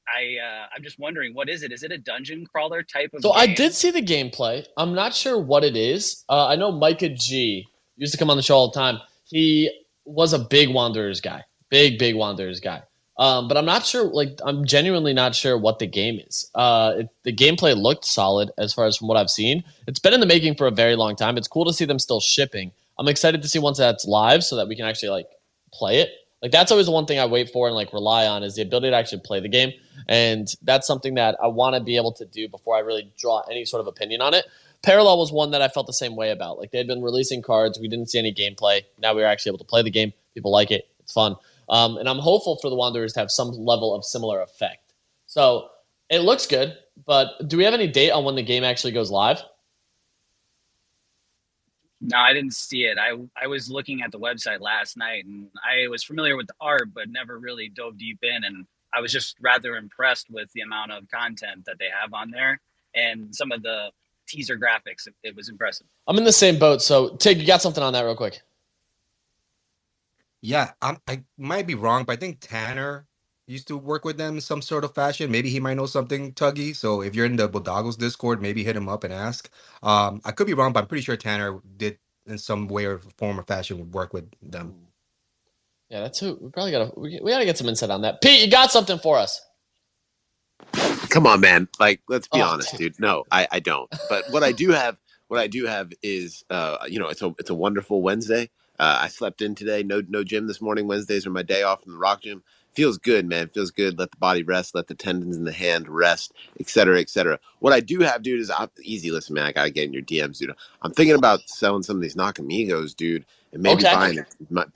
I 0.09 0.37
uh, 0.43 0.67
I'm 0.75 0.83
just 0.83 0.99
wondering, 0.99 1.35
what 1.35 1.49
is 1.49 1.63
it? 1.63 1.73
Is 1.73 1.83
it 1.83 1.93
a 1.93 1.99
dungeon 1.99 2.47
crawler 2.47 2.83
type 2.83 3.13
of? 3.15 3.23
So 3.23 3.33
I 3.33 3.47
did 3.47 3.75
see 3.75 3.91
the 3.91 4.03
gameplay. 4.03 4.65
I'm 4.77 4.95
not 4.95 5.15
sure 5.15 5.39
what 5.39 5.65
it 5.65 5.77
is. 5.77 6.25
Uh, 6.29 6.47
I 6.47 6.57
know 6.57 6.73
Micah 6.73 7.09
G 7.09 7.67
used 7.97 8.13
to 8.13 8.19
come 8.19 8.31
on 8.31 8.37
the 8.37 8.43
show 8.43 8.57
all 8.57 8.71
the 8.71 8.79
time. 8.79 9.01
He 9.25 9.71
was 10.05 10.33
a 10.33 10.39
big 10.39 10.69
Wanderers 10.69 11.21
guy, 11.21 11.43
big 11.71 11.99
big 11.99 12.15
Wanderers 12.15 12.61
guy. 12.61 12.83
Um, 13.19 13.49
but 13.49 13.57
I'm 13.57 13.65
not 13.65 13.87
sure. 13.87 14.05
Like 14.05 14.39
I'm 14.45 14.65
genuinely 14.67 15.15
not 15.15 15.35
sure 15.35 15.57
what 15.59 15.79
the 15.79 15.87
game 15.87 16.21
is. 16.21 16.51
Uh, 16.55 16.95
it, 16.99 17.09
the 17.25 17.33
gameplay 17.33 17.77
looked 17.77 18.05
solid 18.05 18.51
as 18.59 18.75
far 18.75 18.87
as 18.87 18.97
from 18.97 19.09
what 19.09 19.17
I've 19.17 19.31
seen. 19.31 19.65
It's 19.87 19.99
been 19.99 20.13
in 20.13 20.21
the 20.21 20.27
making 20.27 20.57
for 20.57 20.67
a 20.67 20.71
very 20.71 20.97
long 20.97 21.17
time. 21.17 21.37
It's 21.37 21.49
cool 21.49 21.65
to 21.65 21.73
see 21.73 21.87
them 21.87 21.99
still 21.99 22.21
shipping. 22.21 22.73
I'm 22.99 23.09
excited 23.09 23.43
to 23.43 23.49
see 23.49 23.59
once 23.59 23.79
that's 23.79 24.07
live 24.07 24.45
so 24.45 24.57
that 24.57 24.69
we 24.69 24.77
can 24.77 24.87
actually 24.87 25.11
like 25.11 25.27
play 25.73 26.01
it. 26.01 26.11
Like 26.43 26.53
that's 26.53 26.70
always 26.70 26.87
the 26.87 26.93
one 26.93 27.07
thing 27.07 27.18
I 27.18 27.26
wait 27.26 27.51
for 27.51 27.66
and 27.66 27.74
like 27.74 27.93
rely 27.93 28.26
on 28.26 28.43
is 28.43 28.55
the 28.55 28.62
ability 28.62 28.91
to 28.91 28.97
actually 28.97 29.22
play 29.24 29.41
the 29.41 29.49
game. 29.49 29.72
And 30.09 30.47
that's 30.62 30.87
something 30.87 31.14
that 31.14 31.37
I 31.43 31.47
want 31.47 31.74
to 31.74 31.80
be 31.82 31.97
able 31.97 32.12
to 32.12 32.24
do 32.24 32.49
before 32.49 32.76
I 32.76 32.80
really 32.80 33.11
draw 33.18 33.41
any 33.51 33.64
sort 33.64 33.80
of 33.80 33.87
opinion 33.87 34.20
on 34.20 34.34
it. 34.34 34.45
Parallel 34.82 35.18
was 35.18 35.32
one 35.32 35.51
that 35.53 35.62
I 35.62 35.68
felt 35.68 35.87
the 35.87 35.93
same 35.93 36.14
way 36.14 36.30
about. 36.30 36.59
Like 36.59 36.70
they 36.70 36.78
had 36.78 36.87
been 36.87 37.03
releasing 37.03 37.43
cards, 37.43 37.78
we 37.80 37.89
didn't 37.89 38.11
see 38.11 38.18
any 38.18 38.32
gameplay. 38.32 38.82
Now 38.99 39.14
we 39.14 39.22
were 39.22 39.26
actually 39.26 39.51
able 39.51 39.59
to 39.59 39.64
play 39.64 39.82
the 39.82 39.91
game. 39.91 40.12
People 40.34 40.53
like 40.53 40.70
it. 40.70 40.87
It's 41.01 41.12
fun. 41.12 41.37
Um, 41.68 41.97
and 41.97 42.09
I'm 42.09 42.18
hopeful 42.18 42.57
for 42.61 42.70
the 42.70 42.76
Wanderers 42.76 43.14
to 43.14 43.20
have 43.20 43.30
some 43.30 43.49
level 43.49 43.95
of 43.95 44.05
similar 44.05 44.41
effect. 44.43 44.93
So 45.26 45.68
it 46.11 46.20
looks 46.20 46.47
good, 46.47 46.76
but 47.05 47.30
do 47.49 47.57
we 47.57 47.64
have 47.64 47.74
any 47.74 47.89
date 47.89 48.11
on 48.11 48.24
when 48.24 48.37
the 48.37 48.43
game 48.43 48.62
actually 48.62 48.93
goes 48.93 49.11
live? 49.11 49.43
No, 52.01 52.18
I 52.18 52.32
didn't 52.32 52.55
see 52.55 52.84
it. 52.84 52.99
I 52.99 53.16
I 53.40 53.47
was 53.47 53.70
looking 53.70 54.03
at 54.03 54.12
the 54.12 54.18
website 54.18 54.61
last 54.61 54.97
night, 54.97 55.24
and 55.24 55.49
I 55.64 55.88
was 55.88 56.05
familiar 56.05 56.36
with 56.36 56.47
the 56.47 56.55
art, 56.61 56.92
but 56.94 57.09
never 57.09 57.38
really 57.38 57.68
dove 57.68 57.97
deep 57.97 58.18
in. 58.22 58.44
And 58.44 58.66
I 58.92 59.01
was 59.01 59.12
just 59.12 59.36
rather 59.40 59.76
impressed 59.76 60.30
with 60.30 60.53
the 60.53 60.61
amount 60.61 60.92
of 60.92 61.09
content 61.11 61.64
that 61.66 61.78
they 61.78 61.88
have 62.01 62.12
on 62.12 62.30
there 62.30 62.61
and 62.94 63.34
some 63.34 63.53
of 63.53 63.62
the 63.62 63.90
teaser 64.26 64.59
graphics. 64.59 65.07
It, 65.07 65.14
it 65.22 65.36
was 65.36 65.49
impressive. 65.49 65.86
I'm 66.07 66.18
in 66.18 66.24
the 66.24 66.32
same 66.32 66.59
boat. 66.59 66.82
So 66.82 67.16
Tig, 67.16 67.38
you 67.38 67.47
got 67.47 67.62
something 67.62 67.82
on 67.82 67.92
that 67.92 68.03
real 68.03 68.16
quick. 68.16 68.42
Yeah, 70.42 70.72
I'm, 70.82 70.99
I 71.09 71.22
might 71.38 71.66
be 71.66 71.74
wrong, 71.74 72.05
but 72.05 72.12
I 72.12 72.16
think 72.16 72.38
Tanner 72.40 73.07
used 73.47 73.68
to 73.68 73.78
work 73.78 74.05
with 74.05 74.18
them 74.18 74.36
in 74.36 74.42
some 74.42 74.62
sort 74.62 74.84
of 74.84 74.94
fashion. 74.94 75.30
Maybe 75.30 75.51
he 75.51 75.61
might 75.61 75.74
know 75.76 75.86
something, 75.86 76.32
Tuggy. 76.34 76.76
So 76.76 77.03
if 77.03 77.14
you're 77.14 77.26
in 77.26 77.36
the 77.36 77.49
Bodoggos 77.49 77.99
Discord, 77.99 78.42
maybe 78.42 78.64
hit 78.64 78.76
him 78.76 78.88
up 78.88 79.05
and 79.05 79.12
ask. 79.12 79.51
Um, 79.82 80.22
I 80.24 80.32
could 80.32 80.47
be 80.49 80.55
wrong, 80.55 80.72
but 80.72 80.80
I'm 80.82 80.88
pretty 80.88 81.05
sure 81.05 81.16
Tanner 81.16 81.61
did 81.76 81.99
in 82.26 82.38
some 82.38 82.68
way 82.68 82.86
or 82.86 83.01
form 83.18 83.40
or 83.40 83.44
fashion 83.44 83.92
work 83.92 84.14
with 84.14 84.30
them. 84.42 84.76
Yeah, 85.90 86.01
that's 86.03 86.20
who 86.20 86.38
we 86.40 86.51
probably 86.51 86.72
gotta 86.72 86.92
we, 86.97 87.20
we 87.22 87.30
gotta 87.32 87.44
get 87.44 87.59
some 87.59 87.68
insight 87.68 87.90
on 87.90 88.03
that. 88.03 88.22
Pete, 88.22 88.44
you 88.44 88.51
got 88.51 88.72
something 88.72 88.99
for 88.99 89.18
us? 89.18 89.40
Come 91.11 91.26
on, 91.26 91.40
man. 91.40 91.68
Like, 91.80 92.03
let's 92.09 92.28
be 92.28 92.40
Oh, 92.40 92.42
honest, 92.42 92.76
dude. 92.76 92.78
dude. 92.78 93.01
No, 93.01 93.24
I, 93.30 93.49
I 93.53 93.61
don't. 93.61 93.90
But 94.09 94.26
what 94.30 94.44
I 94.44 94.53
do 94.53 94.70
have, 94.72 94.99
what 95.28 95.40
I 95.40 95.47
do 95.47 95.66
have 95.66 95.92
is, 96.03 96.44
uh, 96.51 96.78
you 96.88 96.99
know, 96.99 97.09
it's 97.09 97.22
a 97.22 97.34
it's 97.38 97.51
a 97.51 97.55
wonderful 97.55 98.03
Wednesday. 98.03 98.51
Uh, 98.78 99.01
I 99.03 99.09
slept 99.09 99.42
in 99.42 99.55
today. 99.55 99.82
No 99.82 100.03
no 100.09 100.24
gym 100.24 100.47
this 100.47 100.61
morning. 100.61 100.88
Wednesdays 100.88 101.26
are 101.26 101.30
my 101.30 101.42
day 101.42 101.62
off 101.62 101.82
from 101.84 101.92
the 101.92 101.99
rock 101.99 102.22
gym. 102.22 102.42
Feels 102.77 102.99
good, 102.99 103.27
man. 103.27 103.51
Feels 103.51 103.72
good. 103.72 103.99
Let 103.99 104.12
the 104.12 104.18
body 104.18 104.45
rest. 104.45 104.74
Let 104.77 104.89
the 104.89 104.95
tendons 104.97 105.37
in 105.37 105.45
the 105.45 105.53
hand 105.53 105.89
rest, 105.89 106.35
et 106.61 106.68
cetera, 106.70 107.01
et 107.01 107.11
cetera. 107.11 107.41
What 107.61 107.74
I 107.74 107.81
do 107.81 108.01
have, 108.01 108.22
dude, 108.22 108.41
is 108.41 108.51
I'm, 108.51 108.70
easy. 108.83 109.12
Listen, 109.12 109.35
man. 109.35 109.47
I 109.47 109.53
gotta 109.53 109.70
get 109.70 109.87
in 109.87 109.95
your 109.95 110.03
DMs, 110.03 110.39
dude. 110.39 110.53
I'm 110.83 110.93
thinking 110.93 111.16
about 111.16 111.49
selling 111.51 111.85
some 111.85 111.97
of 111.97 112.03
these 112.03 112.16
Nakamigos, 112.16 112.97
dude, 112.97 113.27
and 113.53 113.62
maybe 113.62 113.85
Okay. 113.85 113.91
buying, 113.91 114.27
my, 114.51 114.66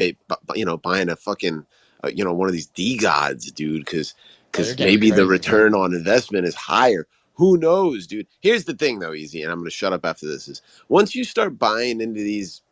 you 0.57 0.66
know, 0.66 0.78
buying 0.78 1.11
a 1.11 1.16
fucking, 1.16 1.66
uh, 2.05 2.11
you 2.14 2.24
know, 2.24 2.34
one 2.34 2.48
of 2.48 2.55
these 2.55 2.68
DeGods, 2.68 3.55
dude, 3.55 3.84
because 3.86 4.14
Oh, 4.59 4.68
because 4.68 4.74
getting 4.76 4.96
maybe 4.96 5.11
the 5.12 5.26
crazy, 5.26 5.26
man. 5.26 5.30
return 5.30 5.74
on 5.74 5.94
investment 5.94 6.46
is 6.46 6.57
higher. 6.57 7.07
Who 7.36 7.59
knows, 7.59 8.07
dude? 8.09 8.28
Here's 8.40 8.64
the 8.66 8.74
thing, 8.74 9.01
though, 9.01 9.14
easy, 9.14 9.42
and 9.42 9.53
I'm 9.53 9.61
gonna 9.61 9.70
shut 9.70 9.92
up 9.94 10.07
after 10.07 10.26
this. 10.26 10.48
Is 10.48 10.62
once 10.88 11.14
you 11.14 11.24
start 11.24 11.59
buying 11.59 12.01
into 12.03 12.20
these 12.20 12.62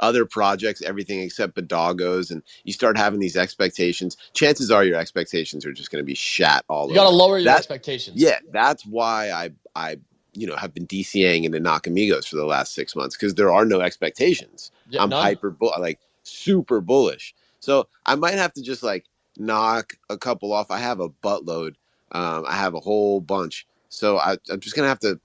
other 0.00 0.24
projects, 0.26 0.82
everything 0.82 1.20
except 1.20 1.56
Bodoggos, 1.56 2.30
and 2.30 2.42
you 2.64 2.72
start 2.72 2.96
having 2.98 3.20
these 3.20 3.36
expectations, 3.36 4.16
chances 4.32 4.70
are 4.70 4.84
your 4.84 4.98
expectations 4.98 5.64
are 5.64 5.72
just 5.72 5.90
gonna 5.90 6.02
be 6.04 6.14
shat 6.14 6.64
all 6.68 6.82
You 6.82 6.84
over. 6.84 6.92
You 6.92 6.96
gotta 7.00 7.16
lower 7.16 7.38
your 7.38 7.44
That- 7.44 7.58
expectations. 7.58 8.20
Yeah, 8.20 8.38
that's 8.52 8.84
why 8.86 9.30
I 9.30 9.50
I 9.76 9.98
you 10.34 10.46
know 10.48 10.56
have 10.56 10.74
been 10.74 10.86
DCAing 10.86 11.44
into 11.44 11.58
Nakamigos 11.58 12.26
for 12.26 12.36
the 12.36 12.44
last 12.46 12.74
six 12.74 12.96
months 12.96 13.16
because 13.16 13.34
there 13.34 13.52
are 13.52 13.64
no 13.64 13.80
expectations. 13.80 14.70
Yeah, 14.90 15.02
I'm 15.02 15.10
none. 15.10 15.22
hyper 15.22 15.50
bull 15.50 15.72
like 15.78 15.98
super 16.24 16.80
bullish. 16.80 17.34
So 17.60 17.88
I 18.04 18.14
might 18.16 18.34
have 18.34 18.52
to 18.54 18.62
just 18.62 18.82
like 18.82 19.04
knock 19.38 19.94
a 20.10 20.18
couple 20.18 20.52
off. 20.52 20.70
I 20.70 20.78
have 20.78 21.00
a 21.00 21.08
buttload. 21.08 21.74
Um, 22.12 22.44
I 22.46 22.54
have 22.56 22.74
a 22.74 22.80
whole 22.80 23.20
bunch. 23.20 23.66
So 23.88 24.18
I, 24.18 24.36
I'm 24.50 24.60
just 24.60 24.74
gonna 24.76 24.88
have 24.88 25.00
to 25.00 25.20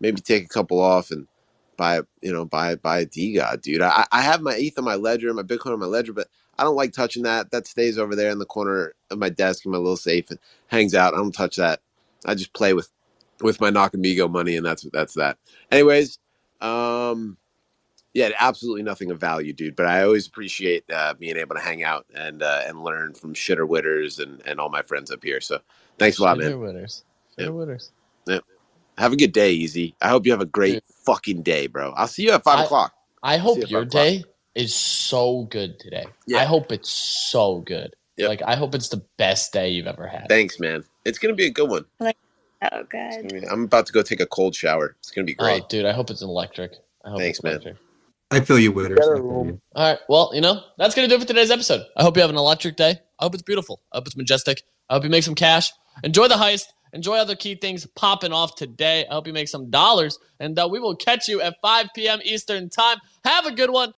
maybe 0.00 0.20
take 0.20 0.44
a 0.44 0.48
couple 0.48 0.80
off 0.80 1.10
and 1.10 1.26
buy 1.82 2.00
you 2.20 2.32
know 2.32 2.44
buy 2.44 2.76
buy 2.76 3.00
a 3.00 3.06
DeGod, 3.06 3.60
dude. 3.60 3.82
I, 3.82 4.06
I 4.12 4.22
have 4.22 4.40
my 4.40 4.54
ETH 4.54 4.78
on 4.78 4.84
my 4.84 4.94
ledger, 4.94 5.34
my 5.34 5.42
Bitcoin 5.42 5.72
on 5.72 5.80
my 5.80 5.86
ledger, 5.86 6.12
but 6.12 6.28
I 6.56 6.62
don't 6.62 6.76
like 6.76 6.92
touching 6.92 7.24
that. 7.24 7.50
That 7.50 7.66
stays 7.66 7.98
over 7.98 8.14
there 8.14 8.30
in 8.30 8.38
the 8.38 8.46
corner 8.46 8.94
of 9.10 9.18
my 9.18 9.28
desk 9.28 9.66
in 9.66 9.72
my 9.72 9.78
little 9.78 9.96
safe 9.96 10.30
and 10.30 10.38
hangs 10.68 10.94
out. 10.94 11.12
I 11.12 11.16
don't 11.16 11.34
touch 11.34 11.56
that. 11.56 11.80
I 12.24 12.36
just 12.36 12.52
play 12.52 12.72
with 12.72 12.88
with 13.40 13.60
my 13.60 13.72
Nakamigo 13.72 14.30
money, 14.30 14.56
and 14.56 14.64
that's 14.64 14.86
that's 14.92 15.14
that. 15.14 15.38
Anyways, 15.72 16.20
um, 16.60 17.36
yeah, 18.14 18.30
absolutely 18.38 18.84
nothing 18.84 19.10
of 19.10 19.18
value, 19.18 19.52
dude. 19.52 19.74
But 19.74 19.86
I 19.86 20.04
always 20.04 20.28
appreciate 20.28 20.84
uh, 20.88 21.14
being 21.14 21.36
able 21.36 21.56
to 21.56 21.60
hang 21.60 21.82
out 21.82 22.06
and 22.14 22.44
uh, 22.44 22.62
and 22.64 22.84
learn 22.84 23.14
from 23.14 23.34
shitter 23.34 23.68
witters 23.68 24.20
and 24.22 24.40
and 24.46 24.60
all 24.60 24.68
my 24.68 24.82
friends 24.82 25.10
up 25.10 25.24
here. 25.24 25.40
So 25.40 25.58
thanks 25.98 26.18
a 26.18 26.22
lot, 26.22 26.38
Shitter 26.38 26.44
man. 26.44 26.60
winners. 26.60 27.04
Yeah. 27.36 27.46
Shitter 27.46 27.58
winners. 27.58 27.90
Have 28.98 29.14
a 29.14 29.16
good 29.16 29.32
day, 29.32 29.52
Easy. 29.52 29.96
I 30.00 30.10
hope 30.10 30.26
you 30.26 30.32
have 30.32 30.42
a 30.42 30.46
great. 30.46 30.84
Fucking 31.04 31.42
day, 31.42 31.66
bro. 31.66 31.92
I'll 31.92 32.06
see 32.06 32.22
you 32.24 32.32
at 32.32 32.42
five 32.44 32.60
I- 32.60 32.64
o'clock. 32.64 32.94
I 33.22 33.36
hope 33.36 33.58
you 33.58 33.64
your 33.68 33.80
five 33.82 33.88
o'clock. 33.88 34.04
day 34.04 34.24
is 34.54 34.74
so 34.74 35.44
good 35.50 35.78
today. 35.78 36.06
Yeah. 36.26 36.38
I 36.38 36.44
hope 36.44 36.72
it's 36.72 36.90
so 36.90 37.60
good. 37.60 37.94
Yep. 38.16 38.28
Like 38.28 38.42
I 38.42 38.56
hope 38.56 38.74
it's 38.74 38.88
the 38.88 39.02
best 39.16 39.52
day 39.52 39.70
you've 39.70 39.86
ever 39.86 40.06
had. 40.06 40.28
Thanks, 40.28 40.58
man. 40.60 40.84
It's 41.04 41.18
gonna 41.18 41.34
be 41.34 41.46
a 41.46 41.50
good 41.50 41.70
one. 41.70 41.84
Oh, 42.00 42.82
good. 42.88 43.28
be- 43.28 43.48
I'm 43.48 43.64
about 43.64 43.86
to 43.86 43.92
go 43.92 44.02
take 44.02 44.20
a 44.20 44.26
cold 44.26 44.54
shower. 44.54 44.96
It's 45.00 45.10
gonna 45.10 45.24
be 45.24 45.34
great. 45.34 45.62
Oh, 45.62 45.66
dude, 45.68 45.86
I 45.86 45.92
hope 45.92 46.10
it's 46.10 46.22
electric. 46.22 46.72
I 47.04 47.10
hope 47.10 47.18
Thanks, 47.20 47.38
it's 47.38 47.64
man. 47.64 47.76
I 48.30 48.40
feel 48.40 48.58
you, 48.58 48.72
Witters. 48.72 48.98
I. 49.00 49.18
All 49.20 49.58
right. 49.76 49.98
Well, 50.08 50.30
you 50.34 50.40
know, 50.40 50.62
that's 50.78 50.94
going 50.94 51.06
to 51.06 51.14
do 51.14 51.18
it 51.18 51.20
for 51.20 51.26
today's 51.28 51.50
episode. 51.50 51.82
I 51.98 52.02
hope 52.02 52.16
you 52.16 52.22
have 52.22 52.30
an 52.30 52.36
electric 52.36 52.76
day. 52.76 52.98
I 53.18 53.24
hope 53.24 53.34
it's 53.34 53.42
beautiful. 53.42 53.82
I 53.92 53.98
hope 53.98 54.06
it's 54.06 54.16
majestic. 54.16 54.62
I 54.88 54.94
hope 54.94 55.04
you 55.04 55.10
make 55.10 55.22
some 55.22 55.34
cash. 55.34 55.70
Enjoy 56.02 56.28
the 56.28 56.36
heist. 56.36 56.64
Enjoy 56.92 57.16
other 57.16 57.36
key 57.36 57.54
things 57.54 57.86
popping 57.86 58.32
off 58.32 58.54
today. 58.54 59.06
I 59.10 59.14
hope 59.14 59.26
you 59.26 59.32
make 59.32 59.48
some 59.48 59.70
dollars. 59.70 60.18
And 60.40 60.58
uh, 60.58 60.68
we 60.70 60.78
will 60.78 60.96
catch 60.96 61.28
you 61.28 61.40
at 61.40 61.56
5 61.62 61.88
p.m. 61.94 62.20
Eastern 62.24 62.68
Time. 62.68 62.98
Have 63.24 63.46
a 63.46 63.52
good 63.52 63.70
one. 63.70 63.90